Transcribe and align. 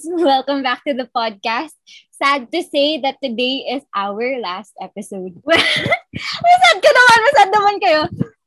friends. 0.00 0.22
Welcome 0.24 0.62
back 0.62 0.84
to 0.84 0.94
the 0.94 1.08
podcast. 1.14 1.72
Sad 2.12 2.50
to 2.52 2.62
say 2.62 3.00
that 3.00 3.16
today 3.22 3.64
is 3.70 3.82
our 3.94 4.38
last 4.40 4.72
episode. 4.80 5.40
Masad 5.46 6.78
ka 6.82 6.90
naman, 6.90 7.18
masad 7.24 7.50
naman 7.52 7.76
kayo. 7.80 8.02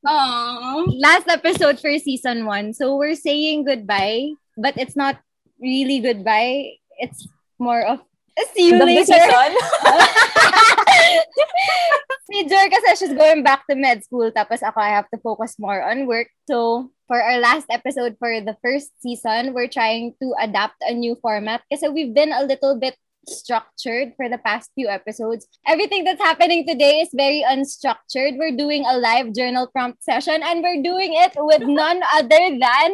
Aww. 0.06 0.86
Last 1.00 1.28
episode 1.30 1.80
for 1.80 1.90
season 1.98 2.46
one. 2.46 2.74
So 2.74 2.98
we're 2.98 3.18
saying 3.18 3.66
goodbye, 3.66 4.36
but 4.58 4.78
it's 4.78 4.96
not 4.96 5.18
really 5.62 6.00
goodbye. 6.00 6.78
It's 7.00 7.26
more 7.58 7.82
of 7.82 8.02
see 8.54 8.70
you 8.70 8.80
The 8.80 8.86
later. 8.86 9.14
si 12.30 12.48
Jer 12.50 12.66
kasi 12.72 12.96
she's 12.98 13.14
going 13.14 13.44
back 13.44 13.68
to 13.70 13.76
med 13.76 14.02
school 14.04 14.32
tapos 14.32 14.64
ako 14.66 14.80
I 14.82 14.90
have 14.90 15.10
to 15.14 15.20
focus 15.22 15.60
more 15.60 15.84
on 15.84 16.08
work. 16.08 16.32
So, 16.50 16.90
for 17.06 17.22
our 17.22 17.38
last 17.40 17.68
episode 17.70 18.18
for 18.18 18.42
the 18.42 18.58
first 18.64 18.90
season, 19.04 19.54
we're 19.54 19.70
trying 19.70 20.16
to 20.18 20.34
adapt 20.42 20.82
a 20.88 20.94
new 20.94 21.14
format 21.22 21.62
kasi 21.70 21.90
we've 21.90 22.14
been 22.14 22.34
a 22.34 22.42
little 22.44 22.80
bit 22.80 22.98
structured 23.28 24.14
for 24.16 24.28
the 24.28 24.38
past 24.42 24.72
few 24.76 24.90
episodes. 24.90 25.48
Everything 25.68 26.04
that's 26.04 26.22
happening 26.22 26.68
today 26.68 27.00
is 27.00 27.10
very 27.14 27.44
unstructured. 27.48 28.36
We're 28.36 28.56
doing 28.56 28.84
a 28.84 28.98
live 28.98 29.34
journal 29.34 29.68
prompt 29.72 30.04
session 30.04 30.44
and 30.44 30.60
we're 30.60 30.84
doing 30.84 31.16
it 31.16 31.32
with 31.38 31.64
none 31.64 32.02
other 32.14 32.44
than 32.52 32.90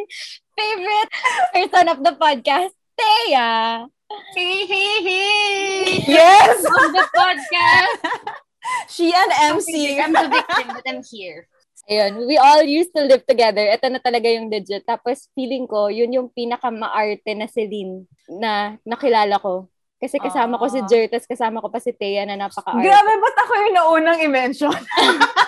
favorite 0.53 1.09
person 1.53 1.87
of 1.87 2.03
the 2.03 2.13
podcast, 2.19 2.75
Thea. 2.99 3.89
Hey, 4.09 4.65
hey, 4.65 4.93
hey! 5.05 6.01
yes! 6.09 6.65
On 6.65 6.89
the 6.93 7.05
podcast! 7.13 8.01
She 8.89 9.13
an 9.13 9.29
MC. 9.53 9.97
I'm 10.01 10.13
the 10.13 10.29
victim, 10.29 10.65
but 10.73 10.85
I'm 10.85 11.01
here. 11.05 11.45
Ayun, 11.89 12.25
we 12.25 12.37
all 12.37 12.61
used 12.61 12.93
to 12.93 13.01
live 13.05 13.25
together. 13.25 13.65
Ito 13.65 13.89
na 13.89 14.01
talaga 14.01 14.29
yung 14.29 14.49
legit. 14.49 14.85
Tapos 14.85 15.29
feeling 15.33 15.65
ko, 15.65 15.89
yun 15.89 16.13
yung 16.13 16.29
pinaka-maarte 16.29 17.33
na 17.33 17.49
Celine 17.49 18.05
na 18.29 18.77
nakilala 18.85 19.41
ko. 19.41 19.69
Kasi 19.97 20.21
kasama 20.21 20.57
ko 20.61 20.69
si 20.69 20.81
Ah. 20.81 20.87
Jer, 20.89 21.09
tapos 21.09 21.25
kasama 21.29 21.61
ko 21.61 21.69
pa 21.69 21.81
si 21.81 21.93
Thea 21.93 22.25
na 22.29 22.37
napaka-arte. 22.37 22.81
Grabe, 22.81 23.13
ba't 23.13 23.37
ako 23.45 23.53
yung 23.57 23.73
naunang 23.73 24.19
i-mention? 24.25 24.79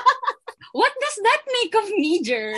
What 0.79 0.93
does 0.97 1.17
that 1.21 1.41
make 1.49 1.73
of 1.77 1.87
me, 1.93 2.11
Jer? 2.25 2.53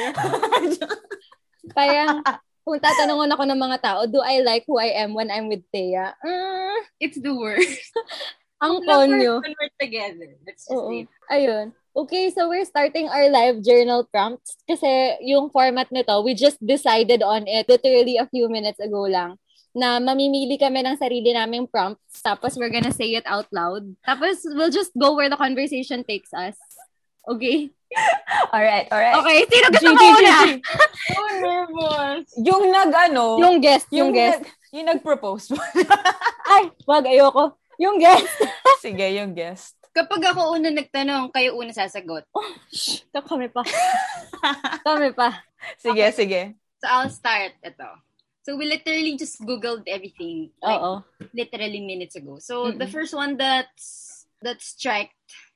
Parang, 1.75 2.23
kung 2.63 2.79
tatanungan 2.79 3.31
ako 3.35 3.43
ng 3.43 3.59
mga 3.59 3.77
tao, 3.83 3.99
do 4.07 4.23
I 4.23 4.39
like 4.39 4.63
who 4.65 4.79
I 4.79 4.95
am 5.03 5.11
when 5.13 5.27
I'm 5.27 5.51
with 5.51 5.67
Thea? 5.69 6.15
Mm, 6.23 6.79
It's 6.99 7.19
the 7.19 7.35
worst. 7.35 7.91
ang 8.63 8.79
konyo. 8.87 9.43
When 9.43 9.55
we're 9.59 9.75
together. 9.75 10.39
That's 10.47 10.63
just 10.63 10.71
Oo. 10.71 11.03
it. 11.03 11.07
Ayun. 11.27 11.75
Okay, 11.93 12.31
so 12.33 12.49
we're 12.49 12.65
starting 12.65 13.05
our 13.11 13.29
live 13.29 13.61
journal 13.61 14.07
prompts 14.09 14.57
kasi 14.65 15.19
yung 15.21 15.53
format 15.53 15.91
nito, 15.93 16.25
we 16.25 16.33
just 16.33 16.57
decided 16.57 17.21
on 17.21 17.45
it 17.45 17.69
literally 17.69 18.17
a 18.17 18.25
few 18.31 18.49
minutes 18.49 18.81
ago 18.81 19.05
lang 19.05 19.37
na 19.77 20.01
mamimili 20.01 20.57
kami 20.57 20.81
ng 20.81 20.97
sarili 20.97 21.33
naming 21.33 21.69
prompts 21.69 22.21
tapos 22.25 22.57
we're 22.57 22.73
gonna 22.73 22.93
say 22.93 23.13
it 23.13 23.25
out 23.29 23.45
loud. 23.53 23.85
Tapos 24.01 24.41
we'll 24.57 24.73
just 24.73 24.89
go 24.97 25.13
where 25.13 25.29
the 25.29 25.37
conversation 25.37 26.01
takes 26.01 26.33
us. 26.33 26.57
Okay? 27.29 27.69
Alright, 28.53 28.87
alright. 28.91 29.15
Okay, 29.21 29.37
sino 29.49 29.65
gusto 29.71 29.89
mo 29.93 30.05
una? 30.19 30.37
So 31.09 31.21
nervous. 31.41 32.25
Yung 32.39 32.63
nag, 32.69 32.91
ano, 33.09 33.25
Yung 33.39 33.57
guest, 33.59 33.87
yung, 33.93 34.11
guest. 34.11 34.41
nag- 34.41 34.51
yung 34.73 34.87
nag-propose. 34.89 35.53
Ay, 36.53 36.69
wag, 36.85 37.05
ayoko. 37.05 37.57
Yung 37.77 37.97
guest. 37.97 38.29
Sige, 38.85 39.05
yung 39.17 39.33
guest. 39.33 39.77
Kapag 39.93 40.33
ako 40.33 40.57
una 40.57 40.73
nagtanong, 40.73 41.29
kayo 41.29 41.53
una 41.53 41.69
sasagot. 41.69 42.25
Shh, 42.73 43.05
kami 43.13 43.49
pa. 43.53 43.61
kami 44.87 45.13
pa. 45.13 45.45
Sige, 45.77 46.09
sige. 46.09 46.57
So 46.81 46.85
I'll 46.89 47.13
start 47.13 47.53
ito. 47.61 47.87
So 48.43 48.57
we 48.59 48.67
literally 48.67 49.15
just 49.15 49.39
Googled 49.39 49.87
everything. 49.87 50.51
Like, 50.59 50.81
Oo. 50.81 51.05
literally 51.31 51.79
minutes 51.79 52.17
ago. 52.17 52.41
So 52.41 52.67
Mm-mm. 52.67 52.81
the 52.81 52.89
first 52.89 53.13
one 53.15 53.37
that's 53.37 54.25
that 54.43 54.59
struck 54.59 55.07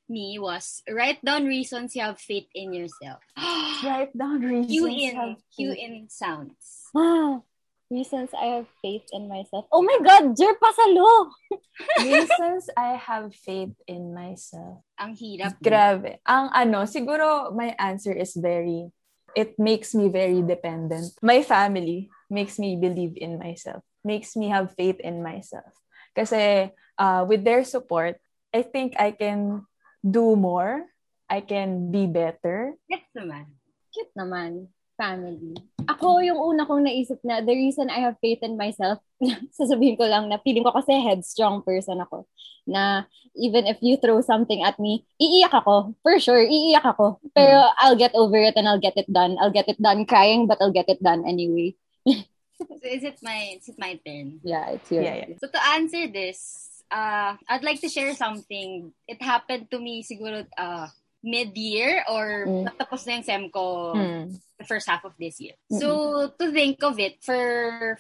me 0.10 0.40
was 0.40 0.84
write 0.90 1.24
down 1.24 1.46
reasons 1.46 1.96
you 1.96 2.02
have 2.02 2.20
faith 2.20 2.48
in 2.56 2.74
yourself. 2.74 3.20
Write 3.84 4.16
down 4.18 4.42
reasons. 4.42 4.72
Q 4.72 4.88
in 4.88 5.14
faith. 5.14 5.78
in 5.78 5.94
sounds. 6.10 6.88
Reasons 7.88 8.36
I 8.36 8.60
have 8.60 8.68
faith 8.84 9.08
in 9.16 9.32
myself. 9.32 9.64
Oh 9.72 9.80
my 9.80 9.96
God, 10.04 10.36
Jer 10.36 10.60
Pasalo! 10.60 11.32
Reasons 12.04 12.68
I 12.76 13.00
have 13.00 13.32
faith 13.32 13.80
in 13.88 14.12
myself. 14.12 14.84
Ang 15.00 15.16
hirap. 15.16 15.56
Grabe. 15.64 16.20
Ang 16.28 16.52
ano, 16.52 16.84
siguro 16.84 17.56
my 17.56 17.72
answer 17.80 18.12
is 18.12 18.36
very, 18.36 18.92
it 19.40 19.56
makes 19.56 19.96
me 19.96 20.12
very 20.12 20.44
dependent. 20.44 21.16
My 21.24 21.40
family 21.48 22.12
makes 22.28 22.60
me 22.60 22.76
believe 22.76 23.16
in 23.16 23.40
myself, 23.40 23.88
makes 24.04 24.36
me 24.36 24.52
have 24.52 24.76
faith 24.76 25.00
in 25.00 25.24
myself. 25.24 25.72
Kasi 26.12 26.76
uh, 27.00 27.24
with 27.24 27.48
their 27.48 27.64
support, 27.64 28.20
I 28.52 28.68
think 28.68 29.00
I 29.00 29.16
can 29.16 29.64
do 30.04 30.36
more. 30.36 30.86
I 31.30 31.42
can 31.44 31.92
be 31.92 32.08
better. 32.08 32.76
Yes 32.88 33.04
naman. 33.12 33.52
Cute 33.92 34.14
naman. 34.16 34.72
Family. 34.98 35.54
Ako, 35.86 36.26
yung 36.26 36.42
una 36.42 36.66
kong 36.66 36.82
naisip 36.82 37.22
na, 37.22 37.38
the 37.38 37.54
reason 37.54 37.86
I 37.94 38.02
have 38.02 38.18
faith 38.18 38.42
in 38.42 38.58
myself, 38.58 38.98
sasabihin 39.60 39.94
ko 39.94 40.10
lang 40.10 40.26
na 40.26 40.42
feeling 40.42 40.66
ko 40.66 40.74
kasi 40.74 40.98
headstrong 40.98 41.62
person 41.62 42.02
ako. 42.02 42.26
Na 42.66 43.06
even 43.38 43.70
if 43.70 43.78
you 43.86 44.02
throw 44.02 44.26
something 44.26 44.66
at 44.66 44.82
me, 44.82 45.06
iiyak 45.22 45.54
ako. 45.54 45.94
For 46.02 46.18
sure, 46.18 46.42
iiyak 46.42 46.82
ako. 46.82 47.22
Pero 47.38 47.70
I'll 47.78 48.00
get 48.00 48.18
over 48.18 48.42
it 48.42 48.58
and 48.58 48.66
I'll 48.66 48.82
get 48.82 48.98
it 48.98 49.06
done. 49.06 49.38
I'll 49.38 49.54
get 49.54 49.70
it 49.70 49.78
done 49.78 50.10
crying, 50.10 50.50
but 50.50 50.58
I'll 50.66 50.74
get 50.74 50.90
it 50.90 51.04
done 51.04 51.24
anyway. 51.30 51.78
So 52.58 52.90
is 52.90 53.06
it 53.06 53.22
my 53.22 53.54
is 53.54 53.70
it 53.70 53.78
my 53.78 54.02
turn? 54.02 54.42
Yeah, 54.42 54.74
it's 54.74 54.90
your 54.90 55.06
Yeah, 55.06 55.30
yeah. 55.30 55.38
So 55.38 55.46
to 55.46 55.62
answer 55.78 56.10
this, 56.10 56.77
uh, 56.92 57.36
I'd 57.50 57.64
like 57.64 57.82
to 57.82 57.90
share 57.90 58.14
something. 58.16 58.92
It 59.08 59.22
happened 59.22 59.70
to 59.72 59.80
me 59.80 60.04
siguro 60.04 60.46
uh, 60.58 60.88
mid-year 61.24 62.06
or 62.08 62.46
Mm. 62.48 62.64
natapos 62.72 63.04
na 63.06 63.20
yung 63.20 63.26
SEM 63.26 63.44
ko 63.50 63.94
Hmm. 63.94 64.32
the 64.58 64.66
first 64.66 64.88
half 64.90 65.04
of 65.06 65.14
this 65.20 65.38
year. 65.42 65.54
So 65.70 66.30
to 66.40 66.46
think 66.54 66.82
of 66.82 66.98
it 66.98 67.22
for 67.22 67.42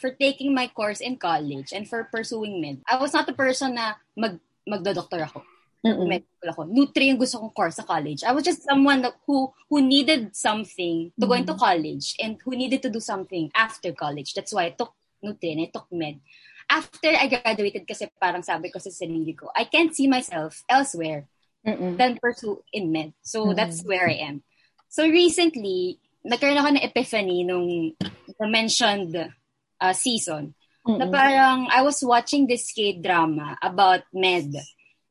for 0.01 0.09
taking 0.15 0.53
my 0.53 0.69
course 0.71 1.01
in 1.01 1.17
college 1.17 1.69
and 1.73 1.85
for 1.85 2.09
pursuing 2.09 2.61
med, 2.61 2.81
I 2.87 2.97
was 2.97 3.13
not 3.13 3.27
the 3.29 3.35
person 3.37 3.75
na 3.77 3.97
mag 4.17 4.39
magdodoktor 4.65 5.21
ako. 5.27 5.41
Mm-mm. 5.85 6.09
Medical 6.09 6.49
ako. 6.49 6.61
Nutri 6.65 7.13
yung 7.13 7.21
gusto 7.21 7.37
kong 7.37 7.53
course 7.53 7.77
sa 7.77 7.85
college. 7.85 8.25
I 8.25 8.33
was 8.33 8.41
just 8.41 8.65
someone 8.65 9.05
who 9.29 9.53
who 9.69 9.79
needed 9.85 10.33
something 10.33 11.13
to 11.13 11.25
go 11.29 11.37
into 11.37 11.53
college 11.53 12.17
and 12.17 12.41
who 12.41 12.57
needed 12.57 12.81
to 12.81 12.89
do 12.89 12.97
something 12.99 13.53
after 13.53 13.93
college. 13.93 14.33
That's 14.33 14.51
why 14.51 14.69
I 14.69 14.73
took 14.73 14.91
Nutri 15.21 15.53
and 15.53 15.61
I 15.65 15.69
took 15.69 15.85
med. 15.93 16.17
After 16.67 17.15
I 17.15 17.31
graduated 17.31 17.87
kasi 17.87 18.11
parang 18.19 18.43
sabi 18.43 18.67
ko 18.67 18.79
sa 18.79 18.91
sarili 18.91 19.31
ko, 19.31 19.47
I 19.55 19.65
can't 19.71 19.95
see 19.95 20.07
myself 20.07 20.63
elsewhere 20.67 21.27
Mm-mm. 21.63 21.95
than 21.95 22.19
pursue 22.19 22.59
in 22.75 22.91
med. 22.91 23.15
So 23.23 23.51
Mhm. 23.51 23.55
that's 23.55 23.79
where 23.87 24.07
I 24.07 24.19
am. 24.27 24.43
So 24.91 25.07
recently, 25.07 25.99
nagkaroon 26.27 26.59
ako 26.59 26.69
ng 26.75 26.83
epiphany 26.83 27.47
nung 27.47 27.95
the 27.99 28.47
mentioned 28.47 29.15
uh, 29.79 29.95
season 29.95 30.55
na 30.83 31.07
Mm-mm. 31.07 31.11
parang 31.11 31.67
I 31.71 31.83
was 31.83 32.03
watching 32.03 32.47
this 32.47 32.71
K-drama 32.71 33.59
about 33.63 34.03
med. 34.11 34.51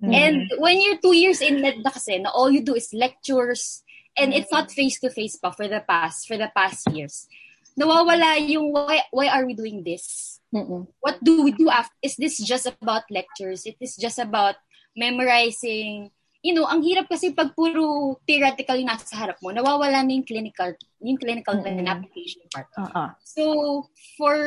Hmm. 0.01 0.13
And 0.13 0.37
when 0.61 0.81
you're 0.81 1.01
two 1.01 1.17
years 1.17 1.41
in 1.41 1.65
med 1.65 1.81
na 1.81 1.93
kasi, 1.93 2.21
na 2.21 2.33
all 2.33 2.53
you 2.53 2.61
do 2.61 2.77
is 2.77 2.93
lectures 2.93 3.81
and 4.17 4.33
it's 4.33 4.53
not 4.53 4.73
face-to-face 4.73 5.37
pa 5.41 5.53
for 5.53 5.69
the 5.69 5.81
past, 5.85 6.29
for 6.29 6.37
the 6.37 6.53
past 6.53 6.89
years. 6.93 7.29
Nawawala 7.77 8.41
yung 8.41 8.73
why, 8.73 9.05
why 9.13 9.29
are 9.29 9.45
we 9.45 9.53
doing 9.53 9.85
this? 9.85 10.37
Mm-mm. 10.55 10.87
what 11.01 11.19
do 11.23 11.43
we 11.43 11.53
do 11.53 11.69
after? 11.69 11.93
Is 12.03 12.17
this 12.17 12.39
just 12.41 12.65
about 12.65 13.05
lectures? 13.11 13.67
It 13.67 13.77
is 13.81 13.97
just 13.97 14.19
about 14.19 14.57
memorizing? 14.97 16.11
You 16.41 16.55
know, 16.55 16.65
ang 16.65 16.81
hirap 16.81 17.11
kasi 17.11 17.35
pag 17.35 17.53
puro 17.53 18.17
theoretical 18.25 18.79
yung 18.79 18.89
nasa 18.89 19.19
harap 19.19 19.37
mo, 19.43 19.51
nawawala 19.51 20.07
na 20.07 20.15
yung 20.15 20.25
clinical, 20.25 20.73
yung 21.03 21.19
clinical 21.19 21.59
and 21.67 21.89
application 21.91 22.41
part. 22.55 22.71
Uh-uh. 22.79 23.11
So, 23.27 23.43
for 24.15 24.39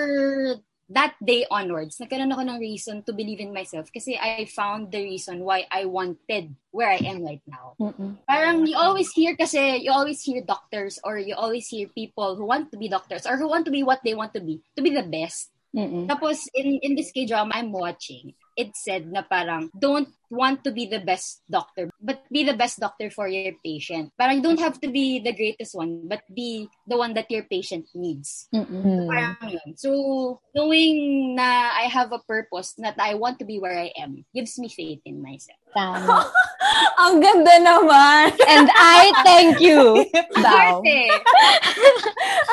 that 0.90 1.14
day 1.22 1.46
onwards, 1.50 2.02
nagkaroon 2.02 2.34
ako 2.34 2.42
ng 2.50 2.60
reason 2.60 3.06
to 3.06 3.14
believe 3.14 3.40
in 3.40 3.54
myself 3.54 3.94
kasi 3.94 4.18
I 4.18 4.50
found 4.50 4.90
the 4.90 5.02
reason 5.06 5.46
why 5.46 5.70
I 5.70 5.86
wanted 5.86 6.58
where 6.74 6.90
I 6.90 7.00
am 7.06 7.22
right 7.22 7.46
now. 7.46 7.78
Mm-mm. 7.78 8.18
Parang 8.26 8.66
you 8.66 8.74
always 8.74 9.14
hear 9.14 9.38
kasi, 9.38 9.86
you 9.86 9.94
always 9.94 10.22
hear 10.26 10.42
doctors 10.42 10.98
or 11.06 11.22
you 11.22 11.38
always 11.38 11.70
hear 11.70 11.88
people 11.94 12.36
who 12.36 12.46
want 12.46 12.74
to 12.74 12.78
be 12.78 12.90
doctors 12.90 13.30
or 13.30 13.38
who 13.38 13.48
want 13.48 13.66
to 13.66 13.72
be 13.72 13.86
what 13.86 14.02
they 14.04 14.18
want 14.18 14.34
to 14.34 14.42
be, 14.42 14.62
to 14.76 14.82
be 14.82 14.90
the 14.90 15.06
best. 15.06 15.54
Mm-mm. 15.70 16.10
Tapos, 16.10 16.50
in, 16.58 16.82
in 16.82 16.96
this 16.98 17.14
K-drama 17.14 17.54
I'm 17.54 17.72
watching, 17.72 18.34
it 18.58 18.74
said 18.74 19.06
na 19.06 19.22
parang, 19.22 19.70
don't 19.78 20.10
want 20.30 20.64
to 20.64 20.72
be 20.72 20.86
the 20.86 21.00
best 21.02 21.42
doctor, 21.50 21.90
but 22.02 22.22
be 22.32 22.44
the 22.44 22.54
best 22.54 22.80
doctor 22.80 23.10
for 23.10 23.28
your 23.28 23.54
patient. 23.66 24.14
Parang 24.18 24.38
you 24.38 24.46
don't 24.46 24.62
have 24.62 24.80
to 24.82 24.90
be 24.90 25.20
the 25.20 25.34
greatest 25.34 25.76
one, 25.76 26.08
but 26.08 26.22
be 26.34 26.70
the 26.88 26.98
one 26.98 27.14
that 27.14 27.30
your 27.30 27.44
patient 27.44 27.90
needs. 27.94 28.48
Mm-mm. 28.54 29.10
Parang 29.10 29.38
yun. 29.50 29.70
So, 29.76 30.40
knowing 30.54 31.36
na 31.36 31.74
I 31.74 31.90
have 31.90 32.14
a 32.14 32.20
purpose, 32.20 32.74
that 32.78 32.96
I 33.00 33.16
want 33.16 33.40
to 33.40 33.46
be 33.46 33.60
where 33.60 33.78
I 33.78 33.92
am, 33.98 34.26
gives 34.34 34.58
me 34.60 34.70
faith 34.70 35.02
in 35.06 35.22
myself. 35.22 35.60
Tama. 35.74 36.30
Ang 37.08 37.24
ganda 37.24 37.56
naman. 37.64 38.36
And 38.44 38.68
I 38.76 39.08
thank 39.24 39.64
you. 39.64 40.04
Perfect! 40.36 41.24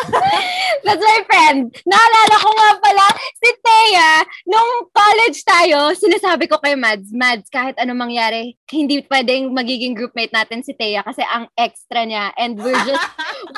That's 0.86 1.02
my 1.02 1.20
friend. 1.26 1.74
Naalala 1.82 2.36
ko 2.38 2.50
nga 2.54 2.70
pala, 2.78 3.06
si 3.42 3.50
Thea, 3.58 4.10
nung 4.46 4.86
college 4.94 5.38
tayo, 5.42 5.90
sinasabi 5.98 6.46
ko 6.46 6.62
kay 6.62 6.78
Mads, 6.78 7.10
Mads, 7.10 7.50
kahit 7.50 7.65
anong 7.74 8.06
mangyari, 8.06 8.54
hindi 8.70 9.02
pwedeng 9.10 9.50
magiging 9.50 9.98
groupmate 9.98 10.30
natin 10.30 10.62
si 10.62 10.70
Thea 10.78 11.02
kasi 11.02 11.26
ang 11.26 11.50
extra 11.58 12.06
niya. 12.06 12.30
And 12.38 12.54
we're 12.54 12.78
just, 12.86 13.06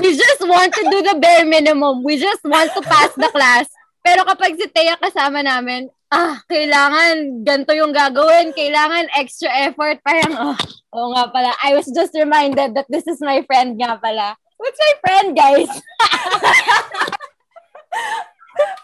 we 0.00 0.16
just 0.16 0.40
want 0.48 0.72
to 0.72 0.82
do 0.88 1.04
the 1.04 1.20
bare 1.20 1.44
minimum. 1.44 2.00
We 2.00 2.16
just 2.16 2.40
want 2.48 2.72
to 2.72 2.80
pass 2.80 3.12
the 3.12 3.28
class. 3.28 3.68
Pero 4.00 4.24
kapag 4.24 4.56
si 4.56 4.64
Thea 4.72 4.96
kasama 4.96 5.44
namin, 5.44 5.92
ah, 6.08 6.40
kailangan 6.48 7.44
ganito 7.44 7.76
yung 7.76 7.92
gagawin. 7.92 8.56
Kailangan 8.56 9.12
extra 9.12 9.52
effort. 9.68 10.00
Parang, 10.00 10.32
oh, 10.32 10.56
oh 10.96 11.12
nga 11.12 11.28
pala. 11.28 11.52
I 11.60 11.76
was 11.76 11.92
just 11.92 12.16
reminded 12.16 12.72
that 12.72 12.88
this 12.88 13.04
is 13.04 13.20
my 13.20 13.44
friend 13.44 13.76
nga 13.76 14.00
pala. 14.00 14.32
What's 14.56 14.80
my 14.80 14.94
friend, 15.04 15.28
guys? 15.36 15.70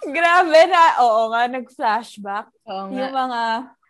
Grabe 0.04 0.60
na. 0.68 0.84
Oo 1.04 1.32
nga, 1.32 1.42
nag-flashback. 1.48 2.46
Oo 2.68 2.92
Yung 2.92 3.12
mga 3.12 3.40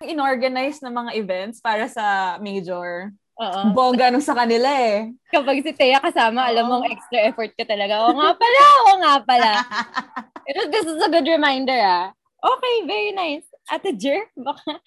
inorganize 0.04 0.78
na 0.84 0.92
mga 0.92 1.16
events 1.16 1.58
para 1.58 1.88
sa 1.88 2.36
major. 2.38 3.10
Oo. 3.34 3.60
Bongga 3.74 4.14
nung 4.14 4.22
sa 4.22 4.36
kanila 4.38 4.70
eh. 4.70 5.10
Kapag 5.34 5.58
si 5.66 5.74
Thea 5.74 5.98
kasama, 5.98 6.46
alam 6.46 6.70
mong 6.70 6.86
Oo. 6.86 6.92
extra 6.94 7.18
effort 7.26 7.50
ka 7.58 7.66
talaga. 7.66 8.06
Oo 8.06 8.14
nga 8.14 8.30
pala, 8.38 8.60
oo 8.62 8.92
nga 9.02 9.14
pala. 9.26 9.52
Pero 10.46 10.60
this 10.70 10.86
is 10.86 11.00
a 11.02 11.10
good 11.10 11.26
reminder, 11.26 11.78
ah. 11.82 12.14
Okay, 12.44 12.74
very 12.86 13.10
nice. 13.10 13.48
Ate 13.72 13.96
Jer, 13.96 14.28
baka 14.36 14.78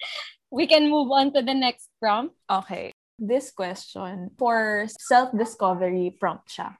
we 0.54 0.64
can 0.64 0.88
move 0.88 1.10
on 1.10 1.34
to 1.34 1.42
the 1.42 1.52
next 1.52 1.90
prompt. 2.00 2.32
Okay. 2.48 2.94
This 3.18 3.50
question 3.50 4.30
for 4.38 4.86
self-discovery 4.86 6.14
prompt 6.16 6.54
siya. 6.54 6.78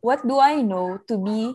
What 0.00 0.24
do 0.24 0.40
I 0.40 0.64
know 0.64 0.96
to 1.06 1.14
be 1.20 1.52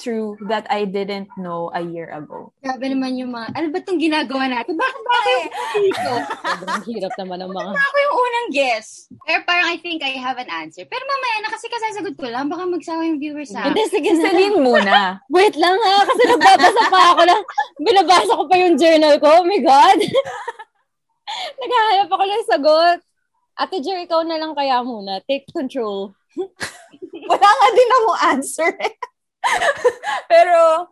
true 0.00 0.40
that 0.48 0.64
I 0.72 0.88
didn't 0.88 1.28
know 1.36 1.68
a 1.76 1.84
year 1.84 2.08
ago? 2.08 2.56
Grabe 2.64 2.88
naman 2.88 3.20
yung 3.20 3.36
mga, 3.36 3.52
ano 3.52 3.66
ba 3.68 3.78
itong 3.84 4.00
ginagawa 4.00 4.48
natin? 4.48 4.74
Bakit 4.80 5.02
ba 5.04 5.12
ako 5.12 5.28
yung 5.28 5.48
dito? 5.76 6.12
Sobrang 6.40 6.84
hirap 6.88 7.12
naman 7.20 7.38
ng 7.44 7.52
mga... 7.52 7.70
Ako 7.76 7.96
yung 8.00 8.16
unang 8.16 8.48
guess. 8.50 8.86
Pero 9.28 9.40
parang 9.44 9.68
I 9.68 9.76
think 9.76 10.00
I 10.00 10.16
have 10.16 10.40
an 10.40 10.48
answer. 10.48 10.88
Pero 10.88 11.04
mamaya 11.04 11.36
na 11.44 11.52
kasi 11.52 11.68
kasasagot 11.68 12.16
ko 12.16 12.26
lang, 12.32 12.48
baka 12.48 12.64
magsawa 12.64 13.04
yung 13.04 13.20
viewers 13.20 13.52
sa 13.52 13.68
Hindi, 13.68 13.84
sige 13.92 14.10
na. 14.16 14.32
Celine 14.32 14.58
muna. 14.58 14.94
Wait 15.36 15.54
lang 15.60 15.76
ha, 15.76 15.96
kasi 16.08 16.22
nagbabasa 16.24 16.82
pa 16.88 17.00
ako 17.12 17.22
lang. 17.28 17.42
Binabasa 17.84 18.32
ko 18.32 18.44
pa 18.48 18.56
yung 18.56 18.74
journal 18.80 19.14
ko. 19.20 19.28
Oh 19.28 19.44
my 19.44 19.60
God. 19.60 19.98
Naghahanap 21.60 22.08
ako 22.08 22.24
ng 22.24 22.44
sagot. 22.48 22.98
Ate 23.60 23.76
Jer, 23.84 24.00
ikaw 24.00 24.24
na 24.24 24.40
lang 24.40 24.56
kaya 24.56 24.80
muna. 24.80 25.20
Take 25.28 25.44
control. 25.52 26.16
Wala 27.30 27.48
nga 27.48 27.68
din 27.76 27.90
akong 27.92 28.20
answer 28.32 28.70
eh. 28.80 28.94
Pero, 30.30 30.86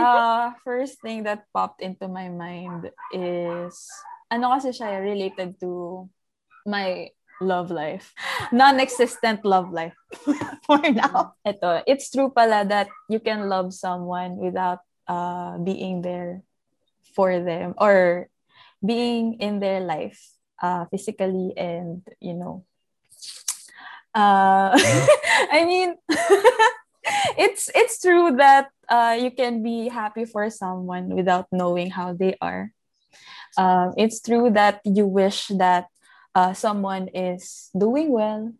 uh, 0.00 0.52
first 0.64 1.00
thing 1.00 1.22
that 1.24 1.46
popped 1.52 1.80
into 1.80 2.08
my 2.08 2.28
mind 2.28 2.90
is, 3.12 3.88
ano 4.30 4.50
kasi 4.56 4.72
siya, 4.74 5.00
related 5.00 5.60
to 5.60 6.08
my 6.66 7.10
love 7.40 7.70
life. 7.70 8.14
Non-existent 8.52 9.44
love 9.44 9.72
life. 9.72 9.94
For 10.66 10.80
now. 10.80 11.36
Ito, 11.44 11.84
it's 11.86 12.10
true 12.10 12.32
pala 12.32 12.64
that 12.64 12.88
you 13.08 13.20
can 13.20 13.48
love 13.48 13.74
someone 13.74 14.36
without 14.40 14.80
uh, 15.06 15.58
being 15.58 16.00
there 16.00 16.42
for 17.14 17.38
them 17.38 17.74
or 17.78 18.28
being 18.84 19.38
in 19.38 19.60
their 19.60 19.80
life 19.80 20.18
uh, 20.62 20.84
physically 20.90 21.52
and, 21.56 22.02
you 22.20 22.34
know, 22.34 22.64
uh, 24.14 24.72
I 25.52 25.64
mean, 25.66 25.94
it's 27.38 27.70
it's 27.74 28.00
true 28.00 28.36
that 28.36 28.70
uh, 28.88 29.16
you 29.18 29.30
can 29.30 29.62
be 29.62 29.88
happy 29.88 30.24
for 30.24 30.48
someone 30.50 31.14
without 31.14 31.46
knowing 31.52 31.90
how 31.90 32.12
they 32.12 32.36
are. 32.40 32.72
Um, 33.56 33.94
it's 33.96 34.20
true 34.20 34.50
that 34.50 34.80
you 34.84 35.06
wish 35.06 35.48
that 35.54 35.86
uh, 36.34 36.52
someone 36.52 37.08
is 37.14 37.70
doing 37.76 38.10
well 38.10 38.52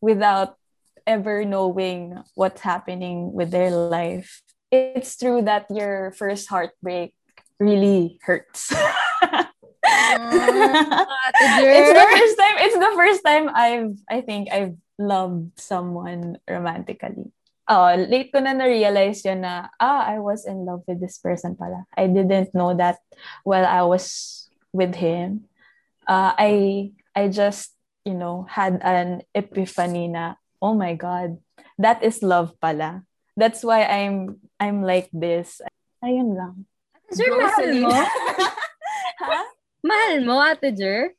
without 0.00 0.58
ever 1.06 1.44
knowing 1.44 2.18
what's 2.34 2.60
happening 2.60 3.32
with 3.32 3.50
their 3.50 3.70
life. 3.70 4.42
It's 4.70 5.16
true 5.16 5.42
that 5.42 5.66
your 5.70 6.12
first 6.16 6.48
heartbreak 6.48 7.14
really 7.60 8.18
hurts. 8.22 8.72
Ate 8.72 9.48
it's 11.34 11.92
the 11.92 12.08
first 12.10 12.36
time 12.38 12.56
it's 12.58 12.78
the 12.78 12.92
first 12.96 13.20
time 13.24 13.50
I've 13.52 13.96
I 14.08 14.20
think 14.20 14.50
I've 14.50 14.76
loved 14.98 15.58
someone 15.60 16.38
romantically. 16.48 17.30
Oh, 17.72 17.88
late 17.96 18.28
ko 18.28 18.36
na 18.44 18.52
na-realize 18.52 19.24
yun 19.24 19.48
na, 19.48 19.72
ah, 19.80 20.04
I 20.04 20.20
was 20.20 20.44
in 20.44 20.68
love 20.68 20.84
with 20.84 21.00
this 21.00 21.16
person 21.16 21.56
pala. 21.56 21.88
I 21.96 22.04
didn't 22.04 22.52
know 22.52 22.76
that 22.76 23.00
while 23.48 23.64
I 23.64 23.80
was 23.80 24.44
with 24.76 24.92
him. 24.92 25.48
Uh, 26.04 26.36
I 26.36 26.52
I 27.16 27.32
just, 27.32 27.72
you 28.04 28.12
know, 28.12 28.44
had 28.44 28.76
an 28.84 29.24
epiphany 29.32 30.12
na, 30.12 30.36
oh 30.60 30.76
my 30.76 30.92
God, 30.92 31.40
that 31.80 32.04
is 32.04 32.20
love 32.20 32.52
pala. 32.60 33.08
That's 33.40 33.64
why 33.64 33.88
I'm 33.88 34.36
I'm 34.60 34.84
like 34.84 35.08
this. 35.08 35.64
Ayun 36.04 36.36
lang. 36.36 36.68
Jer, 37.08 37.32
mahal 37.40 37.72
mo? 37.80 37.88
ha? 39.24 39.40
Mahal 39.80 40.14
mo, 40.28 40.44
Ate 40.44 40.76
Jer? 40.76 41.16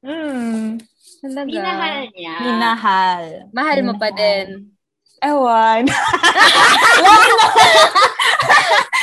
Hmm. 0.00 0.80
Talaga. 1.20 1.44
Minahal 1.44 1.96
niya. 2.16 2.36
Minahal. 2.40 3.24
Mahal 3.52 3.78
mo 3.84 3.92
pa 4.00 4.08
Minahal. 4.08 4.16
din. 4.16 4.79
Ewan. 5.20 5.84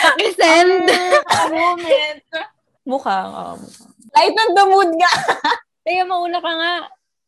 Pakisend. 0.04 0.88
moment. 1.54 2.22
Mukhang, 2.88 3.30
oh, 3.36 3.56
mukhang. 3.60 3.92
Lighten 4.16 4.50
the 4.56 4.66
mood 4.66 4.92
nga. 4.98 5.12
Kaya 5.86 6.04
mauna 6.08 6.40
ka 6.40 6.52
nga. 6.52 6.76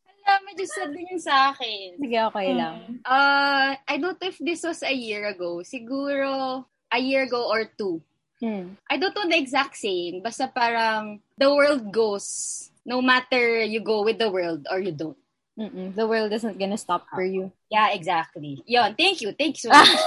Wala, 0.04 0.30
medyo 0.48 0.64
sad 0.66 0.90
din 0.90 1.06
yung 1.12 1.22
sa 1.22 1.52
akin. 1.52 2.00
Sige, 2.00 2.18
okay 2.28 2.48
lang. 2.56 3.00
Uh, 3.04 3.76
I 3.76 3.94
don't 4.00 4.18
know 4.18 4.28
if 4.28 4.40
this 4.40 4.64
was 4.64 4.82
a 4.82 4.92
year 4.92 5.28
ago. 5.28 5.62
Siguro 5.62 6.64
a 6.90 6.98
year 6.98 7.24
ago 7.28 7.46
or 7.46 7.68
two. 7.78 8.02
Hmm. 8.40 8.80
I 8.88 8.96
don't 8.96 9.14
know 9.14 9.28
the 9.28 9.36
exact 9.36 9.76
same. 9.76 10.24
Basta 10.24 10.48
parang 10.48 11.20
the 11.36 11.52
world 11.52 11.92
goes 11.92 12.70
no 12.88 13.04
matter 13.04 13.60
you 13.62 13.84
go 13.84 14.02
with 14.02 14.18
the 14.18 14.32
world 14.32 14.66
or 14.72 14.80
you 14.80 14.92
don't. 14.92 15.20
Mm-mm. 15.60 15.94
The 15.94 16.08
world 16.08 16.32
isn't 16.32 16.58
gonna 16.58 16.80
stop 16.80 17.04
for 17.12 17.22
you. 17.22 17.52
Yeah, 17.68 17.92
exactly. 17.92 18.64
Yon, 18.64 18.96
thank 18.96 19.20
you. 19.20 19.36
Thank 19.36 19.60
you 19.60 19.68
so 19.68 19.76
much. 19.76 19.92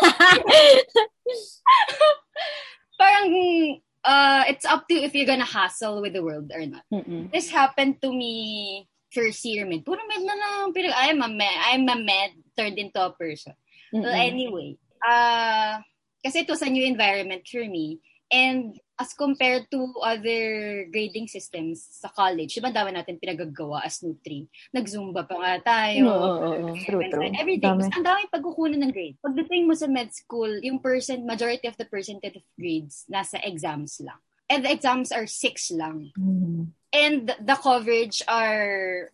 parang 2.99 3.29
uh, 4.03 4.43
it's 4.49 4.65
up 4.65 4.87
to 4.87 4.93
you 4.97 5.01
if 5.05 5.13
you're 5.13 5.29
gonna 5.29 5.45
hustle 5.45 6.01
with 6.01 6.13
the 6.13 6.23
world 6.23 6.49
or 6.49 6.65
not. 6.65 6.81
Mm-mm. 6.91 7.31
This 7.31 7.49
happened 7.53 8.01
to 8.01 8.09
me 8.09 8.87
first 9.13 9.45
year 9.45 9.69
med. 9.69 9.85
Puro 9.85 10.01
med 10.09 10.25
na 10.25 10.33
lang. 10.33 10.73
Pero 10.73 10.89
I'm 10.89 11.21
a 11.21 11.29
med. 11.29 11.57
I'm 11.69 11.85
a 11.85 11.97
med 12.01 12.33
turned 12.57 12.81
into 12.81 12.97
a 12.97 13.13
person. 13.13 13.53
Well, 13.93 14.09
Mm-mm. 14.09 14.25
anyway, 14.25 14.69
uh, 15.05 15.77
kasi 16.25 16.41
it 16.41 16.49
was 16.49 16.65
a 16.65 16.69
new 16.73 16.81
environment 16.81 17.45
for 17.45 17.61
me. 17.61 18.01
And 18.33 18.73
as 18.99 19.13
compared 19.17 19.65
to 19.73 19.89
other 20.05 20.85
grading 20.93 21.25
systems 21.25 21.81
sa 21.81 22.13
college, 22.13 22.53
diba 22.53 22.69
dami 22.69 22.93
natin 22.93 23.17
pinagagawa 23.17 23.81
as 23.81 24.05
Nutri? 24.05 24.45
Nag-Zumba 24.69 25.25
pa 25.25 25.35
nga 25.41 25.53
tayo. 25.65 26.13
Oo, 26.13 26.13
oo, 26.13 26.51
oo. 26.69 26.75
True, 26.85 27.01
true. 27.09 27.25
Everything. 27.33 27.73
Dami. 27.73 27.89
Ang 27.89 28.05
daming 28.05 28.29
pagkukunan 28.29 28.79
ng 28.85 28.93
grade. 28.93 29.17
Pagdating 29.17 29.65
mo 29.65 29.73
sa 29.73 29.89
med 29.89 30.13
school, 30.13 30.61
yung 30.61 30.77
percent, 30.77 31.25
majority 31.25 31.65
of 31.65 31.77
the 31.81 31.89
percentage 31.89 32.37
of 32.37 32.45
grades, 32.53 33.09
nasa 33.09 33.41
exams 33.41 33.97
lang. 33.97 34.21
And 34.45 34.61
the 34.61 34.69
exams 34.69 35.09
are 35.09 35.25
six 35.25 35.73
lang. 35.73 36.13
Hmm. 36.13 36.77
And 36.93 37.33
the 37.41 37.57
coverage 37.57 38.21
are 38.29 39.09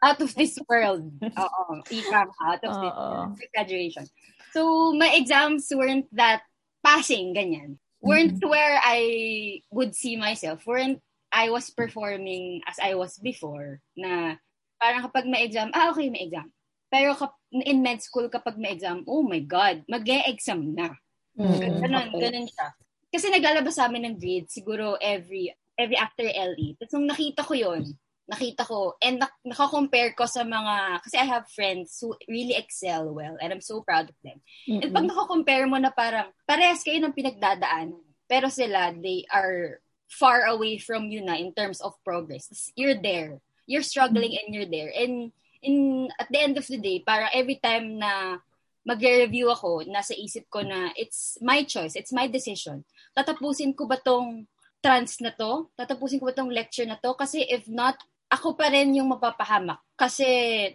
out 0.00 0.24
of 0.24 0.32
this 0.32 0.56
world. 0.64 1.12
Oo. 1.44 1.64
Ika, 1.92 2.24
out 2.24 2.62
of 2.64 2.72
this 2.72 2.94
Oo. 2.96 3.04
world. 3.12 3.36
Graduation. 3.52 4.08
So, 4.56 4.92
my 4.96 5.12
exams 5.12 5.68
weren't 5.68 6.08
that 6.16 6.42
passing, 6.80 7.36
ganyan. 7.36 7.76
Weren't 8.00 8.40
where 8.44 8.80
I 8.80 9.60
would 9.70 9.94
see 9.94 10.16
myself. 10.16 10.64
Weren't 10.64 11.00
I 11.30 11.52
was 11.52 11.70
performing 11.70 12.64
as 12.66 12.80
I 12.82 12.96
was 12.98 13.20
before 13.20 13.78
na 13.94 14.40
parang 14.80 15.06
kapag 15.06 15.28
may 15.30 15.46
exam, 15.46 15.70
ah, 15.76 15.92
okay, 15.94 16.10
may 16.10 16.26
exam. 16.26 16.50
Pero 16.90 17.14
kap- 17.14 17.38
in 17.52 17.84
med 17.84 18.02
school, 18.02 18.26
kapag 18.26 18.58
may 18.58 18.74
exam, 18.74 19.06
oh 19.06 19.22
my 19.22 19.38
God, 19.44 19.86
mag-e-exam 19.86 20.74
na. 20.74 20.90
Mm, 21.38 21.78
Ganon, 21.86 22.08
okay. 22.10 22.20
ganon 22.26 22.48
siya. 22.50 22.68
Kasi 23.10 23.26
naglalabas 23.30 23.78
sa 23.78 23.86
amin 23.86 24.10
ng 24.10 24.16
grade, 24.18 24.50
siguro 24.50 24.98
every 24.98 25.54
every 25.78 25.96
after 25.98 26.26
LE. 26.26 26.74
Tapos 26.78 26.92
nung 26.94 27.08
nakita 27.08 27.46
ko 27.46 27.54
yon 27.54 27.86
nakita 28.30 28.62
ko, 28.62 28.94
and 29.02 29.18
nak- 29.18 29.42
nakakompare 29.42 30.14
ko 30.14 30.24
sa 30.24 30.46
mga, 30.46 31.02
kasi 31.02 31.18
I 31.18 31.26
have 31.26 31.50
friends 31.50 31.98
who 31.98 32.14
really 32.30 32.54
excel 32.54 33.10
well, 33.10 33.34
and 33.42 33.50
I'm 33.50 33.64
so 33.64 33.82
proud 33.82 34.06
of 34.06 34.18
them. 34.22 34.38
Mm-hmm. 34.70 34.86
And 34.86 34.90
pag 34.94 35.06
nakakompare 35.10 35.66
mo 35.66 35.76
na 35.82 35.90
parang, 35.90 36.30
parehas 36.46 36.86
kayo 36.86 37.02
ng 37.02 37.16
pinagdadaanan, 37.16 37.98
pero 38.30 38.46
sila, 38.46 38.94
they 38.94 39.26
are 39.34 39.82
far 40.06 40.46
away 40.46 40.78
from 40.78 41.10
you 41.10 41.22
na 41.22 41.34
in 41.34 41.50
terms 41.50 41.82
of 41.82 41.98
progress. 42.06 42.70
You're 42.78 42.98
there. 42.98 43.42
You're 43.66 43.86
struggling 43.86 44.38
and 44.38 44.54
you're 44.54 44.70
there. 44.70 44.90
And 44.90 45.30
in 45.62 46.08
at 46.18 46.30
the 46.30 46.38
end 46.42 46.58
of 46.58 46.66
the 46.66 46.78
day, 46.78 47.02
para 47.02 47.30
every 47.34 47.62
time 47.62 47.98
na 47.98 48.38
magre-review 48.82 49.50
ako, 49.54 49.86
nasa 49.86 50.14
isip 50.18 50.50
ko 50.50 50.66
na 50.66 50.90
it's 50.98 51.38
my 51.38 51.62
choice, 51.62 51.94
it's 51.94 52.10
my 52.10 52.26
decision. 52.26 52.82
Tatapusin 53.14 53.76
ko 53.76 53.86
ba 53.86 54.00
tong 54.02 54.46
trans 54.82 55.20
na 55.20 55.30
to? 55.30 55.70
Tatapusin 55.78 56.18
ko 56.18 56.32
ba 56.32 56.34
tong 56.34 56.50
lecture 56.50 56.88
na 56.88 56.98
to? 56.98 57.14
Kasi 57.14 57.46
if 57.46 57.68
not, 57.70 58.00
ako 58.30 58.54
pa 58.54 58.70
rin 58.70 58.94
yung 58.94 59.10
mapapahamak 59.10 59.82
kasi 59.98 60.24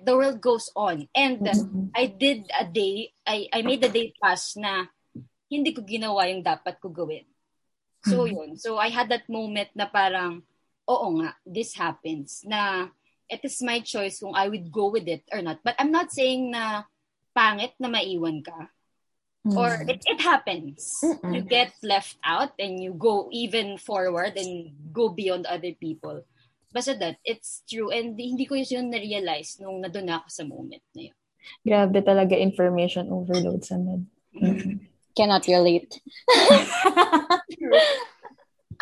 the 0.03 0.11
world 0.11 0.43
goes 0.43 0.67
on. 0.75 1.07
And 1.15 1.39
mm-hmm. 1.39 1.95
I 1.95 2.11
did 2.11 2.51
a 2.51 2.67
day, 2.67 3.15
I, 3.23 3.47
I 3.49 3.63
made 3.63 3.81
a 3.87 3.89
day 3.89 4.11
pass 4.19 4.59
na 4.59 4.91
hindi 5.47 5.71
ko 5.71 5.81
ginawa 5.81 6.27
yung 6.27 6.43
dapat 6.43 6.83
ko 6.83 6.91
gawin. 6.91 7.23
So 8.03 8.27
mm-hmm. 8.27 8.35
yun. 8.35 8.49
So 8.59 8.75
I 8.75 8.91
had 8.91 9.07
that 9.09 9.31
moment 9.31 9.71
na 9.71 9.87
parang, 9.87 10.43
oo 10.85 11.07
nga, 11.23 11.33
this 11.47 11.73
happens. 11.79 12.43
Na 12.43 12.91
it 13.31 13.41
is 13.41 13.63
my 13.63 13.79
choice 13.79 14.19
kung 14.19 14.35
I 14.35 14.51
would 14.51 14.69
go 14.69 14.91
with 14.91 15.07
it 15.07 15.23
or 15.31 15.41
not. 15.41 15.63
But 15.63 15.79
I'm 15.79 15.95
not 15.95 16.11
saying 16.11 16.51
na 16.51 16.83
pangit 17.31 17.73
na 17.79 17.87
maiwan 17.87 18.43
ka. 18.43 18.69
Mm-hmm. 19.47 19.57
Or 19.57 19.79
it, 19.87 20.03
it 20.05 20.19
happens. 20.19 20.99
Mm-hmm. 21.01 21.33
You 21.33 21.41
get 21.41 21.71
left 21.81 22.19
out 22.19 22.51
and 22.59 22.83
you 22.83 22.91
go 22.93 23.31
even 23.31 23.79
forward 23.79 24.35
and 24.35 24.75
go 24.91 25.07
beyond 25.07 25.47
other 25.47 25.71
people. 25.71 26.27
Basta 26.75 26.91
that, 26.99 27.15
it's 27.23 27.63
true. 27.63 27.87
And 27.87 28.19
hindi 28.19 28.43
ko 28.43 28.59
yun 28.59 28.91
na-realize 28.91 29.63
nung 29.63 29.79
nadun 29.79 30.11
ako 30.11 30.27
sa 30.27 30.43
moment 30.43 30.83
na 30.91 31.07
yun. 31.07 31.15
Grabe 31.63 32.03
talaga 32.03 32.35
information 32.35 33.07
overload 33.07 33.63
sa 33.63 33.79
med. 33.79 34.03
Mm-hmm. 34.35 34.83
Cannot 35.17 35.47
relate. 35.47 35.87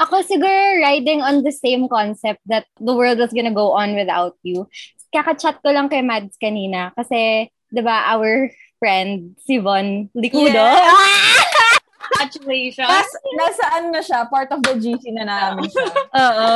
Ako 0.01 0.25
siguro 0.25 0.81
riding 0.81 1.21
on 1.21 1.45
the 1.45 1.53
same 1.53 1.85
concept 1.85 2.41
that 2.49 2.65
the 2.81 2.97
world 2.97 3.21
is 3.21 3.29
gonna 3.29 3.53
go 3.53 3.77
on 3.77 3.93
without 3.93 4.33
you. 4.41 4.65
Kaka-chat 5.13 5.61
ko 5.61 5.69
lang 5.69 5.93
kay 5.93 6.01
Mads 6.01 6.33
kanina 6.41 6.89
kasi, 6.97 7.53
di 7.69 7.81
ba, 7.85 8.09
our 8.09 8.49
friend, 8.81 9.37
si 9.45 9.61
Von 9.61 10.09
Licudo. 10.17 10.57
Yeah. 10.57 11.45
Congratulations. 12.03 12.89
Nas, 12.89 13.11
nasaan 13.39 13.85
na 13.91 14.01
siya? 14.03 14.27
Part 14.27 14.51
of 14.51 14.59
the 14.63 14.75
GC 14.75 15.03
na 15.15 15.23
namin 15.23 15.71
siya. 15.71 15.87
Oo. 16.19 16.49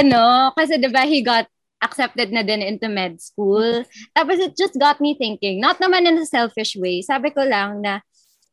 ano, 0.00 0.24
kasi 0.56 0.80
diba 0.80 1.04
he 1.04 1.20
got 1.20 1.44
accepted 1.82 2.30
na 2.30 2.46
din 2.46 2.62
into 2.62 2.86
med 2.86 3.18
school. 3.18 3.84
Tapos 4.14 4.38
it 4.38 4.54
just 4.54 4.78
got 4.78 5.02
me 5.02 5.18
thinking, 5.18 5.58
not 5.58 5.82
naman 5.82 6.06
in 6.06 6.16
a 6.16 6.26
selfish 6.26 6.78
way, 6.78 7.02
sabi 7.02 7.34
ko 7.34 7.42
lang 7.42 7.82
na 7.82 8.00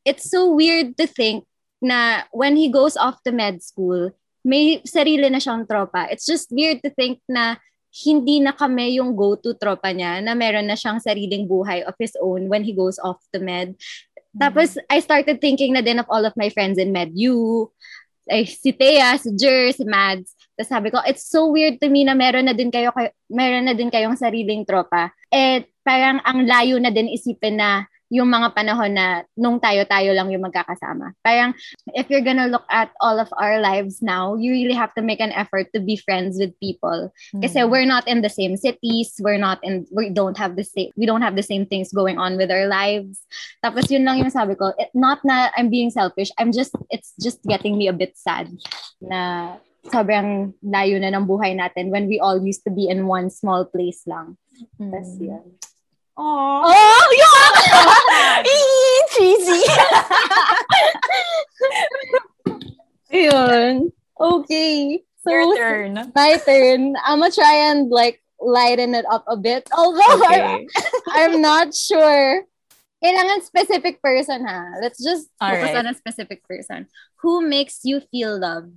it's 0.04 0.28
so 0.28 0.50
weird 0.50 0.98
to 0.98 1.06
think 1.06 1.46
na 1.80 2.26
when 2.34 2.58
he 2.58 2.68
goes 2.68 2.98
off 2.98 3.22
to 3.24 3.32
med 3.32 3.62
school, 3.62 4.12
may 4.44 4.82
sarili 4.84 5.30
na 5.30 5.40
siyang 5.40 5.70
tropa. 5.70 6.10
It's 6.10 6.26
just 6.26 6.50
weird 6.50 6.82
to 6.84 6.90
think 6.90 7.22
na 7.30 7.62
hindi 7.90 8.38
na 8.38 8.54
kami 8.54 9.02
yung 9.02 9.18
go-to 9.18 9.58
tropa 9.58 9.90
niya 9.90 10.22
na 10.22 10.38
meron 10.38 10.70
na 10.70 10.78
siyang 10.78 11.02
sariling 11.02 11.50
buhay 11.50 11.82
of 11.82 11.98
his 11.98 12.14
own 12.22 12.46
when 12.46 12.62
he 12.62 12.74
goes 12.74 13.02
off 13.02 13.18
to 13.34 13.42
med. 13.42 13.74
Tapos, 14.36 14.77
I 14.89 15.01
started 15.01 15.41
thinking 15.41 15.74
na 15.74 15.81
din 15.81 15.98
of 15.98 16.09
all 16.09 16.25
of 16.25 16.38
my 16.38 16.53
friends 16.53 16.77
in 16.77 16.93
MedU, 16.93 17.69
ay, 18.29 18.45
si 18.45 18.69
Thea, 18.71 19.17
si 19.17 19.33
Jer, 19.33 19.74
si 19.74 19.83
Mads. 19.83 20.38
Tapos 20.53 20.69
sabi 20.69 20.88
ko, 20.93 21.01
it's 21.07 21.25
so 21.25 21.50
weird 21.50 21.81
to 21.81 21.89
me 21.89 22.05
na 22.05 22.13
meron 22.13 22.45
na 22.45 22.53
din 22.53 22.69
kayo, 22.69 22.93
meron 23.31 23.65
na 23.65 23.74
din 23.74 23.89
kayong 23.89 24.19
sariling 24.19 24.67
tropa. 24.67 25.09
Eh, 25.33 25.65
parang 25.81 26.21
ang 26.21 26.45
layo 26.45 26.77
na 26.77 26.93
din 26.93 27.09
isipin 27.09 27.57
na 27.57 27.89
yung 28.10 28.30
mga 28.30 28.58
panahon 28.58 28.92
na 28.98 29.22
nung 29.38 29.62
tayo-tayo 29.62 30.13
lang 30.18 30.34
yung 30.34 30.42
magkakasama. 30.42 31.13
Parang, 31.22 31.54
if 31.94 32.10
you're 32.10 32.25
gonna 32.25 32.50
look 32.50 32.66
at 32.70 32.89
all 33.00 33.22
of 33.22 33.30
our 33.38 33.62
lives 33.62 34.01
now, 34.01 34.34
you 34.34 34.51
really 34.51 34.74
have 34.74 34.94
to 34.98 35.06
make 35.06 35.22
an 35.22 35.32
effort 35.34 35.70
to 35.74 35.80
be 35.80 35.96
friends 35.96 36.42
with 36.42 36.58
people. 36.58 37.13
Mm-hmm. 37.13 37.46
Kasi 37.46 37.63
we're 37.70 37.86
not 37.86 38.10
in 38.10 38.25
the 38.25 38.34
same 38.34 38.58
cities, 38.58 39.13
we're 39.22 39.42
not 39.42 39.62
in, 39.62 39.86
we 39.94 40.10
don't 40.10 40.38
have 40.38 40.58
the 40.58 40.66
same, 40.66 40.89
we 40.98 41.06
don't 41.06 41.22
have 41.22 41.38
the 41.38 41.46
same 41.46 41.70
things 41.70 41.94
going 41.94 42.18
on 42.18 42.36
with 42.36 42.50
our 42.50 42.66
lives. 42.66 43.22
Tapos 43.62 43.89
yun 43.94 44.04
lang 44.04 44.18
yung 44.18 44.34
sabi 44.34 44.58
ko, 44.58 44.74
it, 44.78 44.89
not 44.98 45.22
na 45.24 45.54
I'm 45.54 45.70
being 45.70 45.94
selfish, 45.94 46.34
I'm 46.42 46.51
just, 46.51 46.74
it's 46.89 47.13
just 47.22 47.46
getting 47.46 47.78
me 47.78 47.88
a 47.88 47.94
bit 47.94 48.18
sad 48.18 48.50
na 48.98 49.56
sobrang 49.86 50.54
layo 50.66 50.98
na 51.00 51.13
ng 51.13 51.30
buhay 51.30 51.56
natin 51.56 51.94
when 51.94 52.10
we 52.10 52.20
all 52.20 52.42
used 52.42 52.66
to 52.66 52.74
be 52.74 52.89
in 52.89 53.08
one 53.08 53.30
small 53.30 53.63
place 53.70 54.04
lang. 54.10 54.36
Mm. 54.82 54.92
Tapos 54.92 55.10
yun. 55.22 55.46
Oh, 56.20 56.68
oh 56.68 57.08
yun! 57.16 58.44
Cheesy! 59.16 59.64
Yun. 63.10 63.92
Okay. 64.20 65.00
So, 65.24 65.32
Your 65.32 65.56
turn. 65.56 66.12
My 66.12 66.36
turn. 66.44 66.96
I'm 67.08 67.20
gonna 67.24 67.32
try 67.32 67.72
and 67.72 67.88
like 67.88 68.20
lighten 68.40 68.96
it 68.96 69.06
up 69.08 69.24
a 69.32 69.38
bit. 69.40 69.68
Although 69.72 70.28
okay. 70.28 70.68
I'm, 70.68 71.36
I'm 71.36 71.42
not 71.42 71.72
sure. 71.72 72.44
Kailangan 73.00 73.48
specific 73.48 74.04
person 74.04 74.44
ha. 74.44 74.76
Let's 74.84 75.00
just 75.00 75.32
All 75.40 75.56
focus 75.56 75.72
right. 75.72 75.80
on 75.80 75.88
a 75.88 75.96
specific 75.96 76.44
person. 76.44 76.88
Who 77.24 77.48
makes 77.48 77.88
you 77.88 78.04
feel 78.12 78.36
loved 78.36 78.76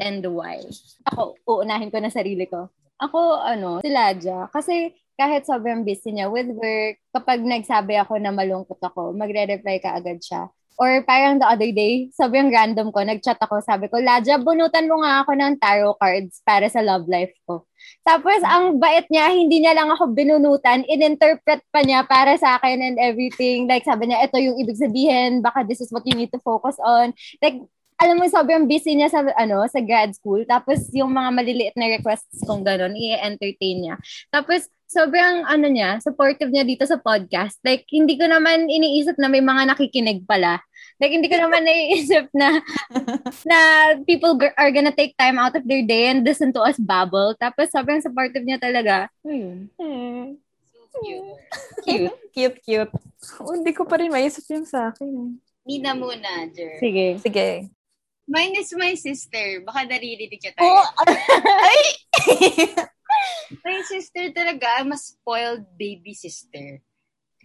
and 0.00 0.24
why? 0.24 0.64
Ako, 1.12 1.36
uunahin 1.44 1.92
ko 1.92 2.00
na 2.00 2.08
sarili 2.08 2.48
ko. 2.48 2.72
Ako, 2.96 3.44
ano, 3.44 3.84
si 3.84 3.92
Ladja. 3.92 4.48
Kasi 4.48 4.96
kahit 5.16 5.44
sobrang 5.44 5.84
busy 5.86 6.14
niya 6.14 6.28
with 6.32 6.48
work, 6.56 6.96
kapag 7.12 7.44
nagsabi 7.44 7.96
ako 8.00 8.18
na 8.18 8.32
malungkot 8.32 8.80
ako, 8.80 9.12
magre-reply 9.12 9.78
ka 9.78 9.96
agad 9.96 10.18
siya. 10.20 10.48
Or 10.80 11.04
parang 11.04 11.36
the 11.36 11.46
other 11.46 11.68
day, 11.68 12.08
sobrang 12.16 12.48
random 12.48 12.90
ko, 12.90 13.04
nag-chat 13.04 13.36
ako, 13.38 13.60
sabi 13.60 13.92
ko, 13.92 14.00
Ladja, 14.00 14.40
bunutan 14.40 14.88
mo 14.88 15.04
nga 15.04 15.20
ako 15.20 15.36
ng 15.36 15.52
tarot 15.60 15.96
cards 16.00 16.40
para 16.42 16.64
sa 16.72 16.80
love 16.80 17.04
life 17.06 17.32
ko. 17.44 17.68
Tapos, 18.02 18.40
ang 18.42 18.80
bait 18.80 19.04
niya, 19.12 19.30
hindi 19.30 19.62
niya 19.62 19.76
lang 19.76 19.92
ako 19.92 20.16
binunutan, 20.16 20.82
in-interpret 20.88 21.60
pa 21.68 21.84
niya 21.84 22.02
para 22.08 22.34
sa 22.40 22.56
akin 22.56 22.80
and 22.80 22.96
everything. 22.96 23.68
Like, 23.68 23.84
sabi 23.84 24.10
niya, 24.10 24.24
ito 24.26 24.40
yung 24.40 24.56
ibig 24.58 24.80
sabihin, 24.80 25.44
baka 25.44 25.62
this 25.62 25.84
is 25.84 25.92
what 25.92 26.02
you 26.08 26.16
need 26.16 26.32
to 26.32 26.40
focus 26.40 26.80
on. 26.80 27.12
Like, 27.44 27.62
alam 28.00 28.16
mo, 28.18 28.26
sobrang 28.26 28.64
busy 28.66 28.96
niya 28.96 29.12
sa, 29.12 29.20
ano, 29.36 29.64
sa 29.68 29.80
grad 29.82 30.12
school. 30.16 30.42
Tapos, 30.48 30.90
yung 30.94 31.12
mga 31.12 31.30
maliliit 31.32 31.74
na 31.78 31.92
requests 31.92 32.42
kung 32.42 32.64
gano'n, 32.66 32.94
i-entertain 32.96 33.78
niya. 33.78 33.94
Tapos, 34.32 34.66
sobrang 34.92 35.48
ano 35.48 35.66
niya, 35.72 35.96
supportive 36.04 36.52
niya 36.52 36.68
dito 36.68 36.84
sa 36.84 37.00
podcast. 37.00 37.56
Like, 37.64 37.88
hindi 37.88 38.20
ko 38.20 38.28
naman 38.28 38.68
iniisip 38.68 39.16
na 39.16 39.32
may 39.32 39.40
mga 39.40 39.72
nakikinig 39.72 40.28
pala. 40.28 40.60
Like, 41.00 41.16
hindi 41.16 41.32
ko 41.32 41.40
naman 41.40 41.64
naiisip 41.68 42.28
na 42.36 42.60
na 43.48 43.58
people 44.04 44.36
are 44.60 44.72
gonna 44.74 44.92
take 44.92 45.16
time 45.16 45.40
out 45.40 45.56
of 45.56 45.64
their 45.64 45.80
day 45.82 46.12
and 46.12 46.28
listen 46.28 46.52
to 46.52 46.60
us 46.60 46.76
babble. 46.76 47.32
Tapos, 47.40 47.72
sobrang 47.72 48.04
supportive 48.04 48.44
niya 48.44 48.60
talaga. 48.60 49.08
Hmm. 49.24 49.72
Hmm. 49.80 50.36
cute. 50.92 51.24
cute. 51.88 52.12
cute, 52.36 52.58
cute. 52.60 52.92
Oh, 53.40 53.56
hindi 53.56 53.72
ko 53.72 53.88
pa 53.88 53.96
rin 53.96 54.12
maisip 54.12 54.44
yung 54.52 54.68
sa 54.68 54.92
akin. 54.92 55.40
Nina 55.64 55.96
muna, 55.96 56.50
Jer. 56.52 56.76
Sige. 56.82 57.16
Sige. 57.22 57.70
Mine 58.28 58.54
is 58.62 58.70
my 58.78 58.94
sister. 58.94 59.62
Baka 59.66 59.86
naririnig 59.86 60.38
niya 60.38 60.54
tayo. 60.54 60.70
Oh, 60.70 60.86
ay! 61.68 61.82
My 63.66 63.78
sister 63.84 64.30
talaga, 64.32 64.80
mas 64.86 65.14
spoiled 65.14 65.66
baby 65.76 66.14
sister. 66.14 66.80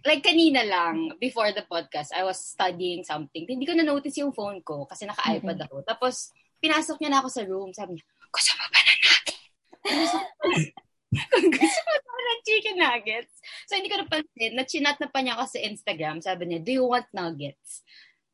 Like 0.06 0.22
kanina 0.22 0.62
lang, 0.62 1.18
before 1.18 1.50
the 1.50 1.66
podcast, 1.66 2.14
I 2.14 2.22
was 2.22 2.38
studying 2.38 3.02
something. 3.02 3.44
Hindi 3.44 3.66
ko 3.66 3.74
na-notice 3.74 4.22
yung 4.22 4.30
phone 4.30 4.62
ko 4.62 4.86
kasi 4.86 5.04
naka-iPad 5.04 5.66
ako. 5.66 5.82
Tapos, 5.82 6.30
pinasok 6.62 7.02
niya 7.02 7.10
na 7.10 7.18
ako 7.20 7.28
sa 7.28 7.42
room. 7.42 7.70
Sabi 7.74 7.98
niya, 7.98 8.06
gusto 8.30 8.50
mo 8.54 8.64
ba 8.70 8.80
na? 8.80 8.92
Kung 9.82 11.50
gusto 11.50 11.78
mo 11.82 11.94
ba 11.98 12.20
na 12.28 12.34
chicken 12.46 12.76
nuggets? 12.78 13.34
So, 13.66 13.74
hindi 13.74 13.90
ko 13.90 13.98
napansin. 13.98 14.54
Na-chinat 14.54 14.96
na 15.02 15.08
pa 15.10 15.18
niya 15.20 15.34
ako 15.34 15.58
sa 15.58 15.60
Instagram. 15.66 16.22
Sabi 16.22 16.46
niya, 16.46 16.60
do 16.62 16.70
you 16.70 16.86
want 16.86 17.10
nuggets? 17.10 17.82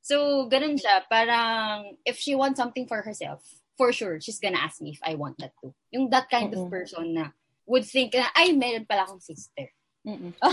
So, 0.04 0.44
ganun 0.52 0.76
siya. 0.76 1.00
Parang, 1.08 1.96
if 2.04 2.20
she 2.20 2.36
wants 2.36 2.60
something 2.60 2.84
for 2.84 3.00
herself, 3.00 3.40
for 3.80 3.88
sure, 3.88 4.20
she's 4.20 4.36
gonna 4.36 4.60
ask 4.60 4.84
me 4.84 4.92
if 4.92 5.00
I 5.00 5.16
want 5.16 5.40
that 5.40 5.56
too. 5.64 5.72
Yung 5.96 6.12
that 6.12 6.28
kind 6.28 6.52
mm-hmm. 6.52 6.68
of 6.68 6.70
person 6.70 7.16
na 7.16 7.32
would 7.64 7.88
think 7.88 8.12
na, 8.12 8.28
ay, 8.36 8.52
meron 8.52 8.84
pala 8.84 9.08
akong 9.08 9.24
sister. 9.24 9.72
Mm-mm. 10.04 10.36
Oh. 10.44 10.52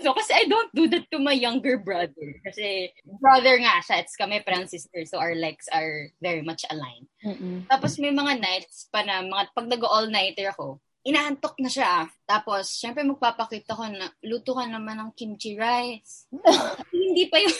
so, 0.00 0.16
kasi 0.16 0.32
I 0.32 0.48
don't 0.48 0.72
do 0.72 0.88
that 0.88 1.04
to 1.12 1.20
my 1.20 1.36
younger 1.36 1.76
brother. 1.76 2.40
Kasi 2.40 2.88
brother 3.20 3.60
nga 3.60 3.84
siya. 3.84 4.00
It's 4.00 4.16
kami 4.16 4.40
parang 4.40 4.64
sister. 4.64 5.04
So, 5.04 5.20
our 5.20 5.36
likes 5.36 5.68
are 5.68 6.08
very 6.24 6.40
much 6.40 6.64
aligned. 6.72 7.12
Mm-mm. 7.20 7.68
Tapos, 7.68 8.00
may 8.00 8.16
mga 8.16 8.40
nights 8.40 8.88
pa 8.88 9.04
na, 9.04 9.20
mga, 9.20 9.52
pag 9.52 9.68
nag-all-nighter 9.68 10.56
ako, 10.56 10.80
inaantok 11.04 11.60
na 11.60 11.68
siya. 11.68 12.08
Tapos, 12.24 12.72
syempre 12.72 13.04
magpapakita 13.04 13.76
ko 13.76 13.84
na, 13.92 14.08
luto 14.24 14.56
ka 14.56 14.64
naman 14.64 14.96
ng 14.96 15.12
kimchi 15.12 15.60
rice. 15.60 16.24
hindi 16.96 17.28
pa 17.28 17.44
yung, 17.44 17.56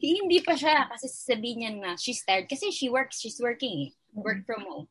hindi 0.00 0.38
pa 0.40 0.56
siya. 0.56 0.88
Kasi 0.88 1.06
sasabihin 1.08 1.58
niya 1.60 1.70
na 1.76 1.90
she's 2.00 2.24
tired. 2.24 2.48
Kasi 2.48 2.72
she 2.72 2.88
works, 2.88 3.20
she's 3.20 3.38
working 3.38 3.90
eh 3.90 3.92
work 4.14 4.46
from 4.46 4.62
home. 4.64 4.86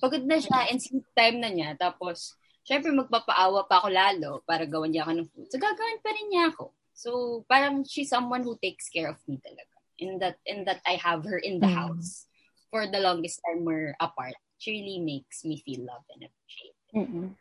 Pagod 0.00 0.24
na 0.24 0.40
siya 0.40 0.70
and 0.70 0.80
sleep 0.80 1.04
time 1.12 1.42
na 1.42 1.50
niya. 1.50 1.76
Tapos, 1.76 2.38
syempre 2.64 2.94
magpapaawa 2.94 3.66
pa 3.68 3.82
ako 3.84 3.88
lalo 3.90 4.30
para 4.46 4.64
gawan 4.64 4.94
niya 4.94 5.04
ako 5.04 5.12
ng 5.18 5.28
food. 5.28 5.48
So, 5.50 5.60
gagawin 5.60 6.00
pa 6.00 6.10
rin 6.14 6.28
niya 6.30 6.44
ako. 6.54 6.72
So, 6.94 7.10
parang 7.50 7.84
she's 7.84 8.08
someone 8.08 8.46
who 8.46 8.56
takes 8.62 8.88
care 8.88 9.10
of 9.10 9.20
me 9.28 9.36
talaga. 9.42 9.76
In 10.00 10.16
that, 10.16 10.40
in 10.48 10.64
that 10.64 10.80
I 10.88 10.96
have 10.96 11.28
her 11.28 11.36
in 11.36 11.60
the 11.60 11.68
mm. 11.68 11.76
house 11.76 12.24
for 12.72 12.88
the 12.88 13.02
longest 13.02 13.44
time 13.44 13.68
we're 13.68 13.92
apart. 14.00 14.38
She 14.56 14.72
really 14.72 15.02
makes 15.04 15.44
me 15.44 15.60
feel 15.60 15.84
love 15.84 16.06
and 16.08 16.24
appreciate. 16.24 16.78
Mm-mm. 16.96 17.36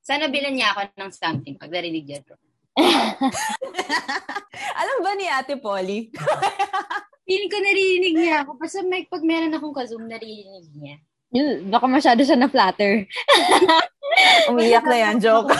Sana 0.00 0.32
bilan 0.32 0.56
niya 0.56 0.72
ako 0.72 0.80
ng 0.96 1.12
something 1.12 1.54
pag 1.60 1.68
narinig 1.68 2.08
niya 2.08 2.24
Alam 4.80 4.96
ba 5.02 5.12
ni 5.18 5.26
Ate 5.26 5.58
Polly? 5.58 6.14
Feeling 7.28 7.52
ko 7.52 7.58
naririnig 7.60 8.14
niya 8.16 8.46
ako. 8.46 8.56
Basta 8.56 8.80
may, 8.86 9.04
pag 9.04 9.20
meron 9.20 9.52
akong 9.52 9.76
ka-zoom, 9.76 10.08
naririnig 10.08 10.72
niya. 10.72 10.96
Yun, 11.28 11.68
baka 11.68 11.84
masyado 11.84 12.24
siya 12.24 12.40
na-flatter. 12.40 13.04
Umiyak 14.50 14.88
na 14.88 14.96
yan, 14.96 15.20
joke. 15.20 15.52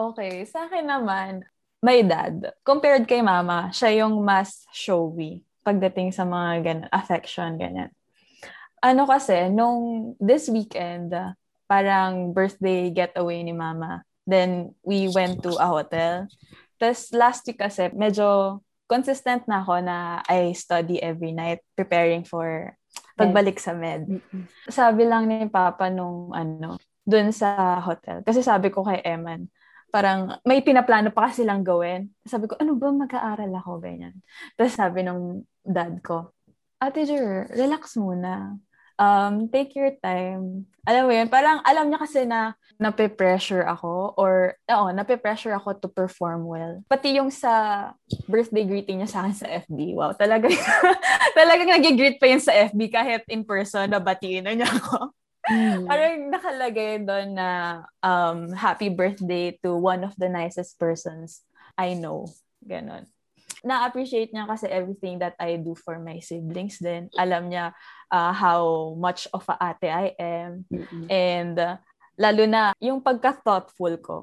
okay, 0.00 0.48
sa 0.48 0.64
akin 0.64 0.88
naman, 0.88 1.44
my 1.84 2.00
dad, 2.00 2.56
compared 2.64 3.04
kay 3.04 3.20
mama, 3.20 3.68
siya 3.68 4.06
yung 4.06 4.24
mas 4.24 4.64
showy 4.72 5.44
pagdating 5.60 6.16
sa 6.16 6.24
mga 6.24 6.50
ganun, 6.64 6.88
affection, 6.88 7.60
ganyan. 7.60 7.92
Ano 8.80 9.04
kasi, 9.04 9.52
nung 9.52 10.16
this 10.16 10.48
weekend, 10.48 11.12
parang 11.68 12.32
birthday 12.32 12.88
getaway 12.88 13.44
ni 13.44 13.52
mama. 13.52 14.07
Then, 14.28 14.76
we 14.84 15.08
went 15.08 15.40
to 15.48 15.56
a 15.56 15.64
hotel. 15.64 16.28
Tapos, 16.76 17.08
last 17.16 17.48
week 17.48 17.64
kasi, 17.64 17.88
medyo 17.96 18.60
consistent 18.88 19.44
na 19.48 19.64
ako 19.64 19.80
na 19.84 20.20
I 20.28 20.52
study 20.52 21.00
every 21.00 21.32
night 21.32 21.64
preparing 21.76 22.24
for 22.24 22.76
pagbalik 23.16 23.60
sa 23.60 23.76
med. 23.76 24.20
Sabi 24.68 25.04
lang 25.04 25.28
ni 25.28 25.48
Papa 25.48 25.92
nung 25.92 26.32
ano, 26.32 26.80
dun 27.08 27.32
sa 27.32 27.80
hotel. 27.80 28.20
Kasi 28.24 28.44
sabi 28.44 28.68
ko 28.68 28.84
kay 28.84 29.00
Eman, 29.04 29.48
parang 29.88 30.40
may 30.44 30.60
pinaplano 30.60 31.08
pa 31.12 31.28
kasi 31.32 31.44
lang 31.44 31.64
gawin. 31.64 32.12
Sabi 32.24 32.48
ko, 32.48 32.56
ano 32.60 32.76
ba 32.76 32.92
mag-aaral 32.92 33.52
ako, 33.60 33.80
ganyan. 33.80 34.20
Tapos 34.56 34.76
sabi 34.76 35.04
nung 35.04 35.48
dad 35.64 36.00
ko, 36.04 36.36
Ate 36.78 37.02
Jer, 37.02 37.50
relax 37.58 37.98
muna 37.98 38.54
um, 38.98 39.46
take 39.48 39.72
your 39.78 39.94
time. 40.02 40.66
Alam 40.84 41.02
mo 41.08 41.12
yun, 41.14 41.30
parang 41.30 41.62
alam 41.62 41.88
niya 41.88 42.02
kasi 42.02 42.26
na 42.26 42.58
nape-pressure 42.76 43.64
ako 43.64 44.14
or, 44.18 44.58
oo, 44.68 44.86
nape-pressure 44.90 45.54
ako 45.54 45.78
to 45.78 45.88
perform 45.88 46.44
well. 46.44 46.82
Pati 46.90 47.16
yung 47.16 47.30
sa 47.30 47.94
birthday 48.26 48.66
greeting 48.66 49.00
niya 49.00 49.10
sa 49.10 49.18
akin 49.24 49.34
sa 49.34 49.48
FB, 49.66 49.78
wow, 49.94 50.12
talaga, 50.14 50.50
talagang 51.38 51.70
nag-greet 51.78 52.18
pa 52.18 52.26
yun 52.28 52.42
sa 52.42 52.54
FB 52.54 52.80
kahit 52.90 53.22
in 53.30 53.46
person, 53.46 53.90
nabatiin 53.90 54.44
na 54.44 54.52
niya 54.54 54.68
ako. 54.68 55.14
Mm. 55.48 55.88
Parang 55.88 56.14
nakalagay 56.28 56.92
doon 57.08 57.32
na 57.32 57.80
um, 58.04 58.52
happy 58.52 58.92
birthday 58.92 59.56
to 59.64 59.72
one 59.74 60.04
of 60.04 60.12
the 60.20 60.28
nicest 60.28 60.76
persons 60.76 61.40
I 61.78 61.96
know. 61.96 62.28
Ganon 62.60 63.08
na-appreciate 63.66 64.30
niya 64.30 64.46
kasi 64.46 64.70
everything 64.70 65.18
that 65.18 65.34
I 65.38 65.58
do 65.58 65.74
for 65.74 65.98
my 65.98 66.22
siblings 66.22 66.78
din. 66.78 67.10
Alam 67.18 67.50
niya 67.50 67.74
uh, 68.10 68.32
how 68.32 68.94
much 68.98 69.28
of 69.32 69.44
a 69.48 69.56
ate 69.60 69.88
I 69.88 70.06
am. 70.18 70.64
Mm-hmm. 70.72 71.04
And 71.08 71.56
uh, 71.56 71.76
lalo 72.18 72.42
na 72.44 72.72
yung 72.82 73.00
pagka-thoughtful 73.00 73.94
ko 74.02 74.16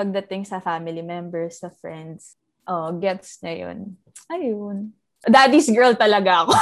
pagdating 0.00 0.48
sa 0.48 0.64
family 0.64 1.04
members, 1.04 1.60
sa 1.60 1.68
friends. 1.68 2.40
Oh, 2.64 2.88
gets 2.96 3.42
na 3.44 3.52
yun. 3.52 4.00
Ayun. 4.32 4.96
Daddy's 5.28 5.68
girl 5.68 5.92
talaga 5.92 6.48
ako. 6.48 6.56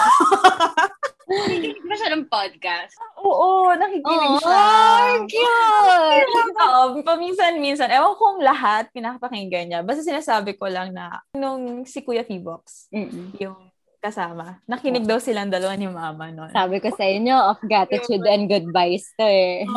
Nakikinig 1.29 1.85
ba 1.85 1.95
siya 1.95 2.11
ng 2.17 2.27
podcast? 2.27 2.97
Oo, 3.21 3.71
nakikinig 3.77 4.33
oh, 4.33 4.41
siya. 4.41 4.59
Oh, 4.59 5.13
cute! 5.29 6.33
Oo, 6.57 6.83
paminsan-minsan. 7.05 7.93
Ewan 7.93 8.17
kong 8.17 8.41
lahat 8.43 8.91
pinapakinggan 8.91 9.71
niya. 9.71 9.81
Basta 9.85 10.03
sinasabi 10.03 10.59
ko 10.59 10.67
lang 10.67 10.91
na 10.91 11.23
nung 11.37 11.85
si 11.87 12.03
Kuya 12.03 12.25
T-Box, 12.27 12.91
yung 13.39 13.71
kasama. 13.99 14.63
Nakinig 14.71 15.05
daw 15.05 15.19
silang 15.19 15.51
dalawa 15.51 15.75
ni 15.75 15.91
Mama 15.91 16.31
noon. 16.31 16.51
Sabi 16.55 16.79
ko 16.79 16.91
sa 16.95 17.05
inyo, 17.07 17.37
of 17.55 17.59
gratitude 17.67 18.25
and 18.27 18.47
goodbyes 18.47 19.07
to 19.19 19.27
eh. 19.27 19.67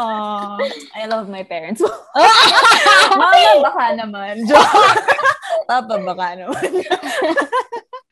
Oh, 0.00 0.56
oh, 0.56 0.56
I 0.94 1.10
love 1.10 1.26
my 1.26 1.42
parents. 1.42 1.82
Mama, 3.20 3.50
baka 3.62 3.84
naman. 3.98 4.46
Papa, 5.70 5.94
baka 6.02 6.26
naman. 6.38 6.70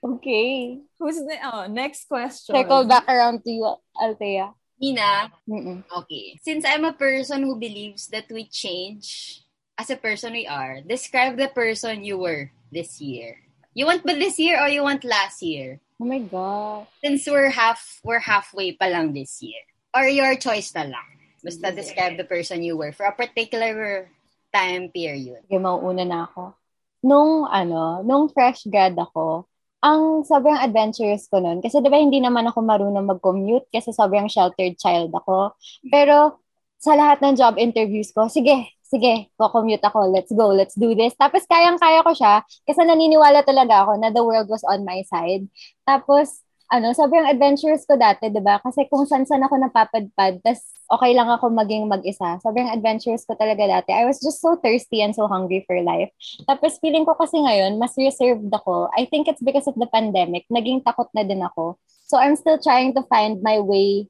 Okay. 0.02 0.82
Who's 0.98 1.18
the, 1.22 1.36
oh, 1.42 1.66
next 1.70 2.06
question. 2.06 2.54
Circle 2.54 2.86
back 2.86 3.06
around 3.06 3.42
to 3.44 3.50
you, 3.50 3.74
Althea. 3.94 4.54
Nina? 4.80 5.30
Mm-mm. 5.48 5.82
Okay. 5.90 6.38
Since 6.42 6.64
I'm 6.66 6.84
a 6.84 6.94
person 6.94 7.42
who 7.42 7.58
believes 7.58 8.06
that 8.08 8.30
we 8.30 8.46
change 8.46 9.42
as 9.78 9.90
a 9.90 9.96
person 9.96 10.32
we 10.32 10.46
are, 10.46 10.82
describe 10.86 11.36
the 11.36 11.48
person 11.48 12.04
you 12.04 12.18
were 12.18 12.50
this 12.70 13.00
year. 13.00 13.47
You 13.78 13.86
want 13.86 14.02
ba 14.02 14.10
this 14.18 14.42
year 14.42 14.58
or 14.58 14.66
you 14.66 14.82
want 14.82 15.06
last 15.06 15.38
year? 15.38 15.78
Oh 16.02 16.08
my 16.10 16.18
God. 16.18 16.90
Since 16.98 17.30
we're 17.30 17.54
half, 17.54 18.02
we're 18.02 18.18
halfway 18.18 18.74
pa 18.74 18.90
lang 18.90 19.14
this 19.14 19.38
year. 19.38 19.62
Or 19.94 20.02
your 20.02 20.34
choice 20.34 20.74
na 20.74 20.90
lang. 20.90 21.06
Basta 21.46 21.70
describe 21.70 22.18
the 22.18 22.26
person 22.26 22.66
you 22.66 22.74
were 22.74 22.90
for 22.90 23.06
a 23.06 23.14
particular 23.14 24.10
time 24.50 24.90
period. 24.90 25.46
Okay, 25.46 25.62
mauuna 25.62 26.02
na 26.02 26.26
ako. 26.26 26.58
Nung, 27.06 27.46
ano, 27.46 28.02
nung 28.02 28.26
fresh 28.34 28.66
grad 28.66 28.98
ako, 28.98 29.46
ang 29.78 30.26
sobrang 30.26 30.58
adventurous 30.58 31.30
ko 31.30 31.38
noon. 31.38 31.62
Kasi 31.62 31.78
diba 31.78 32.02
hindi 32.02 32.18
naman 32.18 32.50
ako 32.50 32.66
marunong 32.66 33.06
mag-commute 33.06 33.70
kasi 33.70 33.94
sobrang 33.94 34.26
sheltered 34.26 34.74
child 34.74 35.14
ako. 35.14 35.54
Pero 35.86 36.42
sa 36.82 36.98
lahat 36.98 37.22
ng 37.22 37.38
job 37.38 37.54
interviews 37.54 38.10
ko, 38.10 38.26
sige, 38.26 38.74
sige, 38.88 39.28
ko-commute 39.36 39.84
ako, 39.84 40.08
let's 40.08 40.32
go, 40.32 40.48
let's 40.50 40.74
do 40.74 40.96
this. 40.96 41.12
Tapos 41.14 41.44
kayang-kaya 41.44 42.00
ko 42.00 42.12
siya 42.16 42.40
kasi 42.64 42.80
naniniwala 42.82 43.44
talaga 43.44 43.84
ako 43.84 44.00
na 44.00 44.08
the 44.08 44.24
world 44.24 44.48
was 44.48 44.64
on 44.64 44.82
my 44.88 45.04
side. 45.04 45.44
Tapos 45.84 46.40
ano, 46.68 46.92
sobrang 46.92 47.24
adventurous 47.24 47.88
ko 47.88 47.96
dati, 47.96 48.28
'di 48.28 48.44
ba? 48.44 48.60
Kasi 48.60 48.84
kung 48.92 49.08
saan-saan 49.08 49.40
ako 49.40 49.56
napapadpad, 49.56 50.44
tas 50.44 50.60
okay 50.88 51.16
lang 51.16 51.28
ako 51.28 51.48
maging 51.48 51.88
mag-isa. 51.88 52.36
Sobrang 52.44 52.68
adventurous 52.68 53.24
ko 53.24 53.32
talaga 53.36 53.64
dati. 53.64 53.92
I 53.92 54.04
was 54.04 54.20
just 54.20 54.40
so 54.44 54.56
thirsty 54.60 55.00
and 55.00 55.16
so 55.16 55.24
hungry 55.28 55.64
for 55.64 55.80
life. 55.80 56.12
Tapos 56.44 56.76
feeling 56.80 57.08
ko 57.08 57.16
kasi 57.16 57.40
ngayon, 57.40 57.80
mas 57.80 57.96
reserved 57.96 58.52
ako. 58.52 58.92
I 58.96 59.08
think 59.08 59.28
it's 59.28 59.44
because 59.44 59.68
of 59.68 59.76
the 59.80 59.88
pandemic. 59.88 60.44
Naging 60.52 60.84
takot 60.84 61.08
na 61.16 61.24
din 61.24 61.40
ako. 61.40 61.80
So 62.08 62.16
I'm 62.16 62.36
still 62.36 62.60
trying 62.60 62.96
to 62.96 63.04
find 63.08 63.40
my 63.44 63.60
way 63.60 64.08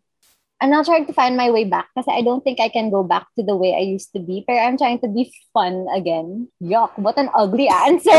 I'm 0.60 0.70
not 0.70 0.86
trying 0.86 1.06
to 1.06 1.12
find 1.12 1.36
my 1.36 1.50
way 1.50 1.64
back 1.64 1.86
because 1.94 2.10
I 2.10 2.22
don't 2.22 2.42
think 2.42 2.58
I 2.58 2.68
can 2.68 2.90
go 2.90 3.04
back 3.04 3.26
to 3.38 3.44
the 3.44 3.54
way 3.54 3.78
I 3.78 3.86
used 3.86 4.10
to 4.14 4.18
be. 4.18 4.42
But 4.46 4.58
I'm 4.58 4.76
trying 4.76 4.98
to 5.00 5.08
be 5.08 5.30
fun 5.54 5.86
again. 5.94 6.48
Yuck, 6.60 6.98
what 6.98 7.16
an 7.16 7.30
ugly 7.32 7.68
answer. 7.68 8.10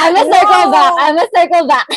I'm 0.00 0.16
a 0.16 0.24
circle 0.28 0.64
no. 0.68 0.70
back. 0.70 0.92
I'm 1.00 1.16
a 1.16 1.28
circle 1.34 1.66
back. 1.66 1.88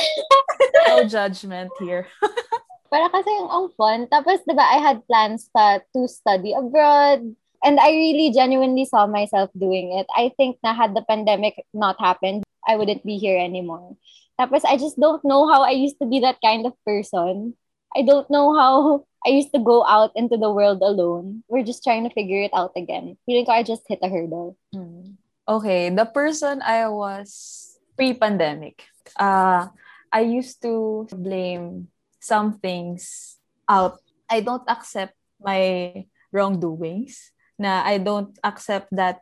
no 0.88 1.04
judgment 1.04 1.72
here. 1.80 2.08
Para 2.92 3.12
kasi 3.12 3.28
yung 3.36 3.52
ang 3.52 3.68
fun. 3.76 4.08
Tapos, 4.08 4.40
di 4.48 4.56
ba, 4.56 4.64
I 4.64 4.80
had 4.80 5.04
plans 5.12 5.50
to, 5.52 5.84
to 5.92 6.08
study 6.08 6.56
abroad. 6.56 7.36
And 7.64 7.80
I 7.80 7.92
really 7.92 8.32
genuinely 8.32 8.86
saw 8.86 9.08
myself 9.08 9.50
doing 9.58 9.92
it. 9.98 10.08
I 10.16 10.32
think 10.38 10.60
na 10.64 10.72
had 10.72 10.96
the 10.96 11.04
pandemic 11.04 11.60
not 11.74 12.00
happened, 12.00 12.44
I 12.68 12.76
wouldn't 12.76 13.04
be 13.04 13.18
here 13.18 13.40
anymore. 13.40 13.98
Tapos, 14.40 14.64
I 14.64 14.78
just 14.78 15.00
don't 15.00 15.24
know 15.26 15.48
how 15.52 15.64
I 15.64 15.72
used 15.72 16.00
to 16.00 16.08
be 16.08 16.20
that 16.22 16.40
kind 16.44 16.68
of 16.68 16.78
person 16.86 17.56
I 17.96 18.02
don't 18.02 18.30
know 18.30 18.54
how 18.58 19.06
I 19.26 19.30
used 19.30 19.54
to 19.54 19.62
go 19.62 19.86
out 19.86 20.12
into 20.16 20.36
the 20.36 20.52
world 20.52 20.82
alone. 20.82 21.44
We're 21.48 21.64
just 21.64 21.84
trying 21.84 22.04
to 22.04 22.14
figure 22.14 22.42
it 22.42 22.52
out 22.54 22.74
again. 22.76 23.18
Feeling 23.26 23.46
ko 23.46 23.54
I 23.54 23.64
just 23.64 23.88
hit 23.88 24.00
a 24.02 24.10
hurdle. 24.10 24.58
Hmm. 24.74 25.16
Okay, 25.48 25.90
the 25.90 26.06
person 26.06 26.62
I 26.64 26.88
was 26.88 27.76
pre-pandemic, 27.96 28.84
uh, 29.20 29.68
I 30.12 30.22
used 30.22 30.62
to 30.64 31.08
blame 31.12 31.88
some 32.20 32.60
things 32.60 33.38
out. 33.68 34.00
I 34.30 34.40
don't 34.40 34.64
accept 34.68 35.14
my 35.40 36.06
wrongdoings. 36.32 37.32
Na 37.60 37.84
I 37.86 38.00
don't 38.00 38.34
accept 38.44 38.90
that 38.96 39.22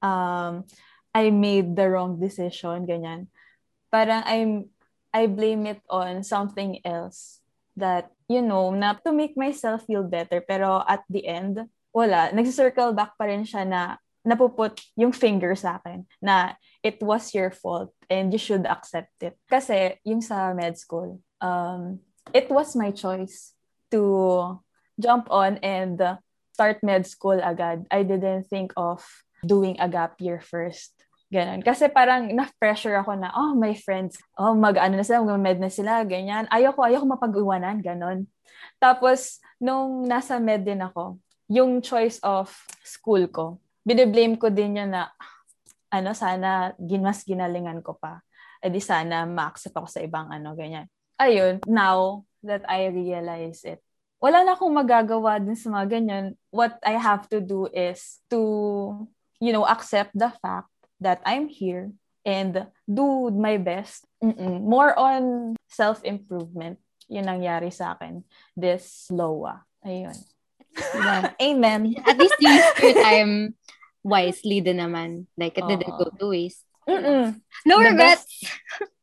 um, 0.00 0.64
I 1.12 1.34
made 1.34 1.74
the 1.74 1.90
wrong 1.90 2.20
decision, 2.20 2.86
ganyan. 2.86 3.28
Parang 3.90 4.22
I'm 4.24 4.70
I 5.12 5.28
blame 5.28 5.66
it 5.66 5.84
on 5.92 6.24
something 6.24 6.80
else 6.84 7.41
that, 7.76 8.10
you 8.28 8.42
know, 8.42 8.70
na 8.70 8.94
to 9.04 9.12
make 9.12 9.36
myself 9.36 9.84
feel 9.86 10.04
better. 10.04 10.40
Pero 10.40 10.84
at 10.86 11.02
the 11.08 11.26
end, 11.26 11.60
wala. 11.92 12.32
Nag-circle 12.32 12.92
back 12.92 13.16
pa 13.16 13.28
rin 13.28 13.44
siya 13.44 13.68
na 13.68 13.96
napuput 14.22 14.78
yung 14.94 15.10
finger 15.10 15.54
sa 15.58 15.82
akin 15.82 16.06
na 16.22 16.54
it 16.82 17.02
was 17.02 17.34
your 17.34 17.50
fault 17.50 17.90
and 18.06 18.30
you 18.30 18.38
should 18.38 18.66
accept 18.66 19.12
it. 19.20 19.34
Kasi 19.50 19.98
yung 20.06 20.22
sa 20.22 20.54
med 20.54 20.78
school, 20.78 21.18
um, 21.42 21.98
it 22.30 22.46
was 22.50 22.78
my 22.78 22.90
choice 22.94 23.54
to 23.90 24.58
jump 24.98 25.26
on 25.30 25.58
and 25.60 25.98
start 26.54 26.78
med 26.82 27.06
school 27.06 27.38
agad. 27.42 27.86
I 27.90 28.02
didn't 28.06 28.46
think 28.46 28.72
of 28.76 29.02
doing 29.42 29.76
a 29.82 29.88
gap 29.88 30.22
year 30.22 30.40
first. 30.40 30.94
Ganon. 31.32 31.64
Kasi 31.64 31.88
parang 31.88 32.28
na-pressure 32.28 32.92
ako 33.00 33.16
na, 33.16 33.32
oh, 33.32 33.56
my 33.56 33.72
friends, 33.72 34.20
oh, 34.36 34.52
mag-ano 34.52 35.00
na 35.00 35.04
sila, 35.06 35.24
mag-med 35.24 35.64
na 35.64 35.72
sila, 35.72 36.04
ganyan. 36.04 36.44
Ayoko, 36.52 36.84
ayoko 36.84 37.08
mapag-iwanan, 37.08 37.80
ganon. 37.80 38.28
Tapos, 38.76 39.40
nung 39.56 40.04
nasa 40.04 40.36
med 40.36 40.68
din 40.68 40.84
ako, 40.84 41.16
yung 41.48 41.80
choice 41.80 42.20
of 42.20 42.52
school 42.84 43.24
ko, 43.32 43.56
biniblame 43.80 44.36
ko 44.36 44.52
din 44.52 44.76
yun 44.76 44.92
na, 44.92 45.08
ano, 45.88 46.12
sana 46.12 46.76
mas 47.00 47.24
ginalingan 47.24 47.80
ko 47.80 47.96
pa. 47.96 48.20
E 48.60 48.68
di 48.68 48.84
sana 48.84 49.24
ma-accept 49.24 49.72
ako 49.72 49.88
sa 49.88 50.04
ibang 50.04 50.28
ano, 50.28 50.52
ganyan. 50.52 50.84
Ayun, 51.16 51.64
now 51.64 52.28
that 52.44 52.60
I 52.68 52.92
realize 52.92 53.64
it, 53.64 53.80
wala 54.20 54.44
na 54.44 54.52
akong 54.52 54.72
magagawa 54.72 55.40
din 55.40 55.56
sa 55.56 55.72
mga 55.72 55.86
ganyan. 55.96 56.24
What 56.52 56.76
I 56.84 57.00
have 57.00 57.24
to 57.32 57.40
do 57.40 57.72
is 57.72 58.20
to, 58.28 58.38
you 59.40 59.52
know, 59.56 59.64
accept 59.64 60.12
the 60.12 60.28
fact 60.28 60.71
that 61.02 61.20
I'm 61.26 61.50
here 61.50 61.92
and 62.24 62.66
do 62.86 63.30
my 63.30 63.58
best. 63.58 64.06
Mm-mm. 64.22 64.62
More 64.62 64.94
on 64.94 65.54
self-improvement. 65.68 66.78
Yun 67.10 67.26
nangyari 67.26 67.68
sa 67.74 67.98
akin 67.98 68.24
this 68.56 69.10
LOA. 69.10 69.60
Ayun. 69.84 70.16
Yeah. 70.78 71.34
Amen. 71.52 71.92
At 72.06 72.16
least 72.16 72.38
you 72.40 72.48
used 72.48 72.78
your 72.80 72.96
time 73.02 73.32
wisely 74.00 74.62
din 74.62 74.78
naman. 74.78 75.26
Like, 75.36 75.58
it 75.58 75.66
didn't 75.66 75.92
go 75.98 76.08
to 76.08 76.26
waste. 76.30 76.64
Mm-mm. 76.88 77.38
No 77.66 77.82
The 77.82 77.90
regrets. 77.90 78.26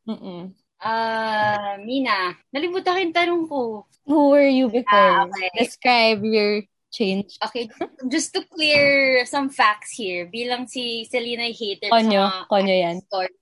Mm-mm. 0.07 0.55
Ah, 0.79 1.75
Mina, 1.83 2.39
nalimutan 2.55 2.95
ko 2.95 2.99
yung 3.03 3.15
tanong 3.15 3.43
ko. 3.51 3.83
Who 4.07 4.31
were 4.31 4.47
you 4.47 4.71
before? 4.71 4.87
Ah, 4.95 5.27
okay. 5.27 5.51
Describe 5.59 6.23
your 6.23 6.63
change. 6.89 7.37
Okay, 7.41 7.69
just 8.09 8.33
to 8.33 8.43
clear 8.49 9.21
some 9.25 9.49
facts 9.49 9.93
here, 9.93 10.25
bilang 10.29 10.65
si 10.67 11.05
Selena 11.05 11.45
ay 11.45 11.53
hater 11.53 11.89
Konyo. 11.89 12.25
sa 12.25 12.45
Konyo 12.49 12.75
yan. 12.75 12.97
story. 13.05 13.33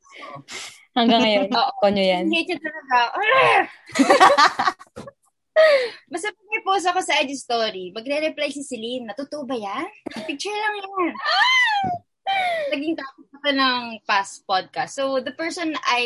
Hanggang 0.97 1.21
ngayon. 1.21 1.47
Oo. 1.57 1.71
Konyo 1.81 2.03
yan. 2.03 2.23
Ang 2.27 2.35
hate 2.35 2.49
niya 2.53 2.59
talaga. 2.59 2.97
Basta 6.11 6.29
pag 6.29 6.47
may 6.53 6.61
post 6.61 6.85
ako 6.85 6.99
sa 7.01 7.17
IG 7.21 7.33
story, 7.37 7.89
magre-reply 7.89 8.49
si 8.53 8.61
Celine, 8.61 9.09
natotoo 9.09 9.45
ba 9.45 9.57
yan? 9.57 9.89
Picture 10.29 10.53
lang 10.53 10.75
yan. 10.77 11.13
Naging 12.75 12.95
topic 12.99 13.27
ako 13.41 13.49
ng 13.55 13.81
past 14.05 14.45
podcast. 14.45 14.93
So, 14.93 15.17
the 15.23 15.33
person 15.33 15.73
I 15.87 16.05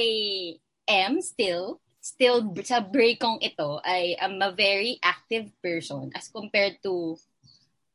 am 0.87 1.19
still, 1.19 1.81
still 1.99 2.47
sa 2.63 2.79
break 2.79 3.19
kong 3.19 3.43
ito, 3.43 3.81
I 3.83 4.15
am 4.23 4.39
a 4.39 4.55
very 4.55 4.99
active 5.03 5.51
person 5.59 6.11
as 6.15 6.31
compared 6.31 6.79
to 6.87 7.19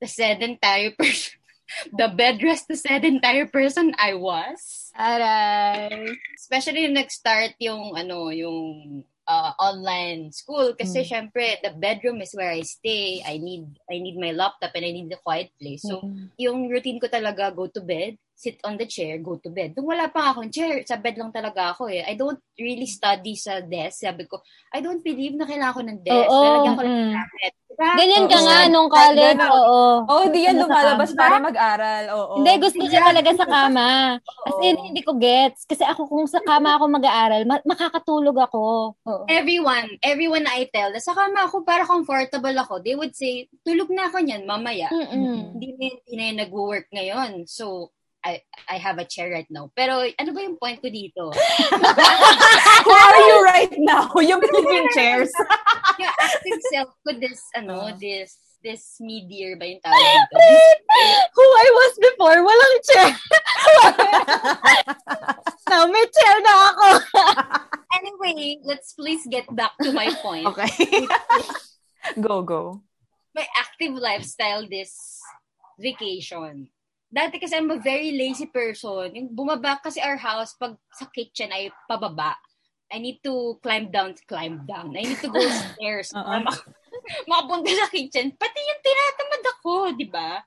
the 0.01 0.09
sedentary 0.09 0.93
person. 0.93 1.35
the 1.99 2.07
bed 2.15 2.39
rest 2.47 2.71
the 2.71 2.79
sedentary 2.79 3.47
person 3.51 3.91
I 3.99 4.15
was. 4.15 4.91
Aray. 4.95 6.15
Especially 6.39 6.87
yung 6.87 6.95
nag-start 6.95 7.59
yung 7.59 7.99
ano, 7.99 8.31
yung 8.31 9.03
uh, 9.27 9.53
online 9.59 10.31
school 10.31 10.73
kasi 10.79 11.03
Mm. 11.03 11.09
syempre 11.11 11.59
the 11.61 11.75
bedroom 11.75 12.23
is 12.23 12.33
where 12.39 12.55
I 12.55 12.63
stay. 12.63 13.21
I 13.27 13.43
need 13.43 13.67
I 13.91 13.99
need 13.99 14.17
my 14.17 14.31
laptop 14.31 14.73
and 14.79 14.87
I 14.87 14.93
need 14.95 15.11
the 15.11 15.21
quiet 15.21 15.51
place. 15.59 15.83
So 15.83 16.07
Mm. 16.07 16.31
yung 16.39 16.59
routine 16.71 17.03
ko 17.03 17.11
talaga 17.11 17.51
go 17.51 17.67
to 17.67 17.83
bed, 17.83 18.17
sit 18.37 18.61
on 18.69 18.77
the 18.77 18.85
chair, 18.85 19.17
go 19.25 19.41
to 19.41 19.49
bed. 19.49 19.73
Nung 19.73 19.89
wala 19.89 20.13
pa 20.13 20.37
akong 20.37 20.53
chair, 20.53 20.85
sa 20.85 21.01
bed 21.01 21.17
lang 21.17 21.33
talaga 21.33 21.73
ako 21.73 21.89
eh. 21.89 22.05
I 22.05 22.21
don't 22.21 22.39
really 22.61 22.85
study 22.85 23.33
sa 23.33 23.65
desk. 23.65 24.05
Sabi 24.05 24.29
ko, 24.29 24.45
I 24.77 24.85
don't 24.85 25.01
believe 25.01 25.41
na 25.41 25.49
kailangan 25.49 25.73
ko 25.73 25.83
ng 25.89 26.01
desk. 26.05 26.29
Oo. 26.29 26.45
Lalagyan 26.45 26.77
ko 26.77 26.83
ng 26.85 26.93
mm. 27.01 27.15
tablet. 27.17 27.55
Diba? 27.77 27.93
Ganyan 27.93 28.25
ka 28.29 28.39
Oo. 28.41 28.45
nga 28.45 28.59
nung 28.73 28.89
college. 28.93 29.37
Ganun. 29.37 29.53
Oo. 29.53 29.81
Oh, 30.09 30.25
di 30.33 30.41
yan 30.45 30.57
lumalabas 30.61 31.11
kama. 31.13 31.21
para 31.21 31.37
mag-aral. 31.41 32.05
Oo. 32.13 32.35
Hindi, 32.41 32.53
gusto 32.61 32.81
niya 32.85 33.03
talaga 33.05 33.31
sa 33.37 33.47
kama. 33.49 33.89
As 34.21 34.59
in, 34.61 34.77
Oo. 34.77 34.85
hindi 34.85 35.01
ko 35.01 35.13
gets. 35.17 35.65
Kasi 35.65 35.85
ako 35.85 36.05
kung 36.05 36.29
sa 36.29 36.41
kama 36.45 36.77
ako 36.77 36.85
mag-aaral, 36.93 37.43
ma- 37.49 37.65
makakatulog 37.65 38.37
ako. 38.37 38.65
Oo. 39.01 39.25
everyone, 39.33 39.89
everyone 40.05 40.45
na 40.45 40.61
I 40.61 40.69
tell, 40.69 40.93
na 40.93 41.01
sa 41.01 41.17
kama 41.17 41.49
ako 41.49 41.65
para 41.65 41.89
comfortable 41.89 42.57
ako, 42.57 42.85
they 42.85 42.97
would 42.97 43.17
say, 43.17 43.49
tulog 43.65 43.89
na 43.89 44.13
ako 44.13 44.21
niyan 44.21 44.45
mamaya. 44.45 44.93
Mm-mm. 44.93 45.57
Hindi 45.57 45.69
na, 45.77 45.85
hindi 45.89 46.13
na 46.17 46.45
nag-work 46.45 46.93
ngayon. 46.93 47.49
So, 47.49 47.97
I 48.27 48.43
I 48.67 48.83
have 48.83 48.99
a 48.99 49.07
chair 49.07 49.31
right 49.31 49.47
now. 49.47 49.71
Pero 49.79 50.03
ano 50.03 50.31
ba 50.35 50.41
yung 50.43 50.59
point 50.59 50.83
ko 50.83 50.91
dito? 50.91 51.31
Who 52.87 52.91
are 52.91 53.21
you 53.23 53.37
right 53.47 53.75
now? 53.79 54.11
Yung 54.27 54.43
flipping 54.43 54.91
chairs. 54.99 55.31
yung 56.03 56.11
active 56.19 56.61
self 56.75 56.91
ko 57.07 57.15
this, 57.15 57.39
ano, 57.55 57.87
Ah. 57.87 57.95
this, 57.95 58.35
this 58.67 58.99
mid-year 58.99 59.55
ba 59.55 59.65
yung 59.71 59.79
tawag 59.79 59.95
dito? 60.03 60.37
Who 61.39 61.45
I 61.47 61.67
was 61.71 61.95
before, 62.03 62.39
walang 62.43 62.77
chair. 62.91 63.11
Now, 65.71 65.87
may 65.87 66.07
chair 66.11 66.37
na 66.43 66.55
ako. 66.75 66.87
Anyway, 67.95 68.59
let's 68.67 68.93
please 68.95 69.23
get 69.31 69.47
back 69.55 69.73
to 69.83 69.91
my 69.95 70.11
point. 70.23 70.47
Okay. 70.51 71.07
go, 72.21 72.43
go. 72.43 72.83
my 73.37 73.45
active 73.61 73.93
lifestyle 73.95 74.65
this 74.65 75.21
vacation. 75.79 76.69
Dati 77.07 77.39
kasi 77.39 77.55
I'm 77.55 77.71
a 77.71 77.79
very 77.79 78.13
lazy 78.13 78.51
person. 78.51 79.15
Yung 79.15 79.31
bumaba 79.31 79.79
kasi 79.79 80.03
our 80.03 80.19
house, 80.19 80.59
pag 80.59 80.75
sa 80.91 81.07
kitchen 81.07 81.55
ay 81.55 81.71
pababa. 81.87 82.35
I 82.91 83.03
need 83.03 83.19
to 83.27 83.59
climb 83.63 83.91
down, 83.91 84.15
climb 84.31 84.63
down. 84.67 84.95
I 84.95 85.03
need 85.03 85.23
to 85.23 85.31
go 85.31 85.43
stairs 85.75 86.11
para 86.15 86.43
Oo. 86.43 86.47
mak- 86.47 86.67
makapunta 87.31 87.71
sa 87.75 87.91
kitchen. 87.91 88.35
Pati 88.35 88.59
yung 88.59 88.83
tinatamad 88.83 89.45
ako, 89.59 89.73
di 89.95 90.07
ba? 90.07 90.43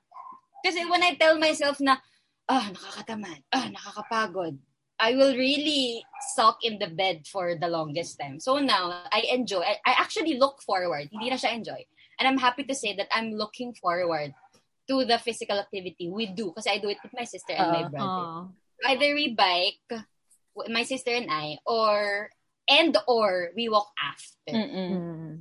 Kasi 0.64 0.84
when 0.88 1.04
I 1.04 1.16
tell 1.16 1.36
myself 1.40 1.80
na, 1.80 2.00
ah, 2.48 2.68
nakakatamad, 2.72 3.40
ah, 3.52 3.68
nakakapagod, 3.68 4.56
I 5.00 5.16
will 5.16 5.32
really 5.32 6.04
sulk 6.36 6.60
in 6.60 6.76
the 6.76 6.92
bed 6.92 7.24
for 7.24 7.56
the 7.56 7.68
longest 7.68 8.20
time. 8.20 8.36
So 8.36 8.60
now, 8.60 9.08
I 9.08 9.24
enjoy, 9.32 9.64
I, 9.64 9.80
I 9.84 9.92
actually 9.96 10.36
look 10.36 10.60
forward. 10.60 11.08
Hindi 11.08 11.32
na 11.32 11.40
siya 11.40 11.56
enjoy. 11.56 11.80
And 12.20 12.28
I'm 12.28 12.36
happy 12.36 12.68
to 12.68 12.76
say 12.76 12.92
that 13.00 13.08
I'm 13.08 13.32
looking 13.32 13.72
forward 13.72 14.36
to 14.90 15.06
the 15.06 15.22
physical 15.22 15.54
activity 15.54 16.10
we 16.10 16.26
do 16.26 16.50
kasi 16.50 16.74
I 16.74 16.82
do 16.82 16.90
it 16.90 16.98
with 16.98 17.14
my 17.14 17.22
sister 17.22 17.54
and 17.54 17.70
my 17.70 17.84
Oo. 17.86 17.92
brother. 17.94 18.26
Oh. 18.26 18.50
Either 18.90 19.14
we 19.14 19.30
bike, 19.38 19.86
my 20.66 20.82
sister 20.82 21.14
and 21.14 21.30
I, 21.30 21.62
or 21.68 22.28
and 22.66 22.96
or 23.06 23.54
we 23.54 23.68
walk 23.70 23.92
after. 24.00 24.56
Mm-mm. 24.56 24.90
Mm. 24.90 25.32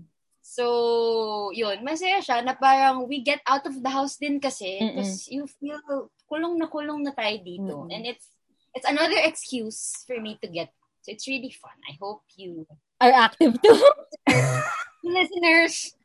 So, 0.43 1.55
yun, 1.55 1.81
masaya 1.87 2.19
siya 2.19 2.43
na 2.43 2.53
parang 2.53 3.07
we 3.07 3.23
get 3.23 3.39
out 3.47 3.63
of 3.63 3.79
the 3.79 3.89
house 3.89 4.19
din 4.19 4.43
kasi 4.43 4.81
because 4.81 5.31
you 5.31 5.47
feel 5.47 5.79
kulong 6.27 6.59
na 6.59 6.67
kulong 6.67 7.01
na 7.01 7.15
tayo 7.15 7.39
dito. 7.39 7.87
Mm-mm. 7.87 7.95
And 7.95 8.03
it's 8.05 8.27
it's 8.75 8.85
another 8.85 9.17
excuse 9.23 10.03
for 10.03 10.19
me 10.19 10.37
to 10.43 10.47
get 10.51 10.75
so 11.01 11.15
it's 11.15 11.25
really 11.31 11.55
fun. 11.55 11.79
I 11.87 11.95
hope 11.95 12.27
you 12.35 12.67
Are 12.99 13.15
active 13.15 13.55
too. 13.63 13.79
listeners 15.03 15.95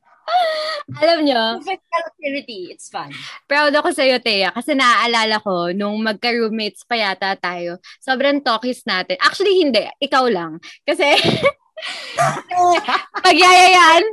Alam 1.00 1.24
nyo, 1.24 1.42
physical 1.64 2.02
activity, 2.12 2.60
it's 2.72 2.92
fun. 2.92 3.08
proud 3.48 3.72
ako 3.72 3.88
sa'yo, 3.92 4.20
Thea. 4.20 4.52
Kasi 4.52 4.76
naaalala 4.76 5.40
ko, 5.40 5.72
nung 5.72 5.96
magka-roommates 6.04 6.84
pa 6.84 6.96
yata 7.00 7.32
tayo, 7.40 7.80
sobrang 8.04 8.44
talkies 8.44 8.84
natin. 8.84 9.16
Actually, 9.20 9.64
hindi. 9.64 9.84
Ikaw 10.00 10.24
lang. 10.28 10.60
Kasi, 10.84 11.08
magyayayaan, 13.24 14.04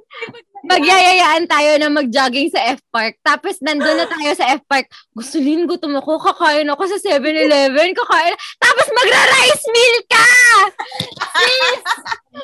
magyayayaan 0.65 1.45
tayo 1.45 1.71
na 1.78 1.89
mag-jogging 1.89 2.50
sa 2.50 2.62
F-Park. 2.78 3.21
Tapos, 3.21 3.62
nandun 3.62 3.97
na 3.97 4.08
tayo 4.10 4.32
sa 4.34 4.50
F-Park. 4.58 4.89
Gusto 5.13 5.38
lin, 5.38 5.69
gutom 5.69 5.97
ako. 5.97 6.17
Kakain 6.21 6.67
ako 6.69 6.84
sa 6.89 6.97
7-Eleven. 7.00 7.93
Kakain. 7.93 8.34
Tapos, 8.58 8.88
magra-rice 8.91 9.65
meal 9.69 9.97
ka! 10.10 10.32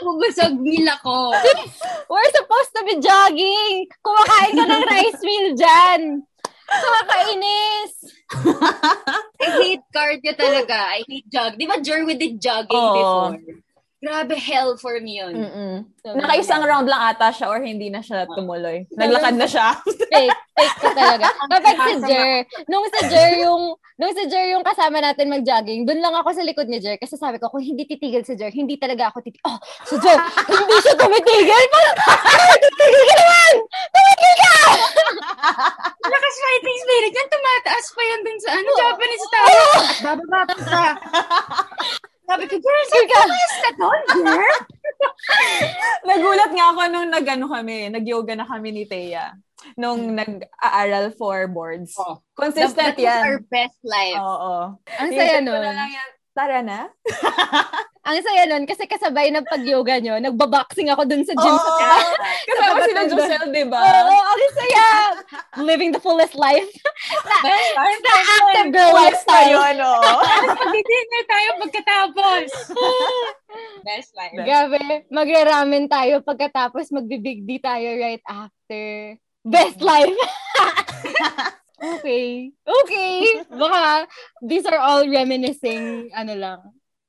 Bubusog 0.04 0.56
meal 0.62 0.88
ako. 1.02 1.34
We're 2.12 2.32
supposed 2.36 2.72
to 2.78 2.82
be 2.86 2.96
jogging. 3.02 3.90
Kumakain 4.04 4.54
ka 4.54 4.64
ng 4.66 4.86
rice 4.86 5.22
meal 5.24 5.48
dyan. 5.58 6.02
Kakainis. 6.68 7.94
I 9.40 9.48
hate 9.64 9.86
cardio 9.96 10.36
talaga. 10.36 11.00
I 11.00 11.02
hate 11.08 11.30
jog. 11.32 11.56
Di 11.56 11.64
ba 11.64 11.80
Jer, 11.80 12.04
we 12.04 12.20
did 12.20 12.44
jogging 12.44 12.76
Oo. 12.76 12.92
before? 12.92 13.64
Grabe, 13.98 14.38
hell 14.38 14.78
for 14.78 15.02
me 15.02 15.18
yun. 15.18 15.34
Mm-mm. 15.34 15.74
Nakaisang 16.06 16.62
round 16.62 16.86
lang 16.86 17.02
ata 17.02 17.34
siya 17.34 17.50
or 17.50 17.58
hindi 17.66 17.90
na 17.90 18.06
siya 18.06 18.30
tumuloy. 18.30 18.86
Naglakad 18.94 19.34
na 19.34 19.50
siya. 19.50 19.74
fake. 20.14 20.38
Fake 20.54 20.78
talaga. 20.94 21.34
Kapag 21.58 21.78
si 21.82 21.94
Jer, 22.06 22.46
nung 22.70 22.86
si 22.94 23.00
Jer 23.10 23.42
yung, 23.42 23.74
nung 23.98 24.14
si 24.14 24.30
Jer 24.30 24.54
yung 24.54 24.62
kasama 24.62 25.02
natin 25.02 25.34
mag-jogging, 25.34 25.90
dun 25.90 25.98
lang 25.98 26.14
ako 26.14 26.30
sa 26.30 26.46
likod 26.46 26.70
ni 26.70 26.78
Jer 26.78 27.02
kasi 27.02 27.18
sabi 27.18 27.42
ko, 27.42 27.50
kung 27.50 27.66
hindi 27.66 27.90
titigil 27.90 28.22
si 28.22 28.38
Jer, 28.38 28.54
hindi 28.54 28.78
talaga 28.78 29.10
ako 29.10 29.26
titigil. 29.26 29.50
Oh, 29.50 29.58
si 29.90 29.98
Jer, 29.98 30.18
hindi 30.62 30.78
siya 30.78 30.94
tumitigil. 30.94 31.64
Parang, 31.74 31.98
ah, 31.98 32.54
titigil 32.54 33.02
ka 33.02 33.16
naman! 33.18 33.54
Tumigil 33.98 34.34
ka! 34.38 34.56
Lakas 36.06 36.36
fighting 36.38 36.80
spirit 36.86 37.14
yan, 37.18 37.28
tumataas 37.34 37.86
pa 37.98 38.02
yan 38.06 38.20
dun 38.22 38.38
sa 38.46 38.50
ano, 38.62 38.70
Japanese. 38.78 39.26
At 39.26 39.98
bababa 40.06 40.42
pa 40.46 40.58
sa... 40.62 40.82
Sabi 42.28 42.44
ko, 42.44 42.56
girl, 42.60 42.84
saan 42.92 43.08
ka 43.08 43.70
doon, 43.80 44.02
girl? 44.28 44.60
Nagulat 46.12 46.52
nga 46.52 46.66
ako 46.76 46.82
nung 46.92 47.08
nag-ano 47.08 47.46
kami, 47.48 47.88
nag-yoga 47.88 48.36
na 48.36 48.44
kami 48.44 48.76
ni 48.76 48.84
Thea. 48.84 49.32
Nung 49.80 50.12
nag-aaral 50.14 51.16
for 51.16 51.48
boards. 51.48 51.96
Oh. 51.96 52.20
Consistent 52.36 52.96
That 52.96 53.00
was 53.00 53.08
yan. 53.08 53.22
our 53.24 53.40
best 53.48 53.80
life. 53.82 54.20
Oo. 54.20 54.76
Ang 55.00 55.10
saya 55.16 55.40
Minsan 55.40 55.48
ko 55.48 55.56
nun. 55.56 55.64
na 55.64 55.72
lang 55.74 55.92
yan 55.96 56.10
tara 56.38 56.62
na. 56.62 56.86
Ang 58.08 58.24
saya 58.24 58.48
nun, 58.48 58.64
kasi 58.64 58.88
kasabay 58.88 59.36
ng 59.36 59.44
pag-yoga 59.44 60.00
nyo, 60.00 60.16
nagbaboxing 60.16 60.88
ako 60.88 61.04
dun 61.04 61.28
sa 61.28 61.36
gym 61.36 61.52
Oo, 61.52 61.60
sa. 61.60 61.76
Kasama 62.48 62.80
sila 62.88 63.02
Josel, 63.04 63.46
di 63.52 63.68
ba? 63.68 63.84
Oo, 63.84 64.16
ang 64.16 64.42
saya! 64.56 64.88
Living 65.60 65.92
the 65.92 66.00
fullest 66.00 66.32
life. 66.40 66.72
Best 67.44 67.72
life 67.76 68.00
The 68.00 68.16
active 68.16 68.70
girl 68.72 68.96
lifestyle. 68.96 69.60
tayo, 69.60 69.76
no? 69.76 69.92
Mag-dinner 70.72 71.24
tayo 71.28 71.50
pagkatapos. 71.68 72.46
Best 73.84 74.16
life. 74.16 74.40
Grabe, 74.40 75.04
magra-ramen 75.12 75.92
tayo 75.92 76.24
pagkatapos 76.24 76.96
magbibig 76.96 77.44
di 77.44 77.60
tayo 77.60 77.92
right 78.00 78.24
after. 78.24 79.20
Best 79.44 79.84
life! 79.84 80.16
Okay. 81.82 82.52
Okay. 82.62 83.16
Baka 83.50 84.08
these 84.42 84.66
are 84.66 84.82
all 84.82 85.06
reminiscing, 85.06 86.10
ano 86.14 86.34
lang. 86.34 86.60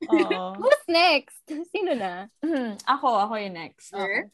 Oo. 0.06 0.42
Who's 0.60 0.84
next? 0.86 1.42
Sino 1.74 1.92
na? 1.96 2.30
Hmm, 2.38 2.78
ako, 2.86 3.08
ako 3.28 3.34
yung 3.40 3.56
next. 3.58 3.90
Sure. 3.90 4.30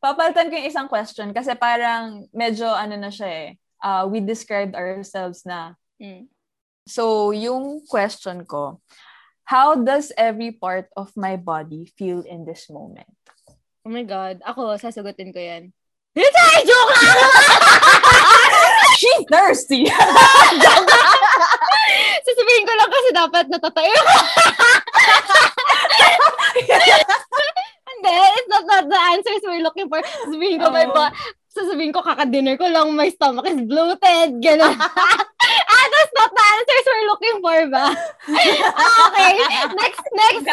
Papalitan 0.00 0.48
ko 0.48 0.54
yung 0.56 0.68
isang 0.68 0.88
question 0.88 1.32
kasi 1.32 1.52
parang 1.56 2.28
medyo 2.32 2.68
ano 2.68 2.96
na 2.96 3.12
siya 3.12 3.28
eh. 3.28 3.48
Uh, 3.80 4.08
we 4.08 4.24
described 4.24 4.72
ourselves 4.72 5.44
na. 5.44 5.76
Mm. 6.00 6.28
So, 6.88 7.30
yung 7.34 7.84
question 7.84 8.46
ko, 8.46 8.80
how 9.44 9.76
does 9.76 10.14
every 10.16 10.54
part 10.54 10.88
of 10.96 11.12
my 11.18 11.36
body 11.36 11.92
feel 11.98 12.24
in 12.24 12.46
this 12.48 12.70
moment? 12.72 13.10
Oh 13.84 13.92
my 13.92 14.02
God. 14.02 14.40
Ako, 14.42 14.80
sasagutin 14.80 15.30
ko 15.30 15.38
yan. 15.38 15.70
Hindi! 16.16 16.48
Joke 16.64 16.92
lang! 16.96 17.18
She's 18.96 19.24
thirsty! 19.28 19.84
Sasabihin 22.26 22.64
ko 22.64 22.72
lang 22.72 22.90
kasi 22.90 23.08
dapat 23.12 23.44
natatayo. 23.52 23.92
Hindi, 27.86 28.16
it's 28.40 28.48
not, 28.48 28.64
not 28.64 28.88
the 28.88 29.00
answers 29.12 29.44
we're 29.44 29.60
looking 29.60 29.92
for. 29.92 30.00
Sasabihin 30.00 30.64
ko, 30.64 30.72
may 30.72 30.88
Oo. 30.88 30.96
ba, 30.96 31.12
sasabihin 31.52 31.92
ko, 31.92 32.00
kaka-dinner 32.00 32.56
ko 32.56 32.64
lang, 32.68 32.96
my 32.96 33.08
stomach 33.12 33.46
is 33.48 33.60
bloated, 33.64 34.40
gano'n. 34.40 34.76
ah, 35.86 35.92
that's 35.94 36.14
not 36.18 36.30
the 36.34 36.44
answers 36.50 36.86
we're 36.86 37.08
looking 37.08 37.36
for 37.38 37.58
ba? 37.70 37.86
okay, 39.06 39.34
next, 39.78 40.04
next. 40.10 40.44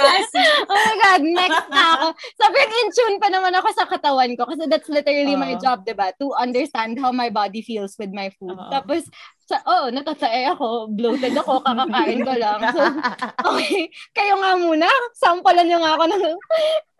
oh 0.70 0.78
my 0.78 0.96
God, 1.02 1.22
next 1.26 1.66
na 1.74 1.84
ako. 1.98 2.08
Sobrang 2.38 2.70
in 2.70 2.88
tune 2.94 3.18
pa 3.18 3.28
naman 3.34 3.54
ako 3.58 3.70
sa 3.74 3.90
katawan 3.90 4.38
ko 4.38 4.46
kasi 4.46 4.70
that's 4.70 4.90
literally 4.90 5.34
my 5.34 5.58
Oo. 5.58 5.62
job, 5.62 5.82
diba? 5.82 6.14
To 6.22 6.38
understand 6.38 7.02
how 7.02 7.10
my 7.10 7.34
body 7.34 7.66
feels 7.66 7.98
with 7.98 8.14
my 8.14 8.30
food. 8.38 8.54
Oo. 8.56 8.70
Tapos, 8.70 9.10
sa, 9.44 9.60
oh, 9.68 9.92
natatae 9.92 10.48
ako, 10.56 10.88
bloated 10.96 11.36
ako, 11.36 11.60
kakakain 11.66 12.22
ko 12.24 12.34
lang. 12.40 12.60
So, 12.72 12.82
okay, 13.52 13.92
kayo 14.16 14.40
nga 14.40 14.56
muna, 14.56 14.88
sampalan 15.20 15.68
nyo 15.68 15.80
nga 15.84 15.94
ako 16.00 16.04
ng, 16.08 16.24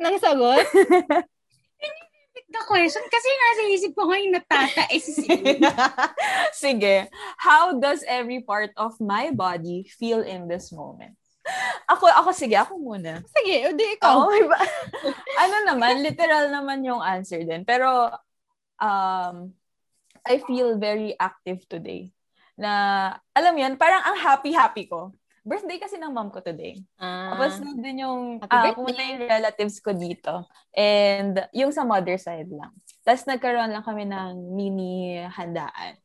ng 0.04 0.16
sagot. 0.20 0.66
The 2.54 2.62
question, 2.70 3.02
kasi 3.10 3.28
nasa 3.34 3.62
isip 3.74 3.92
ko 3.98 4.06
ngayon 4.14 4.38
natatae 4.38 5.02
si 5.02 5.26
Celine. 5.26 5.58
Sige. 6.54 7.10
How 7.42 7.74
does 7.82 8.06
every 8.06 8.46
part 8.46 8.70
of 8.78 8.94
my 9.02 9.34
body 9.34 9.90
feel 9.90 10.22
in 10.22 10.46
this 10.46 10.70
moment? 10.70 11.18
Ako, 11.90 12.08
ako 12.08 12.30
sige, 12.32 12.56
ako 12.56 12.78
muna. 12.78 13.26
Sige, 13.26 13.74
edi 13.74 13.98
ikaw. 13.98 14.16
Oo, 14.16 14.32
may 14.32 14.46
ba- 14.46 14.64
ano 15.44 15.56
naman, 15.66 16.06
literal 16.06 16.54
naman 16.54 16.86
yung 16.86 17.02
answer 17.02 17.42
din. 17.42 17.66
Pero, 17.66 18.14
um, 18.78 19.50
I 20.24 20.40
feel 20.46 20.78
very 20.78 21.18
active 21.18 21.66
today. 21.68 22.14
Na, 22.56 23.12
alam 23.34 23.58
yan, 23.58 23.76
parang 23.82 24.06
ang 24.06 24.18
happy-happy 24.22 24.88
ko. 24.88 25.12
Birthday 25.44 25.76
kasi 25.76 26.00
ng 26.00 26.16
mom 26.16 26.32
ko 26.32 26.40
today. 26.40 26.80
Ah. 26.96 27.36
Tapos 27.36 27.60
nandun 27.60 28.00
yung, 28.00 28.22
Happy 28.40 28.56
ah, 28.56 28.64
birthday! 28.64 28.76
pumunta 28.80 29.02
yung 29.04 29.24
relatives 29.28 29.78
ko 29.84 29.92
dito. 29.92 30.34
And 30.72 31.36
yung 31.52 31.76
sa 31.76 31.84
mother 31.84 32.16
side 32.16 32.48
lang. 32.48 32.72
Tapos 33.04 33.28
nagkaroon 33.28 33.76
lang 33.76 33.84
kami 33.84 34.08
ng 34.08 34.56
mini 34.56 35.20
handaan. 35.28 36.00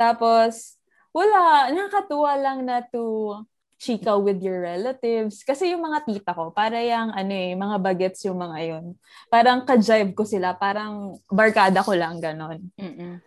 Tapos, 0.00 0.80
wala, 1.12 1.70
nakakatuwa 1.70 2.32
lang 2.40 2.64
na 2.66 2.82
to 2.82 3.36
chika 3.78 4.16
with 4.16 4.40
your 4.40 4.64
relatives. 4.64 5.44
Kasi 5.44 5.76
yung 5.76 5.84
mga 5.84 6.08
tita 6.08 6.32
ko, 6.32 6.48
para 6.48 6.80
yung 6.80 7.12
ano 7.12 7.32
eh, 7.36 7.52
mga 7.52 7.76
bagets 7.84 8.24
yung 8.24 8.40
mga 8.40 8.58
yun. 8.64 8.84
Parang 9.28 9.62
ka-jive 9.68 10.16
ko 10.16 10.24
sila, 10.24 10.56
parang 10.56 11.20
barkada 11.28 11.84
ko 11.84 11.92
lang, 11.92 12.16
ganon. 12.16 12.64
Mm-mm. 12.80 13.20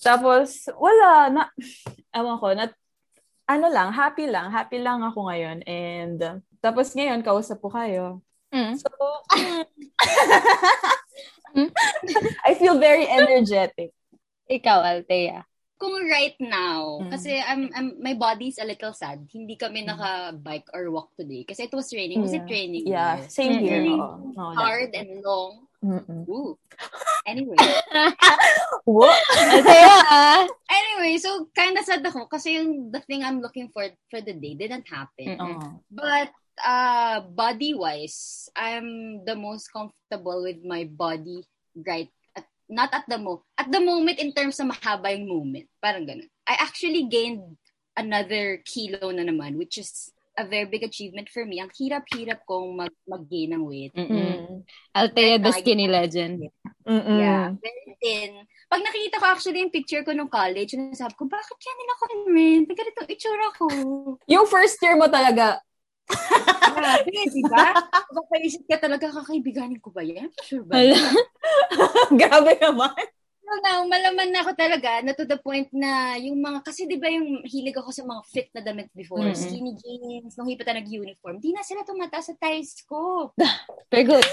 Tapos, 0.00 0.70
wala, 0.78 1.28
na, 1.28 1.42
ewan 2.14 2.38
ko, 2.40 2.46
na, 2.56 2.72
ano 3.48 3.66
lang, 3.72 3.88
happy 3.90 4.28
lang, 4.28 4.52
happy 4.52 4.78
lang 4.78 5.00
ako 5.00 5.32
ngayon. 5.32 5.64
And, 5.64 6.18
uh, 6.20 6.36
tapos 6.60 6.92
ngayon, 6.92 7.24
kausap 7.24 7.64
ko 7.64 7.72
kayo. 7.72 8.20
Mm. 8.52 8.76
So, 8.76 8.88
I 12.44 12.52
feel 12.54 12.78
very 12.78 13.08
energetic. 13.08 13.90
Ikaw, 14.48 14.78
Althea. 14.84 15.44
Kung 15.78 15.94
right 16.10 16.34
now, 16.42 16.98
Mm. 17.00 17.10
kasi 17.14 17.38
I'm, 17.38 17.70
I'm, 17.70 17.88
my 18.02 18.14
body's 18.18 18.58
a 18.58 18.66
little 18.66 18.90
sad. 18.92 19.24
Hindi 19.30 19.54
kami 19.54 19.86
naka-bike 19.86 20.74
or 20.74 20.90
walk 20.90 21.14
today. 21.14 21.46
Kasi 21.46 21.70
it 21.70 21.74
was 21.74 21.88
raining. 21.94 22.18
Was 22.20 22.34
it 22.34 22.42
Yeah. 22.44 22.52
raining? 22.52 22.84
Yeah, 22.84 23.14
there? 23.22 23.30
same 23.30 23.62
here. 23.62 23.80
Really 23.86 23.94
oo. 23.94 24.34
Oo, 24.34 24.52
Hard 24.58 24.90
and 24.98 25.22
long. 25.22 25.67
Mm-mm. 25.84 26.26
Ooh. 26.28 26.58
Anyway. 27.26 27.56
What? 28.88 29.20
Anyway, 30.66 31.18
so 31.20 31.46
kind 31.54 31.76
of 31.76 31.84
sad 31.84 32.02
ako 32.02 32.26
kasi 32.26 32.56
yung 32.56 32.90
the 32.90 33.04
thing 33.04 33.22
I'm 33.22 33.44
looking 33.44 33.68
for 33.70 33.84
for 34.08 34.18
the 34.24 34.32
day 34.34 34.56
didn't 34.56 34.88
happen. 34.88 35.36
Mm. 35.36 35.42
Oo. 35.44 35.68
But 35.92 36.32
uh 36.58 37.22
body-wise, 37.30 38.48
I'm 38.56 39.22
the 39.22 39.36
most 39.36 39.70
comfortable 39.70 40.42
with 40.42 40.64
my 40.64 40.88
body 40.88 41.44
right 41.86 42.10
at, 42.34 42.48
not 42.66 42.90
at 42.90 43.06
the 43.06 43.20
mo 43.20 43.46
at 43.54 43.70
the 43.70 43.78
moment 43.78 44.18
in 44.18 44.34
terms 44.34 44.58
of 44.58 44.72
mahaba 44.72 45.14
yung 45.14 45.30
moment. 45.30 45.68
Parang 45.78 46.08
ganun. 46.08 46.26
I 46.48 46.58
actually 46.58 47.06
gained 47.06 47.60
another 47.94 48.64
kilo 48.64 49.12
na 49.12 49.22
naman, 49.22 49.60
which 49.60 49.78
is 49.78 50.10
a 50.38 50.46
very 50.46 50.70
big 50.70 50.86
achievement 50.86 51.26
for 51.28 51.42
me. 51.42 51.58
Ang 51.58 51.74
hirap-hirap 51.74 52.46
kong 52.46 52.78
mag, 52.78 52.94
mag-gain 53.04 53.58
ng 53.58 53.64
weight. 53.66 53.92
Mm-mm. 53.98 54.14
Mm. 54.14 54.62
Althea, 54.94 55.42
the 55.42 55.52
skinny 55.52 55.90
legend. 55.90 56.46
Mm-mm. 56.86 57.18
Yeah, 57.18 57.50
very 57.58 57.98
thin. 57.98 58.46
Pag 58.70 58.84
nakita 58.86 59.18
ko 59.18 59.26
actually 59.26 59.60
yung 59.66 59.74
picture 59.74 60.06
ko 60.06 60.14
nung 60.14 60.30
college, 60.30 60.78
yung 60.78 60.94
sabi 60.94 61.18
ko, 61.18 61.26
bakit 61.26 61.58
yan 61.58 61.76
nila 61.82 61.94
ko 61.98 62.04
rin? 62.30 62.60
Ganito 62.70 63.00
itsura 63.10 63.48
ko? 63.58 63.66
Yung 64.30 64.46
first 64.46 64.78
year 64.78 64.94
mo 64.94 65.10
talaga, 65.10 65.58
Grabe, 66.08 67.12
di 67.28 67.44
ba? 67.44 67.76
Papaisip 68.08 68.64
ka 68.64 68.80
talaga, 68.80 69.12
kakaibiganin 69.12 69.80
ko 69.82 69.92
ba 69.92 70.00
yan? 70.00 70.32
Sure 70.40 70.64
ba? 70.64 70.80
Grabe 72.20 72.56
naman. 72.56 72.96
So 73.48 73.56
now, 73.64 73.80
malaman 73.88 74.28
na 74.28 74.44
ako 74.44 74.52
talaga 74.52 75.00
na 75.00 75.16
to 75.16 75.24
the 75.24 75.40
point 75.40 75.72
na 75.72 76.20
yung 76.20 76.36
mga, 76.36 76.60
kasi 76.68 76.84
di 76.84 77.00
ba 77.00 77.08
yung 77.08 77.40
hilig 77.48 77.80
ako 77.80 77.88
sa 77.96 78.04
mga 78.04 78.22
fit 78.28 78.52
na 78.52 78.60
damit 78.60 78.92
before, 78.92 79.24
Mm-mm. 79.24 79.40
skinny 79.40 79.72
jeans, 79.72 80.36
nung 80.36 80.52
hipa 80.52 80.68
nag-uniform, 80.68 81.40
di 81.40 81.56
na 81.56 81.64
sila 81.64 81.80
tumataas 81.80 82.28
sa 82.28 82.36
thighs 82.36 82.76
ko. 82.90 83.32
Very 83.88 84.04
good. 84.04 84.28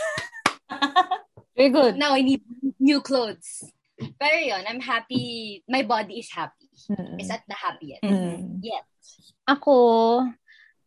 Very 1.56 1.72
good. 1.72 1.96
Now, 1.96 2.12
I 2.12 2.28
need 2.28 2.44
new 2.76 3.00
clothes. 3.00 3.64
Pero 3.96 4.36
yun, 4.36 4.68
I'm 4.68 4.84
happy, 4.84 5.64
my 5.64 5.88
body 5.88 6.20
is 6.20 6.28
happy. 6.28 6.68
Mm. 6.92 7.16
Is 7.16 7.32
at 7.32 7.48
the 7.48 7.56
happiest. 7.56 8.04
Mm. 8.04 8.60
Yeah. 8.60 8.84
Ako, 9.48 10.28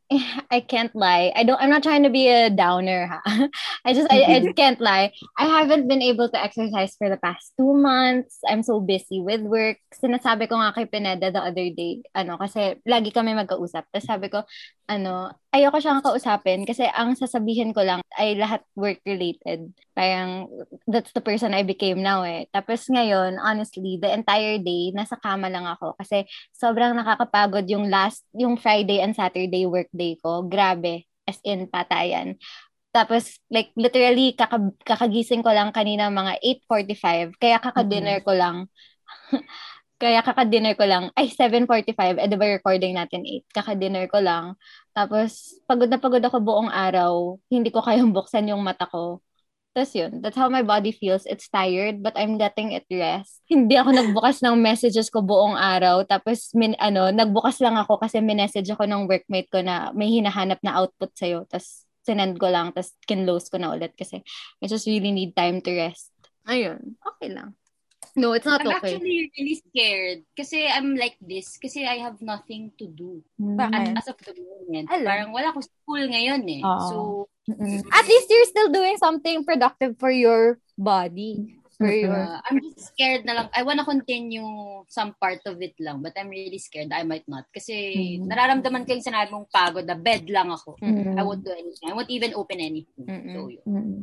I 0.50 0.60
can't 0.64 0.94
lie. 0.96 1.32
I 1.36 1.44
don't. 1.44 1.60
I'm 1.60 1.68
not 1.68 1.82
trying 1.82 2.02
to 2.04 2.10
be 2.10 2.28
a 2.28 2.48
downer. 2.48 3.06
Ha? 3.12 3.20
I 3.84 3.92
just. 3.92 4.08
I, 4.10 4.24
I 4.24 4.52
can't 4.56 4.80
lie. 4.80 5.12
I 5.36 5.44
haven't 5.44 5.88
been 5.88 6.00
able 6.00 6.28
to 6.32 6.40
exercise 6.40 6.96
for 6.96 7.12
the 7.12 7.20
past 7.20 7.52
two 7.60 7.76
months. 7.76 8.40
I'm 8.48 8.62
so 8.62 8.80
busy 8.80 9.20
with 9.20 9.44
work. 9.44 9.76
Sinasabi 9.92 10.48
ko 10.48 10.56
nga 10.56 10.72
kay 10.72 10.88
Pineda 10.88 11.28
the 11.28 11.44
other 11.44 11.68
day, 11.76 12.00
ano, 12.16 12.40
kasi 12.40 12.80
lagi 12.88 13.12
kami 13.12 13.36
magkausap. 13.36 13.84
Tapos 13.92 14.08
sabi 14.08 14.32
ko, 14.32 14.48
ano, 14.88 15.28
ayoko 15.52 15.78
siyang 15.78 16.00
kausapin 16.00 16.64
kasi 16.64 16.88
ang 16.88 17.12
sasabihin 17.12 17.76
ko 17.76 17.84
lang 17.84 18.00
ay 18.16 18.34
lahat 18.40 18.64
work-related. 18.72 19.68
Parang, 19.92 20.48
that's 20.88 21.12
the 21.12 21.20
person 21.20 21.52
I 21.52 21.62
became 21.62 22.00
now 22.00 22.24
eh. 22.24 22.48
Tapos 22.50 22.88
ngayon, 22.88 23.36
honestly, 23.36 24.00
the 24.00 24.08
entire 24.08 24.56
day, 24.56 24.90
nasa 24.96 25.20
kama 25.20 25.52
lang 25.52 25.68
ako 25.68 25.92
kasi 26.00 26.24
sobrang 26.56 26.96
nakakapagod 26.96 27.68
yung 27.68 27.92
last, 27.92 28.24
yung 28.32 28.56
Friday 28.56 29.04
and 29.04 29.12
Saturday 29.12 29.68
workday 29.68 30.16
ko. 30.24 30.48
Grabe. 30.48 31.04
As 31.28 31.36
in, 31.44 31.68
patayan. 31.68 32.40
Tapos, 32.88 33.36
like, 33.52 33.70
literally, 33.76 34.32
kaka- 34.32 34.72
kakagising 34.82 35.44
ko 35.44 35.52
lang 35.52 35.70
kanina 35.76 36.08
mga 36.08 36.40
8.45. 36.40 37.36
Kaya 37.36 37.60
kaka-dinner 37.60 38.24
ko 38.24 38.32
lang. 38.32 38.72
kaya 39.98 40.22
kaka-dinner 40.22 40.78
ko 40.78 40.86
lang. 40.86 41.10
Ay, 41.18 41.28
7.45. 41.34 42.16
Eh, 42.22 42.30
diba 42.30 42.46
recording 42.46 42.94
natin 42.94 43.26
8? 43.26 43.50
Kaka-dinner 43.50 44.06
ko 44.06 44.22
lang. 44.22 44.54
Tapos, 44.94 45.58
pagod 45.66 45.90
na 45.90 45.98
pagod 45.98 46.22
ako 46.22 46.38
buong 46.38 46.70
araw. 46.70 47.34
Hindi 47.50 47.74
ko 47.74 47.82
kayang 47.82 48.14
buksan 48.18 48.46
yung 48.46 48.62
mata 48.62 48.86
ko. 48.86 49.20
Tapos 49.76 49.94
yun, 49.94 50.18
that's 50.24 50.34
how 50.34 50.50
my 50.50 50.64
body 50.64 50.90
feels. 50.90 51.22
It's 51.28 51.46
tired, 51.46 52.02
but 52.02 52.16
I'm 52.18 52.34
letting 52.40 52.74
it 52.74 52.88
rest. 52.90 53.44
Hindi 53.46 53.78
ako 53.78 53.94
nagbukas 53.94 54.42
ng 54.42 54.58
messages 54.58 55.06
ko 55.06 55.22
buong 55.22 55.54
araw. 55.54 56.02
Tapos, 56.08 56.50
min, 56.54 56.74
ano, 56.82 57.10
nagbukas 57.14 57.62
lang 57.62 57.78
ako 57.78 58.00
kasi 58.02 58.18
minessage 58.18 58.66
ako 58.72 58.88
ng 58.88 59.06
workmate 59.06 59.46
ko 59.52 59.62
na 59.62 59.94
may 59.94 60.10
hinahanap 60.10 60.58
na 60.66 60.82
output 60.82 61.14
sa'yo. 61.14 61.46
Tapos, 61.46 61.86
sinend 62.02 62.40
ko 62.40 62.48
lang, 62.48 62.72
tapos 62.72 62.96
kinlose 63.04 63.52
ko 63.52 63.60
na 63.60 63.68
ulit 63.76 63.92
kasi 63.92 64.24
I 64.58 64.64
just 64.64 64.88
really 64.88 65.12
need 65.12 65.36
time 65.36 65.60
to 65.60 65.70
rest. 65.76 66.16
Ayun, 66.48 66.96
okay 67.04 67.28
lang. 67.28 67.52
No, 68.18 68.34
it's 68.34 68.44
not 68.44 68.66
I'm 68.66 68.74
okay. 68.74 68.98
actually 68.98 69.30
really 69.38 69.62
scared 69.62 70.26
kasi 70.34 70.66
I'm 70.66 70.98
like 70.98 71.14
this 71.22 71.54
kasi 71.54 71.86
I 71.86 72.02
have 72.02 72.18
nothing 72.18 72.74
to 72.82 72.90
do. 72.90 73.22
Bakit? 73.38 73.94
As 73.94 74.10
of 74.10 74.18
the 74.18 74.34
moment. 74.34 74.90
Alam. 74.90 75.06
Parang 75.06 75.28
wala 75.30 75.54
akong 75.54 75.62
school 75.62 76.02
ngayon 76.02 76.42
eh. 76.50 76.62
Oo. 76.66 76.82
So, 76.90 76.98
Mm-mm. 77.48 77.80
At 77.94 78.04
least 78.04 78.28
you're 78.28 78.50
still 78.50 78.68
doing 78.68 79.00
something 79.00 79.40
productive 79.40 79.96
for 79.96 80.12
your 80.12 80.60
body. 80.76 81.56
For 81.78 81.88
your... 81.88 82.10
uh, 82.10 82.42
I'm 82.44 82.58
just 82.60 82.92
scared 82.92 83.22
na 83.22 83.38
lang. 83.38 83.46
I 83.54 83.62
wanna 83.62 83.86
continue 83.86 84.82
some 84.90 85.14
part 85.16 85.38
of 85.46 85.62
it 85.62 85.78
lang 85.78 86.02
but 86.02 86.12
I'm 86.18 86.28
really 86.28 86.58
scared 86.58 86.90
I 86.90 87.06
might 87.06 87.24
not. 87.30 87.46
Kasi 87.54 88.18
Mm. 88.18 88.28
nararamdaman 88.28 88.82
ko 88.84 88.98
yung 88.98 89.06
sinabi 89.06 89.30
mong 89.30 89.48
pagod 89.48 89.86
na 89.86 89.94
bed 89.94 90.26
lang 90.28 90.50
ako. 90.50 90.74
Mm. 90.82 91.14
I 91.16 91.22
won't 91.22 91.46
do 91.46 91.54
anything. 91.54 91.88
I 91.88 91.94
won't 91.94 92.10
even 92.10 92.34
open 92.34 92.58
anything. 92.58 93.06
Mm-mm. 93.06 93.32
So, 93.32 93.40
yun. 93.46 93.64
Mm-mm. 93.64 94.02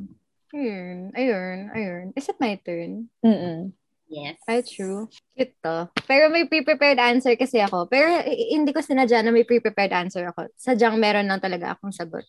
Ayun, 0.56 1.12
ayun, 1.20 1.58
ayun. 1.76 2.06
Is 2.16 2.32
it 2.32 2.40
my 2.40 2.56
turn? 2.64 3.12
Mm-mm. 3.20 3.76
Yes. 4.16 4.40
Ay, 4.48 4.64
true. 4.64 5.12
Cute 5.36 5.60
to. 5.60 5.92
Pero 6.08 6.32
may 6.32 6.48
pre-prepared 6.48 6.96
answer 7.04 7.36
kasi 7.36 7.60
ako. 7.60 7.92
Pero 7.92 8.24
hindi 8.24 8.72
ko 8.72 8.80
sinadya 8.80 9.20
na 9.20 9.36
may 9.36 9.44
pre-prepared 9.44 9.92
answer 9.92 10.32
ako. 10.32 10.48
Sadyang 10.56 10.96
meron 11.04 11.28
lang 11.28 11.44
talaga 11.44 11.76
akong 11.76 11.92
sagot. 11.92 12.24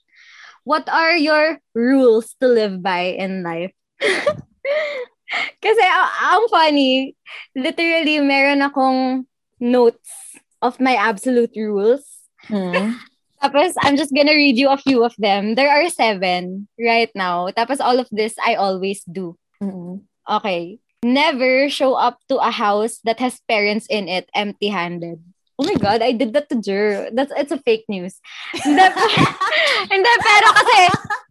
What 0.66 0.90
are 0.90 1.14
your 1.14 1.62
rules 1.78 2.34
to 2.42 2.50
live 2.50 2.82
by 2.82 3.14
in 3.14 3.46
life? 3.46 3.70
kasi 5.64 5.82
ang 6.26 6.50
funny, 6.50 7.14
literally 7.54 8.18
meron 8.18 8.66
akong 8.66 9.30
notes 9.62 10.42
of 10.58 10.82
my 10.82 10.98
absolute 10.98 11.54
rules. 11.54 12.02
Mm. 12.50 12.98
Tapos, 13.46 13.78
I'm 13.86 13.94
just 13.94 14.10
gonna 14.10 14.34
read 14.34 14.58
you 14.58 14.74
a 14.74 14.80
few 14.80 15.06
of 15.06 15.14
them. 15.22 15.54
There 15.54 15.70
are 15.70 15.86
seven 15.92 16.66
right 16.74 17.12
now. 17.14 17.46
Tapos, 17.54 17.78
all 17.78 18.02
of 18.02 18.10
this, 18.10 18.34
I 18.42 18.58
always 18.58 19.06
do. 19.06 19.38
Mm-mm. 19.62 20.02
Okay. 20.26 20.80
Never 21.04 21.68
show 21.68 21.94
up 21.94 22.18
to 22.28 22.40
a 22.40 22.50
house 22.50 22.98
that 23.04 23.20
has 23.20 23.40
parents 23.46 23.86
in 23.86 24.08
it 24.08 24.28
empty-handed. 24.34 25.20
Oh 25.56 25.64
my 25.64 25.72
God, 25.80 26.04
I 26.04 26.12
did 26.12 26.36
that 26.36 26.52
to 26.52 26.60
Jer. 26.60 27.08
That's, 27.16 27.32
it's 27.32 27.48
a 27.48 27.56
fake 27.56 27.88
news. 27.88 28.20
Hindi, 28.52 28.76
hindi, 29.92 30.12
pero 30.20 30.48
kasi, 30.52 30.78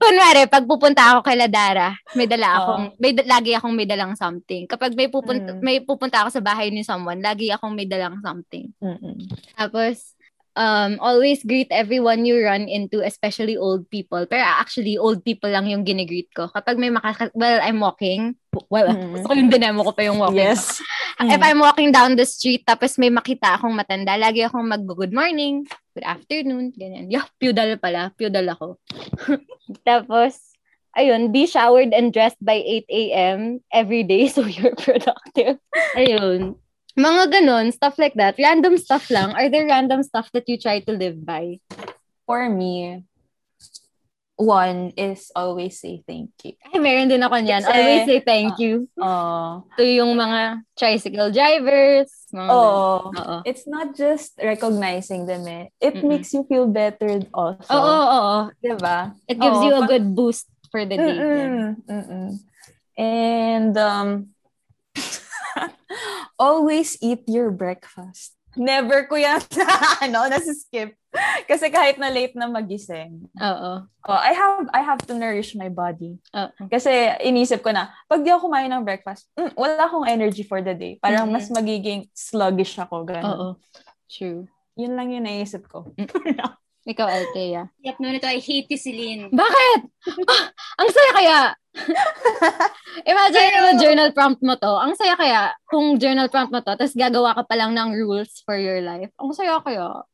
kunwari, 0.01 0.41
pag 0.49 0.65
pupunta 0.65 1.13
ako 1.13 1.29
kay 1.29 1.37
Ladara, 1.37 1.93
may 2.17 2.25
dala 2.25 2.57
akong, 2.57 2.83
may, 2.97 3.13
da- 3.13 3.29
lagi 3.29 3.53
akong 3.53 3.77
may 3.77 3.85
dalang 3.85 4.17
something. 4.17 4.65
Kapag 4.65 4.97
may 4.97 5.13
pupunta, 5.13 5.53
Mm. 5.53 5.61
may 5.61 5.77
pupunta 5.77 6.25
ako 6.25 6.33
sa 6.33 6.41
bahay 6.41 6.73
ni 6.73 6.81
someone, 6.81 7.21
lagi 7.21 7.53
akong 7.53 7.77
may 7.77 7.85
dalang 7.85 8.17
something. 8.25 8.73
Mm-mm. 8.81 9.29
Tapos, 9.53 10.14
um, 10.55 10.97
always 11.03 11.43
greet 11.43 11.67
everyone 11.69 12.25
you 12.25 12.39
run 12.41 12.67
into, 12.67 13.03
especially 13.03 13.55
old 13.55 13.87
people. 13.91 14.25
Pero 14.25 14.41
actually, 14.41 14.97
old 14.97 15.23
people 15.23 15.51
lang 15.51 15.67
yung 15.67 15.83
ginigreet 15.83 16.31
ko. 16.33 16.47
Kapag 16.49 16.79
may 16.79 16.89
makaka... 16.89 17.29
Well, 17.35 17.59
I'm 17.61 17.79
walking. 17.79 18.35
Well, 18.71 18.87
Mm. 18.87 19.11
gusto 19.19 19.27
ko 19.27 19.35
yung 19.35 19.51
dinemo 19.51 19.83
ko 19.83 19.91
pa 19.91 20.03
yung 20.07 20.19
walking. 20.19 20.47
Yes. 20.47 20.79
If 21.19 21.39
I'm 21.39 21.59
walking 21.63 21.95
down 21.95 22.19
the 22.19 22.27
street, 22.27 22.67
tapos 22.67 22.99
may 22.99 23.07
makita 23.07 23.55
akong 23.55 23.71
matanda, 23.71 24.19
lagi 24.19 24.43
akong 24.43 24.67
mag-good 24.67 25.15
morning, 25.15 25.63
good 25.95 26.03
afternoon, 26.03 26.75
ganyan. 26.75 27.07
Yo, 27.07 27.23
feudal 27.39 27.79
pala. 27.79 28.11
Feudal 28.19 28.51
ako. 28.51 28.75
tapos, 29.87 30.35
ayun, 30.91 31.31
be 31.31 31.47
showered 31.47 31.95
and 31.95 32.11
dressed 32.11 32.39
by 32.43 32.59
8 32.59 32.87
a.m. 32.91 33.39
every 33.71 34.03
day 34.03 34.27
so 34.27 34.43
you're 34.43 34.75
productive. 34.75 35.55
Ayun. 35.95 36.59
Mga 36.95 37.23
ganun, 37.27 37.65
stuff 37.75 37.99
like 37.99 38.15
that. 38.15 38.39
Random 38.39 38.79
stuff 38.79 39.11
lang. 39.11 39.35
Are 39.35 39.51
there 39.51 39.67
random 39.67 39.99
stuff 40.01 40.31
that 40.31 40.47
you 40.47 40.55
try 40.55 40.79
to 40.79 40.91
live 40.95 41.19
by? 41.19 41.59
For 42.23 42.47
me, 42.47 43.03
one 44.35 44.95
is 44.95 45.27
always 45.35 45.79
say 45.79 46.03
thank 46.07 46.31
you. 46.43 46.55
Ay, 46.71 46.79
meron 46.79 47.11
din 47.11 47.19
ako 47.19 47.35
niyan. 47.35 47.67
Kasi- 47.67 47.75
Always 47.75 48.03
say 48.07 48.19
thank 48.23 48.55
you. 48.63 48.87
Oh. 48.95 49.67
To 49.75 49.83
yung 49.83 50.15
mga 50.15 50.63
tricycle 50.79 51.35
drivers. 51.35 52.11
Mga 52.31 52.49
Oh. 52.51 53.11
Oo. 53.11 53.35
It's 53.43 53.67
not 53.67 53.91
just 53.91 54.39
recognizing 54.39 55.27
them 55.27 55.43
eh. 55.51 55.67
It 55.83 55.99
Mm-mm. 55.99 56.07
makes 56.07 56.31
you 56.31 56.47
feel 56.47 56.67
better 56.67 57.27
also. 57.35 57.71
Oo, 57.75 57.79
oo, 57.83 58.07
oo. 58.15 58.39
Diba? 58.63 59.11
It 59.27 59.35
gives 59.35 59.59
Oo, 59.59 59.67
you 59.67 59.73
a 59.75 59.83
good 59.83 60.15
boost 60.15 60.47
for 60.71 60.87
the 60.87 60.95
day. 60.95 61.15
Mm-mm. 61.19 61.75
Mm-mm. 61.91 62.27
And 62.95 63.75
um, 63.75 64.07
always 66.37 66.97
eat 67.01 67.23
your 67.27 67.51
breakfast. 67.51 68.35
Never 68.55 69.03
ko 69.03 69.19
yan 69.19 69.43
ano, 69.99 70.25
nasi-skip. 70.31 70.95
Kasi 71.43 71.67
kahit 71.67 71.99
na 71.99 72.07
late 72.07 72.35
na 72.39 72.47
magising. 72.47 73.27
Oo. 73.35 73.71
Oh, 74.07 74.19
I 74.19 74.31
have 74.31 74.67
I 74.71 74.79
have 74.79 75.03
to 75.07 75.13
nourish 75.15 75.55
my 75.59 75.67
body. 75.67 76.15
Oo. 76.31 76.71
Kasi 76.71 76.91
inisip 77.19 77.59
ko 77.59 77.75
na, 77.75 77.91
pag 78.07 78.23
di 78.23 78.31
ako 78.31 78.47
kumain 78.47 78.71
ng 78.71 78.87
breakfast, 78.87 79.27
mm, 79.35 79.59
wala 79.59 79.83
akong 79.87 80.07
energy 80.07 80.43
for 80.43 80.63
the 80.63 80.71
day. 80.71 80.95
Parang 81.03 81.27
Mhm. 81.27 81.33
mas 81.35 81.47
magiging 81.51 82.07
sluggish 82.15 82.79
ako. 82.79 83.03
Oo. 83.03 83.07
Ganun. 83.07 83.59
True. 84.07 84.47
Yun 84.79 84.95
lang 84.95 85.11
yung 85.11 85.27
naisip 85.27 85.67
ko. 85.67 85.91
Ikaw, 86.85 87.07
Althea. 87.09 87.65
Yep, 87.81 87.97
no, 87.97 88.13
nito, 88.13 88.29
I 88.29 88.37
hate 88.37 88.69
you, 88.69 88.77
Celine. 88.77 89.33
Bakit? 89.33 89.79
Ah, 90.29 90.43
ang 90.77 90.89
saya 90.93 91.11
kaya. 91.17 91.39
Imagine 93.11 93.49
Pero- 93.51 93.81
journal 93.81 94.09
prompt 94.13 94.41
mo 94.45 94.53
to. 94.53 94.69
Ang 94.69 94.93
saya 94.93 95.17
kaya 95.17 95.49
kung 95.65 95.97
journal 95.97 96.29
prompt 96.29 96.53
mo 96.53 96.61
to, 96.61 96.77
tapos 96.77 96.93
gagawa 96.93 97.33
ka 97.33 97.43
pa 97.43 97.57
lang 97.57 97.73
ng 97.73 97.89
rules 97.97 98.45
for 98.45 98.55
your 98.61 98.85
life. 98.85 99.09
Ang 99.17 99.33
saya 99.33 99.57
kaya. 99.65 100.05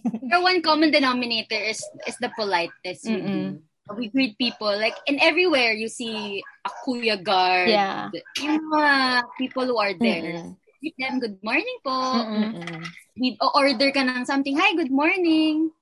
Pero 0.00 0.40
one 0.40 0.64
common 0.64 0.88
denominator 0.88 1.60
is 1.60 1.84
is 2.08 2.16
the 2.24 2.32
politeness. 2.32 3.04
Mm-mm. 3.04 3.60
We 3.96 4.12
greet 4.12 4.36
people. 4.36 4.68
Like, 4.68 4.96
in 5.08 5.16
everywhere, 5.20 5.72
you 5.72 5.88
see 5.88 6.44
a 6.64 6.70
kuya 6.84 7.16
guard. 7.20 7.72
Yeah. 7.72 8.12
Yung 8.40 8.60
mga 8.68 9.24
people 9.40 9.64
who 9.64 9.80
are 9.80 9.96
there. 9.96 10.44
Mm-mm. 10.44 10.56
Greet 10.78 10.96
them, 11.00 11.18
good 11.18 11.40
morning 11.40 11.78
po. 11.80 11.96
Mm-mm. 11.96 12.84
We, 13.16 13.34
order 13.40 13.90
ka 13.90 14.04
ng 14.04 14.28
something, 14.28 14.54
hi, 14.54 14.76
good 14.76 14.92
morning. 14.92 15.72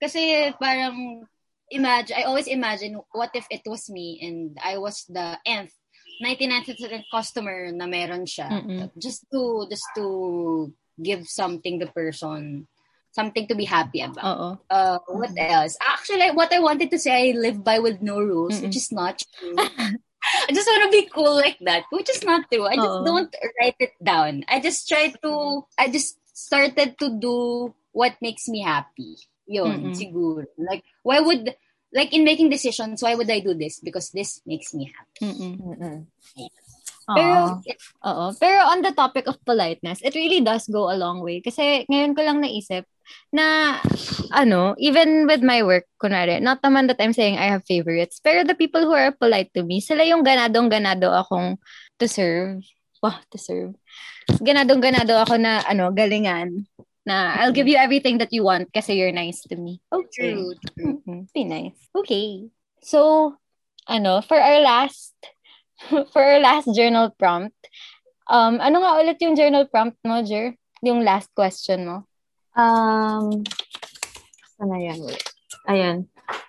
Kasi 0.00 0.54
parang, 0.56 1.26
imagine, 1.70 2.16
I 2.16 2.22
always 2.24 2.46
imagine, 2.46 3.00
what 3.12 3.30
if 3.34 3.46
it 3.50 3.62
was 3.66 3.90
me 3.90 4.18
and 4.22 4.56
I 4.62 4.78
was 4.78 5.04
the 5.08 5.38
nth 5.44 5.74
99th 6.18 6.74
customer 7.10 7.70
na 7.70 7.86
meron 7.86 8.26
siya. 8.26 8.50
Mm-mm. 8.50 8.90
Just 8.98 9.30
to, 9.30 9.66
just 9.70 9.86
to 9.94 10.72
give 10.98 11.26
something 11.28 11.78
the 11.78 11.86
person, 11.86 12.66
something 13.12 13.46
to 13.46 13.54
be 13.54 13.64
happy 13.64 14.02
about. 14.02 14.26
Oo. 14.26 14.50
Uh, 14.66 14.98
what 15.06 15.30
else? 15.38 15.78
Actually, 15.78 16.30
what 16.34 16.52
I 16.52 16.58
wanted 16.58 16.90
to 16.90 16.98
say, 16.98 17.30
I 17.30 17.38
live 17.38 17.62
by 17.62 17.78
with 17.78 18.02
no 18.02 18.18
rules, 18.18 18.58
Mm-mm. 18.58 18.66
which 18.66 18.76
is 18.76 18.90
not 18.90 19.22
true. 19.38 19.56
I 20.48 20.50
just 20.52 20.66
want 20.66 20.90
to 20.90 20.90
be 20.90 21.06
cool 21.06 21.36
like 21.36 21.58
that, 21.62 21.84
which 21.90 22.10
is 22.10 22.24
not 22.24 22.50
true. 22.50 22.66
I 22.66 22.74
just 22.74 22.98
Oo. 23.00 23.04
don't 23.06 23.32
write 23.60 23.78
it 23.78 23.94
down. 24.02 24.44
I 24.48 24.60
just 24.60 24.88
try 24.88 25.14
to, 25.22 25.62
I 25.78 25.88
just 25.88 26.18
started 26.34 26.98
to 26.98 27.18
do 27.18 27.74
what 27.92 28.18
makes 28.20 28.48
me 28.48 28.60
happy. 28.62 29.16
Yun, 29.48 29.90
Mm-mm. 29.90 29.96
siguro. 29.96 30.44
Like, 30.60 30.84
why 31.00 31.24
would, 31.24 31.56
like 31.88 32.12
in 32.12 32.22
making 32.22 32.52
decisions, 32.52 33.00
why 33.00 33.16
would 33.16 33.32
I 33.32 33.40
do 33.40 33.56
this? 33.56 33.80
Because 33.80 34.12
this 34.12 34.44
makes 34.44 34.76
me 34.76 34.92
happy. 34.92 35.24
Mm-mm. 35.24 35.56
Mm-mm. 35.56 35.96
Pero, 37.08 37.56
Aw. 37.56 38.04
oo. 38.04 38.26
Pero 38.36 38.68
on 38.68 38.84
the 38.84 38.92
topic 38.92 39.24
of 39.24 39.40
politeness, 39.40 40.04
it 40.04 40.12
really 40.12 40.44
does 40.44 40.68
go 40.68 40.92
a 40.92 41.00
long 41.00 41.24
way. 41.24 41.40
Kasi 41.40 41.88
ngayon 41.88 42.12
ko 42.12 42.20
lang 42.20 42.44
naisip 42.44 42.84
na, 43.32 43.80
ano, 44.36 44.76
even 44.76 45.24
with 45.24 45.40
my 45.40 45.64
work, 45.64 45.88
kunwari, 45.96 46.36
not 46.44 46.60
naman 46.60 46.92
that 46.92 47.00
I'm 47.00 47.16
saying 47.16 47.40
I 47.40 47.48
have 47.48 47.64
favorites, 47.64 48.20
pero 48.20 48.44
the 48.44 48.52
people 48.52 48.84
who 48.84 48.92
are 48.92 49.16
polite 49.16 49.48
to 49.56 49.64
me, 49.64 49.80
sila 49.80 50.04
yung 50.04 50.20
ganadong-ganado 50.20 51.08
akong 51.08 51.56
to 51.96 52.04
serve. 52.04 52.60
Wow, 53.00 53.16
to 53.32 53.40
serve. 53.40 53.72
Ganadong-ganado 54.28 55.16
ako 55.24 55.40
na, 55.40 55.64
ano, 55.64 55.88
galingan. 55.96 56.68
Na, 57.08 57.40
I'll 57.40 57.56
give 57.56 57.64
you 57.64 57.80
everything 57.80 58.20
that 58.20 58.36
you 58.36 58.44
want 58.44 58.68
kasi 58.68 59.00
you're 59.00 59.16
nice 59.16 59.40
to 59.48 59.56
me. 59.56 59.80
Okay. 59.88 60.36
True, 60.36 60.52
true. 60.76 61.00
Mhm. 61.08 61.32
Be 61.32 61.48
nice. 61.48 61.80
Okay. 61.96 62.52
So, 62.84 63.32
ano, 63.88 64.20
for 64.20 64.36
our 64.36 64.60
last 64.60 65.16
for 66.12 66.20
our 66.20 66.36
last 66.36 66.68
journal 66.76 67.08
prompt, 67.16 67.56
um, 68.28 68.60
ano 68.60 68.84
nga 68.84 69.00
ulit 69.00 69.16
yung 69.24 69.32
journal 69.32 69.64
prompt 69.64 69.96
mo, 70.04 70.20
Jer? 70.20 70.52
Yung 70.84 71.00
last 71.00 71.32
question 71.32 71.88
mo. 71.88 71.96
Um, 72.52 73.40
sana 74.60 74.76
yan? 74.76 75.00
Ayan. 75.64 75.96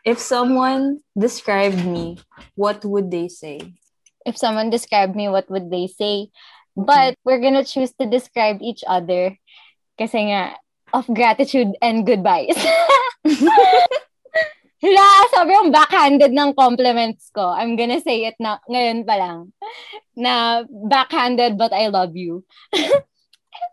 If 0.04 0.20
someone 0.20 1.00
described 1.16 1.88
me, 1.88 2.20
what 2.60 2.84
would 2.84 3.08
they 3.16 3.32
say? 3.32 3.64
If 4.28 4.36
someone 4.36 4.68
described 4.68 5.16
me, 5.16 5.32
what 5.32 5.48
would 5.48 5.72
they 5.72 5.88
say? 5.88 6.36
But 6.76 7.16
we're 7.24 7.40
gonna 7.40 7.64
choose 7.64 7.96
to 7.96 8.12
describe 8.12 8.60
each 8.60 8.84
other 8.84 9.40
kasi 10.00 10.32
nga, 10.32 10.56
of 10.96 11.04
gratitude 11.12 11.76
and 11.84 12.08
goodbyes. 12.08 12.56
Hala, 14.80 15.08
sobrang 15.36 15.76
backhanded 15.76 16.32
ng 16.32 16.56
compliments 16.56 17.28
ko. 17.36 17.52
I'm 17.52 17.76
gonna 17.76 18.00
say 18.00 18.24
it 18.24 18.40
na 18.40 18.64
ngayon 18.72 19.04
pa 19.04 19.20
lang. 19.20 19.52
Na 20.16 20.64
backhanded 20.88 21.60
but 21.60 21.76
I 21.76 21.92
love 21.92 22.16
you. 22.16 22.48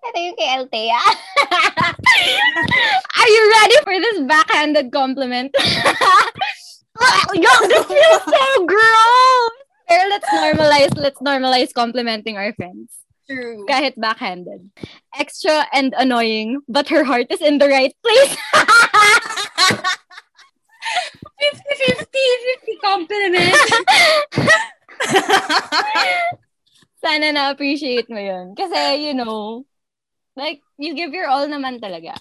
Ito 0.06 0.18
yung 0.18 0.34
kay 0.34 0.50
Althea. 0.50 0.98
Are 3.22 3.30
you 3.30 3.42
ready 3.54 3.78
for 3.86 3.96
this 4.02 4.18
backhanded 4.26 4.90
compliment? 4.90 5.54
Yo, 7.38 7.52
this 7.70 7.86
feels 7.86 8.24
so 8.26 8.42
gross! 8.66 9.54
Pero 9.86 10.02
let's 10.10 10.30
normalize, 10.34 10.92
let's 10.98 11.22
normalize 11.22 11.70
complimenting 11.70 12.34
our 12.34 12.50
friends. 12.54 13.05
True. 13.28 13.66
Kahit 13.66 13.98
backhanded. 13.98 14.70
Extra 15.18 15.66
and 15.74 15.92
annoying, 15.98 16.62
but 16.68 16.88
her 16.88 17.02
heart 17.02 17.26
is 17.30 17.42
in 17.42 17.58
the 17.58 17.68
right 17.68 17.94
place. 18.02 18.36
50-50, 21.36 22.06
50 22.06 22.78
compliment. 22.82 23.56
Sana 27.04 27.32
na-appreciate 27.32 28.08
mo 28.08 28.18
yun. 28.18 28.54
Kasi, 28.54 29.04
you 29.04 29.14
know, 29.14 29.66
like, 30.34 30.62
you 30.78 30.94
give 30.94 31.12
your 31.12 31.28
all 31.28 31.46
naman 31.46 31.82
talaga. 31.82 32.16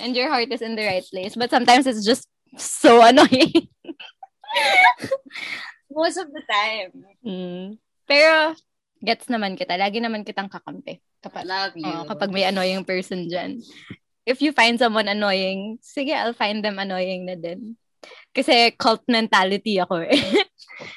And 0.00 0.16
your 0.16 0.28
heart 0.28 0.52
is 0.52 0.62
in 0.62 0.76
the 0.76 0.84
right 0.84 1.04
place. 1.04 1.34
But 1.34 1.50
sometimes 1.50 1.86
it's 1.86 2.04
just 2.04 2.28
so 2.56 3.02
annoying. 3.08 3.68
Most 5.90 6.16
of 6.16 6.32
the 6.32 6.42
time. 6.46 7.04
Mm. 7.24 7.78
Pero, 8.06 8.54
gets 9.00 9.26
naman 9.32 9.56
kita. 9.56 9.74
Lagi 9.80 9.98
naman 9.98 10.22
kitang 10.22 10.52
kakampi. 10.52 11.00
Kapag, 11.24 11.44
Love 11.44 11.76
you. 11.76 11.88
oh, 11.88 12.04
kapag 12.08 12.30
may 12.32 12.44
annoying 12.44 12.84
person 12.84 13.26
dyan. 13.26 13.60
If 14.28 14.44
you 14.44 14.52
find 14.52 14.76
someone 14.76 15.08
annoying, 15.08 15.80
sige, 15.80 16.12
I'll 16.12 16.36
find 16.36 16.60
them 16.60 16.78
annoying 16.78 17.24
na 17.24 17.34
din. 17.34 17.76
Kasi 18.30 18.76
cult 18.76 19.02
mentality 19.08 19.80
ako 19.80 20.04
eh. 20.06 20.16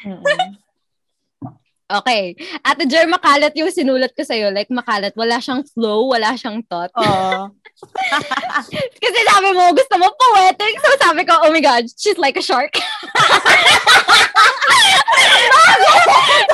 Mm-mm. 0.05 0.23
okay. 2.03 2.35
Ate 2.63 2.83
Jer, 2.87 3.07
makalat 3.07 3.55
yung 3.55 3.71
sinulat 3.71 4.11
ko 4.13 4.23
sa'yo. 4.23 4.51
Like, 4.51 4.69
makalat. 4.69 5.15
Wala 5.15 5.39
siyang 5.39 5.63
flow, 5.65 6.11
wala 6.11 6.35
siyang 6.35 6.61
thought. 6.67 6.91
Oo. 6.99 7.51
Kasi 9.03 9.19
sabi 9.27 9.49
mo, 9.51 9.71
gusto 9.73 9.95
mo 9.97 10.07
poetic. 10.13 10.73
So 10.79 10.89
sabi 11.01 11.25
ko, 11.25 11.33
oh 11.43 11.51
my 11.51 11.63
God, 11.63 11.83
she's 11.89 12.19
like 12.19 12.37
a 12.37 12.43
shark. 12.43 12.75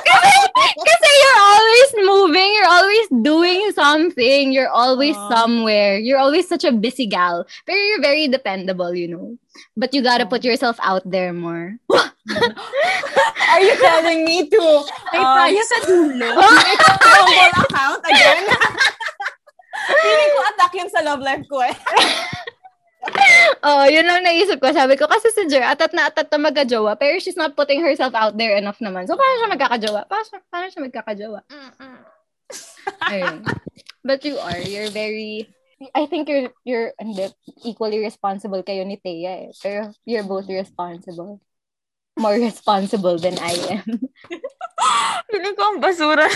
kasi, 0.06 0.36
kasi 0.78 1.10
you're 1.10 1.42
always 1.42 1.90
moving, 2.06 2.50
you're 2.54 2.74
always 2.74 3.08
doing 3.22 3.72
something, 3.74 4.52
you're 4.52 4.70
always 4.70 5.16
Aw. 5.16 5.30
somewhere. 5.30 5.98
You're 5.98 6.20
always 6.20 6.48
such 6.48 6.64
a 6.64 6.72
busy 6.72 7.08
gal. 7.08 7.46
Pero 7.66 7.78
you're 7.78 8.02
very 8.02 8.28
dependable, 8.28 8.94
you 8.96 9.08
know. 9.08 9.38
But 9.76 9.94
you 9.94 10.02
gotta 10.02 10.26
put 10.26 10.44
yourself 10.44 10.78
out 10.82 11.04
there 11.06 11.34
more. 11.34 11.78
Are 13.50 13.62
you 13.62 13.76
telling 13.82 14.24
me 14.26 14.48
to 14.50 14.62
May 15.12 15.20
um, 15.20 15.38
tayo 15.38 15.62
sa 15.66 15.78
dulo. 15.90 16.30
a 16.38 16.94
Bumble 17.02 17.50
account 17.66 18.02
again? 18.06 18.46
Feeling 20.06 20.32
ko 20.38 20.40
attack 20.54 20.74
yun 20.78 20.90
sa 20.94 21.02
love 21.02 21.24
life 21.26 21.46
ko 21.50 21.66
eh. 21.66 21.74
Oh, 23.60 23.84
yun 23.88 24.08
lang 24.08 24.24
naisip 24.24 24.60
ko. 24.60 24.72
Sabi 24.72 24.96
ko, 24.96 25.08
kasi 25.08 25.32
si 25.32 25.48
Jer, 25.48 25.64
atat 25.64 25.92
na 25.96 26.08
atat 26.08 26.32
na 26.32 26.52
magkajowa, 26.52 27.00
pero 27.00 27.20
she's 27.20 27.40
not 27.40 27.56
putting 27.56 27.84
herself 27.84 28.16
out 28.16 28.36
there 28.36 28.56
enough 28.56 28.80
naman. 28.80 29.08
So, 29.08 29.20
paano 29.20 29.36
siya 29.40 29.52
magkakajowa? 29.52 30.02
Paano 30.08 30.24
siya, 30.24 30.40
paano 30.48 30.66
siya 30.72 30.86
magkakajowa? 30.88 31.40
Ayun. 33.12 33.44
But 34.04 34.24
you 34.24 34.40
are. 34.40 34.60
You're 34.60 34.92
very... 34.92 35.48
I 35.96 36.12
think 36.12 36.28
you're 36.28 36.52
you're 36.68 36.92
hindi, 37.00 37.32
equally 37.64 38.04
responsible 38.04 38.60
kayo 38.68 38.84
ni 38.84 39.00
Thea 39.00 39.48
eh. 39.48 39.56
Pero 39.64 39.96
you're 40.04 40.28
both 40.28 40.52
responsible. 40.52 41.40
More 42.20 42.36
responsible 42.36 43.16
than 43.16 43.40
I 43.40 43.80
am. 43.80 43.88
Feeling 45.32 45.56
ko 45.56 45.64
ang 45.72 45.80
basura. 45.80 46.28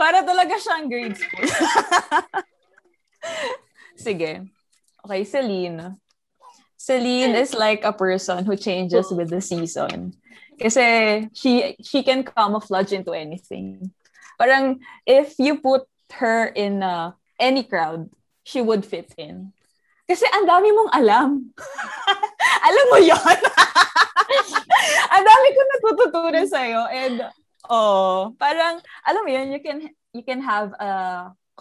Para 0.00 0.20
talaga 0.20 0.52
siyang 0.60 0.92
grade 0.92 1.16
school. 1.16 1.48
Sige. 3.96 4.48
Okay, 5.04 5.22
Celine. 5.24 5.96
Celine 6.76 7.34
is 7.38 7.54
like 7.54 7.84
a 7.84 7.92
person 7.92 8.44
who 8.44 8.56
changes 8.56 9.10
with 9.10 9.30
the 9.30 9.40
season. 9.40 10.14
Kasi 10.58 11.28
she 11.34 11.74
she 11.82 12.02
can 12.02 12.22
camouflage 12.26 12.92
into 12.94 13.14
anything. 13.14 13.90
Parang 14.38 14.82
if 15.06 15.38
you 15.38 15.58
put 15.58 15.86
her 16.18 16.46
in 16.50 16.82
uh, 16.82 17.14
any 17.38 17.62
crowd, 17.62 18.10
she 18.42 18.60
would 18.60 18.86
fit 18.86 19.10
in. 19.18 19.54
Kasi 20.06 20.26
ang 20.28 20.44
dami 20.44 20.74
mong 20.74 20.90
alam. 20.92 21.28
alam 22.68 22.86
mo 22.90 22.98
yon 22.98 23.38
ang 25.14 25.24
dami 25.24 25.46
ko 25.54 25.60
natututunan 25.62 26.46
sa'yo. 26.46 26.82
And, 26.90 27.16
oh, 27.70 28.34
parang, 28.36 28.82
alam 29.06 29.22
mo 29.22 29.30
yun, 29.30 29.54
you 29.54 29.60
can, 29.62 29.88
you 30.12 30.22
can 30.26 30.42
have 30.42 30.74
a 30.76 30.92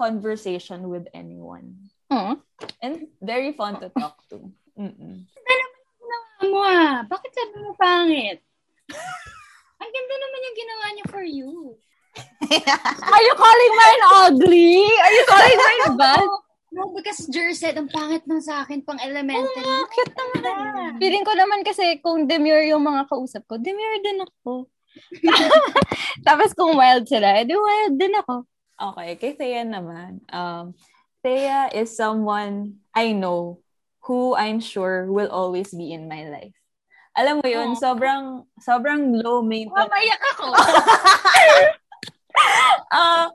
conversation 0.01 0.89
with 0.89 1.05
anyone. 1.13 1.93
Hmm. 2.09 2.41
And 2.81 3.13
very 3.21 3.53
fun 3.53 3.77
to 3.85 3.93
talk 3.93 4.17
to. 4.33 4.49
Mm-mm. 4.73 5.29
mo 6.41 6.59
ah. 6.65 7.05
Bakit 7.05 7.31
sabi 7.37 7.55
mo 7.61 7.77
pangit? 7.77 8.41
Ang 9.77 9.91
ganda 9.93 10.15
naman 10.17 10.39
yung 10.41 10.57
ginawa 10.57 10.85
niya 10.89 11.05
for 11.13 11.25
you. 11.25 11.77
Are 13.13 13.23
you 13.23 13.35
calling 13.37 13.73
mine 13.77 14.03
ugly? 14.25 14.81
Are 14.89 15.13
you 15.13 15.25
calling 15.29 15.59
mine 15.61 15.95
bad? 16.01 16.27
No, 16.71 16.95
because 16.95 17.27
Jer 17.27 17.51
said, 17.51 17.75
ang 17.75 17.91
pangit 17.91 18.23
ng 18.23 18.39
sa 18.39 18.63
akin 18.63 18.79
pang 18.81 18.97
elementary. 19.03 19.67
Oh, 19.67 19.85
cute 19.91 20.15
naman. 20.15 21.03
Feeling 21.03 21.27
ko 21.27 21.35
naman 21.35 21.67
kasi 21.67 21.99
kung 21.99 22.31
demure 22.31 22.63
yung 22.63 22.81
mga 22.81 23.11
kausap 23.11 23.43
ko, 23.43 23.59
demure 23.59 23.99
din 23.99 24.23
ako. 24.23 24.71
Tapos 26.27 26.55
kung 26.55 26.79
wild 26.79 27.11
sila, 27.11 27.43
edi 27.43 27.59
wild 27.59 27.95
din 27.99 28.15
ako. 28.15 28.47
Okay, 28.81 29.09
kay 29.21 29.33
Thea 29.37 29.61
naman. 29.61 30.25
Um, 30.33 30.73
Thea 31.21 31.69
is 31.69 31.93
someone 31.93 32.81
I 32.97 33.13
know 33.13 33.61
who 34.09 34.33
I'm 34.33 34.57
sure 34.57 35.05
will 35.05 35.29
always 35.29 35.69
be 35.69 35.93
in 35.93 36.09
my 36.09 36.25
life. 36.25 36.57
Alam 37.13 37.43
mo 37.43 37.47
yun, 37.47 37.75
Oh. 37.75 37.77
sobrang, 37.77 38.49
sobrang 38.57 39.21
low 39.21 39.45
maintenance. 39.45 39.85
Mamayak 39.85 40.21
ako. 40.33 40.45
Ah, 42.91 43.27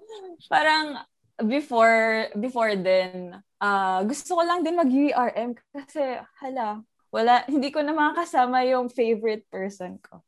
parang 0.49 1.01
before 1.45 2.29
before 2.37 2.73
din, 2.77 3.33
ah 3.61 4.01
gusto 4.05 4.37
ko 4.37 4.43
lang 4.45 4.65
din 4.65 4.77
mag-URM 4.77 5.53
kasi 5.73 6.17
hala, 6.41 6.81
wala 7.13 7.45
hindi 7.49 7.69
ko 7.73 7.85
na 7.85 7.93
makakasama 7.93 8.65
yung 8.69 8.89
favorite 8.89 9.45
person 9.53 10.01
ko. 10.01 10.25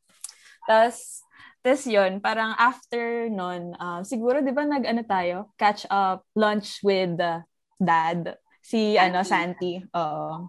Tas 0.69 1.25
tas 1.69 1.85
yun, 1.85 2.17
parang 2.25 2.57
after 2.57 3.29
nun, 3.29 3.77
um, 3.77 4.01
siguro 4.01 4.41
'di 4.41 4.57
ba 4.57 4.65
nag-ano 4.65 5.05
tayo, 5.05 5.53
catch 5.61 5.85
up 5.93 6.25
lunch 6.33 6.81
with 6.81 7.21
uh, 7.21 7.45
dad, 7.77 8.41
si 8.65 8.97
ano 8.97 9.21
Santi. 9.21 9.85
Oo. 9.93 10.49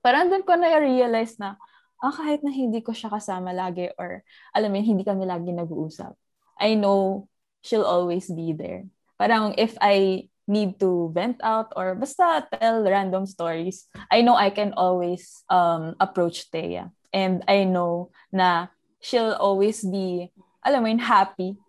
Parang 0.00 0.32
doon 0.32 0.40
ko 0.40 0.56
na-realize 0.56 1.36
na 1.36 1.60
ah, 2.00 2.12
kahit 2.12 2.40
na 2.40 2.52
hindi 2.52 2.80
ko 2.80 2.96
siya 2.96 3.12
kasama 3.12 3.52
lagi 3.52 3.92
or 4.00 4.24
alam 4.52 4.72
mo 4.72 4.80
hindi 4.80 5.04
kami 5.04 5.28
lagi 5.28 5.52
nag-uusap. 5.52 6.16
I 6.56 6.76
know 6.76 7.28
she'll 7.64 7.88
always 7.88 8.28
be 8.28 8.52
there. 8.52 8.88
Parang 9.20 9.56
if 9.56 9.76
I 9.80 10.28
need 10.44 10.76
to 10.80 11.08
vent 11.16 11.40
out 11.40 11.72
or 11.72 11.96
basta 11.96 12.44
tell 12.52 12.84
random 12.84 13.24
stories, 13.24 13.88
I 14.12 14.20
know 14.20 14.36
I 14.36 14.52
can 14.52 14.76
always 14.76 15.44
um, 15.48 15.96
approach 15.96 16.52
Thea. 16.52 16.92
And 17.14 17.40
I 17.48 17.64
know 17.64 18.12
na 18.28 18.68
she'll 19.00 19.32
always 19.40 19.80
be, 19.80 20.28
alam 20.64 20.80
mo 20.80 20.88
yun, 20.88 20.98
happy 20.98 21.60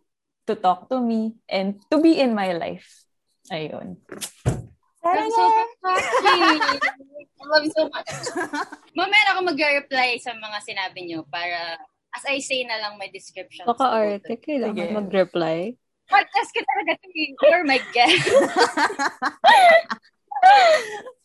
to 0.48 0.56
talk 0.56 0.88
to 0.88 1.04
me 1.04 1.36
and 1.52 1.78
to 1.92 2.00
be 2.00 2.18
in 2.18 2.32
my 2.32 2.56
life. 2.56 3.06
Ayun. 3.52 4.00
I'm 5.06 5.30
so 5.30 5.46
happy. 5.46 5.78
I 5.86 7.46
love 7.52 7.62
you 7.62 7.74
so 7.78 7.86
much. 7.94 8.10
Mamaya 8.98 9.38
ako 9.38 9.54
mag-reply 9.54 10.18
sa 10.18 10.34
mga 10.34 10.58
sinabi 10.66 11.06
niyo 11.06 11.30
para 11.30 11.78
as 12.16 12.26
I 12.26 12.42
say 12.42 12.66
na 12.66 12.82
lang 12.82 12.98
may 12.98 13.14
description. 13.14 13.70
Baka-arte, 13.70 14.40
kailangan 14.42 14.88
Sige. 14.90 14.98
mag-reply. 14.98 15.78
Podcast 16.10 16.50
ka 16.54 16.62
talaga 16.64 16.98
to 17.02 17.08
me. 17.14 17.34
You're 17.38 17.68
my 17.68 17.82
guest. 17.94 18.30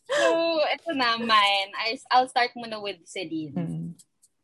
so, 0.09 0.25
ito 0.67 0.89
na 0.97 1.17
mine. 1.21 1.69
I'll 2.13 2.29
start 2.29 2.53
muna 2.57 2.81
with 2.81 3.01
Celine. 3.05 3.55
Mm. 3.55 3.80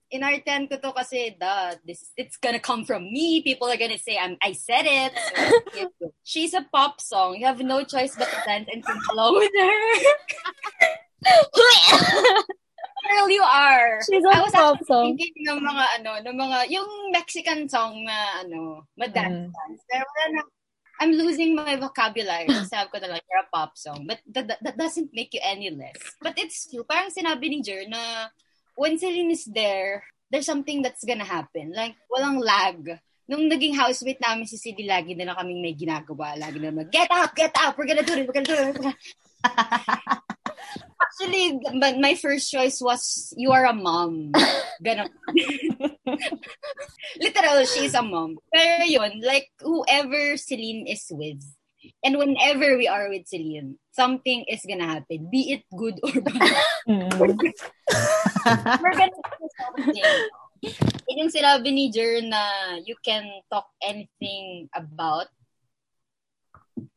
In 0.09 0.23
our 0.23 0.39
10 0.39 0.71
ko 0.71 0.79
to 0.79 0.95
kasi, 0.95 1.35
duh, 1.35 1.75
this, 1.83 2.15
it's 2.15 2.37
gonna 2.39 2.63
come 2.63 2.85
from 2.87 3.03
me. 3.11 3.43
People 3.43 3.67
are 3.67 3.75
gonna 3.75 3.99
say, 3.99 4.15
I'm, 4.15 4.37
I 4.39 4.53
said 4.55 4.87
it. 4.87 5.11
So, 5.75 6.11
she's 6.23 6.53
a 6.55 6.63
pop 6.71 7.01
song. 7.01 7.35
You 7.35 7.45
have 7.45 7.59
no 7.59 7.83
choice 7.83 8.15
but 8.15 8.31
to 8.31 8.39
dance 8.47 8.69
and 8.71 8.79
sing 8.85 9.01
along 9.11 9.35
with 9.35 9.51
her. 9.51 9.75
Girl, 13.07 13.29
you 13.29 13.43
are. 13.43 13.99
She's 14.03 14.23
a 14.23 14.31
I 14.35 14.41
was 14.41 14.51
pop 14.51 14.79
song. 14.83 15.15
thinking 15.15 15.43
ng 15.47 15.59
mga 15.63 15.85
ano, 15.99 16.11
ng 16.27 16.35
mga, 16.35 16.57
yung 16.71 16.89
Mexican 17.11 17.67
song 17.67 18.03
na 18.03 18.43
ano, 18.43 18.83
madance 18.99 19.47
Mm. 19.47 19.51
dance. 19.51 19.81
Pero 19.87 20.03
wala 20.03 20.25
na, 20.35 20.41
I'm 20.99 21.11
losing 21.13 21.55
my 21.55 21.75
vocabulary. 21.77 22.49
Sabi 22.67 22.89
ko 22.91 22.97
na 22.99 23.07
lang, 23.15 23.21
you're 23.27 23.43
a 23.43 23.51
pop 23.53 23.77
song. 23.77 24.07
But 24.07 24.19
that, 24.33 24.47
that, 24.49 24.59
that 24.63 24.77
doesn't 24.79 25.11
make 25.13 25.31
you 25.31 25.39
any 25.43 25.69
less. 25.69 25.99
But 26.19 26.35
it's 26.39 26.67
true. 26.67 26.83
Parang 26.83 27.13
sinabi 27.13 27.47
ni 27.47 27.59
Jer 27.61 27.85
na 27.87 28.27
when 28.77 29.01
Celine 29.01 29.33
is 29.33 29.49
there, 29.49 30.05
there's 30.29 30.45
something 30.45 30.85
that's 30.85 31.03
gonna 31.03 31.25
happen. 31.25 31.73
Like, 31.73 31.97
walang 32.07 32.39
lag. 32.39 33.01
Nung 33.27 33.49
naging 33.49 33.75
housemate 33.75 34.21
namin 34.23 34.47
si 34.47 34.55
Celine, 34.55 34.87
lagi 34.87 35.17
na 35.17 35.33
lang 35.33 35.35
kaming 35.35 35.59
may 35.59 35.75
ginagawa. 35.75 36.37
Lagi 36.37 36.61
na 36.61 36.71
lang, 36.71 36.87
get 36.87 37.09
up, 37.11 37.35
get 37.35 37.51
up, 37.57 37.75
we're 37.75 37.89
gonna 37.89 38.05
do 38.05 38.13
it, 38.15 38.23
we're 38.23 38.37
gonna 38.37 38.47
do 38.47 38.55
it. 38.55 38.95
Actually, 41.01 41.57
my 41.97 42.13
first 42.13 42.51
choice 42.53 42.79
was, 42.79 43.33
you 43.35 43.51
are 43.51 43.65
a 43.65 43.73
mom. 43.73 44.31
Ganon. 44.85 45.09
Literal, 47.19 47.65
she's 47.65 47.97
a 47.97 48.05
mom. 48.05 48.37
Pero 48.53 48.85
yun, 48.85 49.21
like, 49.25 49.49
whoever 49.59 50.37
Celine 50.37 50.85
is 50.85 51.09
with, 51.09 51.41
and 52.03 52.17
whenever 52.17 52.77
we 52.77 52.87
are 52.87 53.09
with 53.09 53.27
Celine, 53.27 53.77
something 53.91 54.45
is 54.47 54.63
gonna 54.67 54.87
happen. 54.87 55.29
Be 55.31 55.57
it 55.57 55.63
good 55.75 55.99
or 56.03 56.21
bad. 56.21 56.55
Mm. 56.87 57.11
We're 57.19 58.97
gonna 58.97 59.11
do 59.11 59.47
something. 59.59 60.03
Yun 61.07 61.21
yung 61.21 61.33
sinabi 61.33 61.69
ni 61.69 61.93
Jer 61.93 62.21
na 62.25 62.41
you 62.81 62.97
can 63.05 63.29
talk 63.51 63.69
anything 63.83 64.69
about 64.73 65.29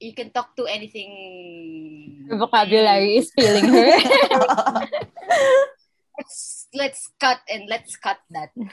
you 0.00 0.12
can 0.12 0.30
talk 0.30 0.56
to 0.56 0.68
anything. 0.68 2.26
Her 2.28 2.36
vocabulary 2.36 3.16
is 3.16 3.32
failing 3.32 3.68
her. 3.68 3.88
let's 6.74 7.10
cut 7.18 7.38
and 7.50 7.68
let's 7.68 7.96
cut 7.96 8.18
that. 8.30 8.50
All 8.56 8.66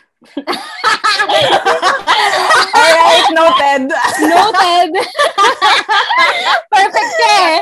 right, 2.93 3.27
noted. 3.33 3.89
Noted. 4.21 4.91
Perfect 6.73 7.11
share. 7.17 7.61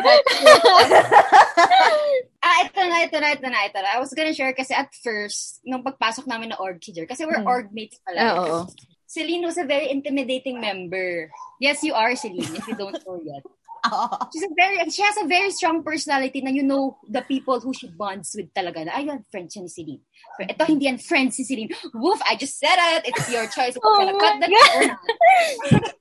ah, 2.43 2.57
ito 2.63 2.81
na, 2.83 2.97
ito 3.03 3.17
na, 3.19 3.29
ito 3.31 3.47
na, 3.47 3.59
ito 3.67 3.79
na. 3.79 3.95
I 3.95 3.99
was 3.99 4.13
gonna 4.13 4.33
share 4.33 4.53
kasi 4.53 4.73
at 4.73 4.91
first, 5.03 5.61
nung 5.63 5.83
pagpasok 5.83 6.27
namin 6.27 6.49
na 6.49 6.59
org 6.59 6.81
teacher, 6.81 7.05
kasi 7.05 7.25
we're 7.25 7.39
hmm. 7.39 7.47
org 7.47 7.71
mates 7.71 7.99
pala. 8.03 8.35
Oo. 8.35 8.39
Oh, 8.39 8.51
oh. 8.63 8.63
Celine 9.05 9.47
was 9.47 9.55
a 9.55 9.63
very 9.63 9.87
intimidating 9.87 10.59
member. 10.59 11.31
Yes, 11.61 11.83
you 11.83 11.93
are 11.93 12.15
Celine, 12.19 12.51
if 12.51 12.67
you 12.67 12.75
don't 12.75 12.99
know 13.07 13.21
yet. 13.23 13.47
She's 14.33 14.43
a 14.43 14.53
very, 14.55 14.89
she 14.89 15.01
has 15.01 15.17
a 15.17 15.27
very 15.27 15.51
strong 15.51 15.83
personality 15.83 16.41
na 16.41 16.51
you 16.51 16.63
know 16.63 16.97
the 17.07 17.21
people 17.21 17.59
who 17.59 17.73
she 17.73 17.87
bonds 17.87 18.35
with 18.35 18.53
talaga. 18.53 18.85
Na, 18.85 18.97
ayun, 18.97 19.23
friend 19.31 19.49
siya 19.49 19.63
ni 19.63 19.69
Celine. 19.69 20.03
Pero 20.37 20.49
ito, 20.49 20.63
hindi 20.65 20.85
yan 20.85 20.97
friend 20.97 21.33
si 21.33 21.43
Celine. 21.43 21.69
Woof, 21.93 22.21
I 22.25 22.35
just 22.35 22.57
said 22.59 22.77
it. 22.97 23.09
It's 23.09 23.29
your 23.29 23.47
choice 23.47 23.77
you're 23.77 23.83
gonna 23.83 24.15
oh 24.15 24.21
cut 24.21 24.39
that. 24.41 24.51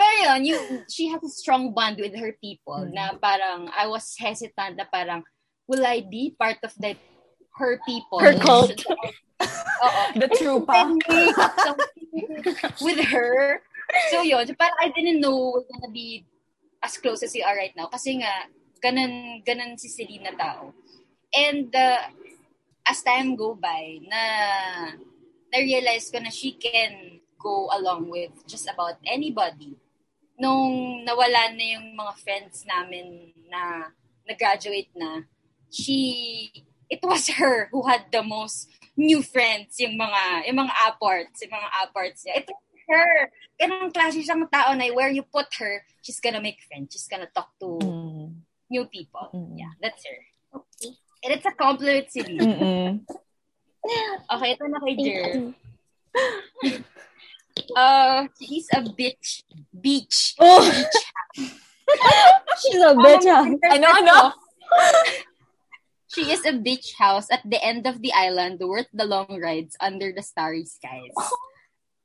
Pero 0.00 0.12
yun, 0.24 0.40
you, 0.44 0.56
she 0.88 1.12
has 1.12 1.20
a 1.22 1.28
strong 1.28 1.74
bond 1.76 2.00
with 2.00 2.16
her 2.16 2.32
people 2.40 2.88
mm. 2.88 2.94
na 2.96 3.12
parang, 3.20 3.68
I 3.76 3.86
was 3.86 4.16
hesitant 4.16 4.80
na 4.80 4.88
parang, 4.88 5.24
will 5.68 5.84
I 5.84 6.00
be 6.00 6.34
part 6.38 6.56
of 6.64 6.72
that 6.80 6.96
her 7.60 7.78
people? 7.84 8.18
Her 8.20 8.38
cult. 8.40 8.80
Oo. 9.40 10.02
The 10.16 10.28
true 10.36 10.64
pa. 10.64 10.88
with 12.80 13.00
her. 13.12 13.60
So 14.08 14.22
yun, 14.22 14.48
parang 14.56 14.78
I 14.80 14.88
didn't 14.92 15.20
know 15.20 15.52
we're 15.52 15.68
gonna 15.68 15.92
be 15.92 16.24
as 16.82 16.96
close 16.96 17.22
as 17.22 17.32
we 17.36 17.44
are 17.44 17.56
right 17.56 17.76
now. 17.76 17.86
Kasi 17.92 18.20
nga, 18.20 18.48
ganun, 18.80 19.44
ganun 19.44 19.76
si 19.76 19.88
Selena 19.88 20.32
tao. 20.32 20.72
And 21.30 21.68
uh, 21.76 22.10
as 22.88 23.04
time 23.04 23.36
go 23.36 23.54
by, 23.54 24.00
na 24.08 24.20
na-realize 25.52 26.10
ko 26.10 26.18
na 26.18 26.32
she 26.32 26.56
can 26.56 27.20
go 27.38 27.68
along 27.72 28.08
with 28.08 28.32
just 28.46 28.68
about 28.68 28.96
anybody. 29.04 29.76
Nung 30.40 31.04
nawala 31.04 31.52
na 31.52 31.64
yung 31.76 31.96
mga 31.96 32.12
friends 32.16 32.64
namin 32.64 33.36
na 33.48 33.92
nag-graduate 34.24 34.92
na, 34.96 35.28
she, 35.68 36.50
it 36.88 37.00
was 37.04 37.28
her 37.36 37.68
who 37.70 37.86
had 37.86 38.08
the 38.10 38.22
most 38.22 38.72
new 38.96 39.22
friends, 39.22 39.76
yung 39.78 39.96
mga, 40.00 40.48
yung 40.48 40.58
mga 40.66 40.74
apparts, 40.88 41.44
yung 41.44 41.54
mga 41.54 41.70
apparts 41.84 42.24
niya. 42.24 42.34
It 42.44 42.48
was 42.48 42.69
her. 42.90 43.30
Ganang 43.60 43.94
klase 43.94 44.20
siyang 44.20 44.50
tao 44.50 44.74
na 44.74 44.90
where 44.92 45.10
you 45.10 45.22
put 45.22 45.46
her, 45.58 45.84
she's 46.02 46.20
gonna 46.20 46.42
make 46.42 46.58
friends. 46.66 46.92
She's 46.92 47.08
gonna 47.08 47.30
talk 47.30 47.54
to 47.60 47.78
mm. 47.78 48.34
new 48.70 48.84
people. 48.90 49.30
Mm. 49.32 49.54
Yeah, 49.56 49.72
that's 49.80 50.02
her. 50.04 50.18
Okay. 50.58 50.92
And 51.24 51.30
it's 51.36 51.46
a 51.46 51.54
compliment 51.54 52.08
to 52.16 52.20
me. 52.26 52.38
Okay, 54.28 54.52
ito 54.52 54.68
na 54.68 54.76
kay 54.84 54.92
Jer. 55.00 55.24
uh, 57.80 58.28
he's 58.36 58.68
a 58.76 58.84
bitch. 58.84 59.42
Beach. 59.72 60.36
Oh! 60.44 60.60
Beach. 60.60 61.00
She's 62.60 62.84
a 62.84 62.92
bitch. 62.94 63.26
Ano, 63.26 63.88
ano? 63.88 64.16
She 66.10 66.30
is 66.30 66.42
a 66.46 66.54
beach 66.54 66.94
house 66.98 67.30
at 67.30 67.42
the 67.46 67.58
end 67.62 67.86
of 67.86 68.02
the 68.02 68.12
island 68.12 68.58
worth 68.58 68.90
the 68.92 69.06
long 69.06 69.30
rides 69.38 69.74
under 69.80 70.10
the 70.10 70.22
starry 70.22 70.66
skies. 70.66 71.14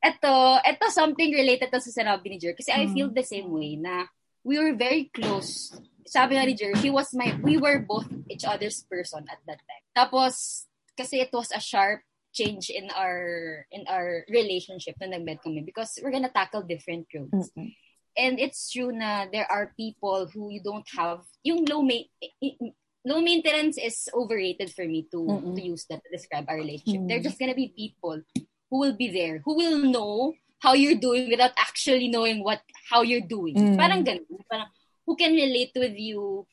Ito, 0.05 0.61
ito 0.61 0.85
something 0.93 1.33
related 1.33 1.73
to 1.73 1.81
sa 1.81 1.89
sinabi 1.89 2.29
ni 2.29 2.37
Jer. 2.37 2.53
Kasi 2.53 2.69
mm. 2.69 2.77
I 2.77 2.83
feel 2.93 3.09
the 3.09 3.25
same 3.25 3.49
way 3.49 3.73
na 3.73 4.05
we 4.45 4.61
were 4.61 4.77
very 4.77 5.09
close. 5.09 5.73
Sabi 6.05 6.37
nga 6.37 6.45
ni 6.45 6.53
Jer, 6.53 6.77
he 6.77 6.93
was 6.93 7.09
my, 7.17 7.33
we 7.41 7.57
were 7.57 7.81
both 7.81 8.05
each 8.29 8.45
other's 8.45 8.85
person 8.85 9.25
at 9.25 9.41
that 9.49 9.57
time. 9.57 9.85
Tapos, 9.97 10.65
kasi 10.93 11.25
it 11.25 11.33
was 11.33 11.49
a 11.49 11.57
sharp 11.57 12.05
change 12.35 12.69
in 12.69 12.91
our 12.91 13.63
in 13.71 13.87
our 13.87 14.27
relationship 14.27 14.99
na 14.99 15.07
nag-met 15.07 15.39
kami 15.39 15.63
because 15.63 15.95
we're 16.03 16.11
gonna 16.11 16.29
tackle 16.29 16.61
different 16.61 17.07
roads. 17.15 17.49
Mm-hmm. 17.55 17.71
And 18.15 18.39
it's 18.39 18.69
true 18.69 18.91
na 18.91 19.25
there 19.31 19.47
are 19.49 19.73
people 19.75 20.27
who 20.31 20.51
you 20.51 20.61
don't 20.63 20.87
have, 20.95 21.23
yung 21.43 21.65
low 21.65 21.81
ma- 21.83 22.07
low 23.03 23.19
maintenance 23.19 23.79
is 23.79 24.07
overrated 24.11 24.71
for 24.71 24.83
me 24.83 25.07
to 25.11 25.19
mm-hmm. 25.19 25.55
to 25.55 25.61
use 25.63 25.87
that 25.87 26.03
to 26.03 26.09
describe 26.11 26.45
our 26.47 26.59
relationship. 26.59 27.01
Mm-hmm. 27.01 27.07
They're 27.07 27.25
just 27.25 27.39
gonna 27.39 27.55
be 27.55 27.71
people 27.71 28.21
who 28.75 28.83
will 28.83 28.97
be 28.99 29.07
there, 29.07 29.39
who 29.47 29.55
will 29.55 29.79
know 29.79 30.35
how 30.59 30.75
you're 30.75 30.99
doing 30.99 31.31
without 31.31 31.55
actually 31.55 32.11
knowing 32.11 32.43
what 32.43 32.59
how 32.91 33.07
you're 33.07 33.23
doing. 33.23 33.55
Mm. 33.55 33.79
Parang 33.79 34.03
ganun. 34.03 34.27
Parang 34.51 34.67
who 35.07 35.15
can 35.15 35.31
relate 35.31 35.71
with 35.79 35.95
you 35.95 36.43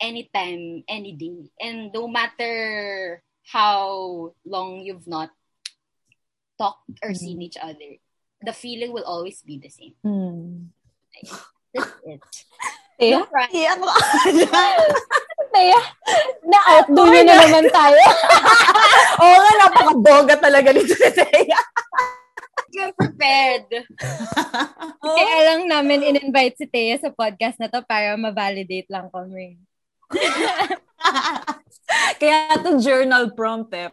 anytime, 0.00 0.80
any 0.88 1.12
day. 1.12 1.52
And 1.60 1.92
no 1.92 2.08
matter 2.08 3.20
how 3.44 4.32
long 4.48 4.80
you've 4.80 5.04
not 5.04 5.28
talked 6.56 6.88
or 7.04 7.12
mm. 7.12 7.20
seen 7.20 7.44
each 7.44 7.60
other, 7.60 8.00
the 8.40 8.56
feeling 8.56 8.96
will 8.96 9.04
always 9.04 9.44
be 9.44 9.60
the 9.60 9.68
same. 9.68 9.92
Mm. 10.00 10.72
That's 11.76 11.92
it. 12.08 12.24
Mo. 13.76 13.92
Taya, 15.48 15.80
na-outdo 16.44 17.02
na 17.08 17.22
naman 17.24 17.66
tayo. 17.68 18.04
Oo 19.22 19.36
nga, 19.38 19.52
napaka-boga 19.64 20.34
talaga 20.38 20.68
nito 20.72 20.94
si 20.94 21.10
Taya. 21.12 21.58
You're 22.68 22.94
prepared. 22.94 23.68
Kaya 25.18 25.36
lang 25.48 25.72
namin 25.72 26.04
in-invite 26.04 26.60
si 26.60 26.66
Taya 26.68 27.00
sa 27.00 27.10
podcast 27.10 27.56
na 27.56 27.72
to 27.72 27.80
para 27.84 28.14
ma-validate 28.14 28.88
lang 28.92 29.08
kami. 29.08 29.56
Kaya 32.20 32.60
to 32.60 32.76
journal 32.78 33.32
prompt 33.32 33.72
eh. 33.72 33.90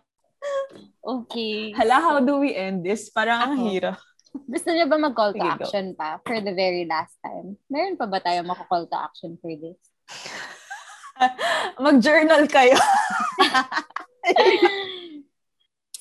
Okay. 1.05 1.71
Hala, 1.73 2.01
how 2.01 2.17
do 2.19 2.41
we 2.41 2.53
end 2.53 2.83
this? 2.83 3.09
Parang 3.13 3.41
ang 3.41 3.55
hirap. 3.69 3.97
Gusto 4.35 4.67
niyo 4.75 4.91
ba 4.91 4.99
mag-call 4.99 5.31
to 5.31 5.39
Sige, 5.39 5.55
action 5.55 5.85
go. 5.95 5.97
pa 5.97 6.09
for 6.27 6.43
the 6.43 6.51
very 6.51 6.83
last 6.83 7.15
time? 7.23 7.55
Meron 7.71 7.95
pa 7.95 8.05
ba 8.05 8.19
tayo 8.19 8.43
maka-call 8.43 8.83
to 8.91 8.97
action 8.99 9.39
for 9.39 9.55
this? 9.55 9.79
Mag-journal 11.83 12.47
kayo. 12.47 12.77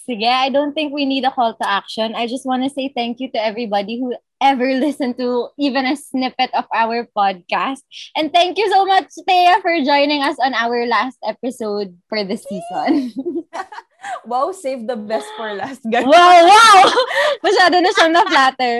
Sige, 0.04 0.28
I 0.28 0.52
don't 0.52 0.74
think 0.76 0.92
we 0.92 1.08
need 1.08 1.24
a 1.24 1.32
call 1.32 1.56
to 1.56 1.66
action. 1.66 2.14
I 2.14 2.26
just 2.26 2.44
want 2.44 2.62
to 2.62 2.68
say 2.68 2.92
thank 2.92 3.20
you 3.20 3.32
to 3.32 3.40
everybody 3.40 3.98
who 3.98 4.12
ever 4.36 4.76
listened 4.76 5.16
to 5.16 5.48
even 5.56 5.86
a 5.86 5.96
snippet 5.96 6.52
of 6.52 6.68
our 6.74 7.08
podcast. 7.16 7.80
And 8.12 8.28
thank 8.28 8.58
you 8.58 8.68
so 8.68 8.84
much, 8.84 9.08
Thea, 9.24 9.64
for 9.64 9.72
joining 9.80 10.20
us 10.22 10.36
on 10.36 10.52
our 10.52 10.84
last 10.84 11.16
episode 11.24 11.96
for 12.08 12.20
the 12.24 12.36
season. 12.36 13.16
wow, 14.26 14.52
save 14.52 14.86
the 14.86 14.96
best 14.96 15.26
for 15.36 15.52
last. 15.55 15.82
Ganun. 15.92 16.11
Wow, 16.11 16.48
wow! 16.48 16.82
Masyado 17.44 17.80
na 17.80 17.90
siyang 17.92 18.12
na-flatter. 18.12 18.76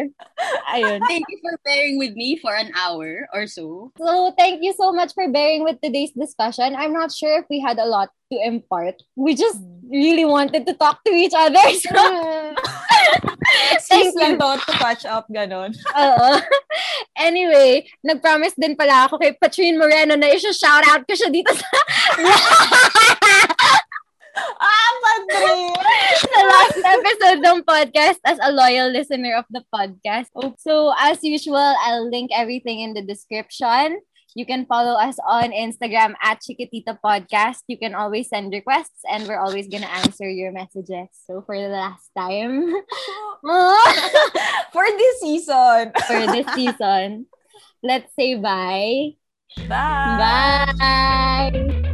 Ayun. 0.72 1.01
Thank 1.07 1.25
you 1.29 1.39
for 1.41 1.55
bearing 1.64 1.99
with 1.99 2.14
me 2.14 2.37
for 2.37 2.55
an 2.55 2.72
hour 2.77 3.29
or 3.33 3.47
so. 3.47 3.93
So, 3.99 4.33
thank 4.37 4.62
you 4.62 4.72
so 4.72 4.93
much 4.93 5.12
for 5.14 5.29
bearing 5.31 5.64
with 5.64 5.81
today's 5.81 6.12
discussion. 6.12 6.75
I'm 6.77 6.93
not 6.93 7.12
sure 7.12 7.39
if 7.41 7.47
we 7.49 7.61
had 7.61 7.79
a 7.79 7.87
lot 7.87 8.11
to 8.33 8.37
impart. 8.41 9.03
We 9.16 9.35
just 9.35 9.61
really 9.91 10.25
wanted 10.25 10.66
to 10.66 10.75
talk 10.75 11.05
to 11.05 11.12
each 11.12 11.35
other. 11.37 11.61
So, 11.79 11.93
Thank 13.89 14.16
lang 14.16 14.39
to, 14.39 14.59
to 14.64 14.72
catch 14.81 15.05
up, 15.05 15.29
ganon. 15.29 15.77
Oo. 15.95 16.31
Anyway, 17.14 17.87
nag-promise 18.03 18.57
din 18.59 18.75
pala 18.75 19.07
ako 19.07 19.20
kay 19.20 19.37
Patrine 19.37 19.79
Moreno 19.79 20.18
na 20.18 20.33
isa-shout 20.33 20.83
out 20.91 21.07
ko 21.07 21.14
siya 21.14 21.31
dito 21.31 21.53
sa 21.55 21.68
ah, 24.39 24.93
Padre! 25.03 25.74
sa 26.24 26.41
last 26.43 26.78
episode 26.78 27.35
episode 27.35 27.41
ng 27.41 27.61
podcast 27.66 28.20
as 28.26 28.39
a 28.43 28.53
loyal 28.53 28.91
listener 28.91 29.35
of 29.35 29.45
the 29.51 29.62
podcast. 29.72 30.30
So, 30.59 30.93
as 30.99 31.22
usual, 31.22 31.74
I'll 31.82 32.11
link 32.11 32.30
everything 32.35 32.80
in 32.80 32.95
the 32.95 33.03
description. 33.03 34.01
You 34.35 34.47
can 34.47 34.66
follow 34.66 34.99
us 34.99 35.16
on 35.22 35.55
Instagram 35.55 36.14
at 36.20 36.43
Chiquitita 36.43 36.99
Podcast. 36.99 37.62
You 37.68 37.78
can 37.78 37.95
always 37.95 38.28
send 38.28 38.53
requests 38.53 38.99
and 39.09 39.28
we're 39.28 39.39
always 39.39 39.68
going 39.68 39.87
to 39.87 39.95
answer 39.95 40.28
your 40.28 40.51
messages. 40.51 41.07
So 41.26 41.43
for 41.47 41.55
the 41.55 41.70
last 41.70 42.11
time, 42.18 42.66
for 44.74 44.87
this 44.91 45.20
season, 45.22 45.93
for 46.07 46.26
this 46.35 46.47
season, 46.55 47.26
let's 47.82 48.11
say 48.18 48.35
bye. 48.35 49.14
Bye. 49.70 50.74
Bye. 50.78 51.93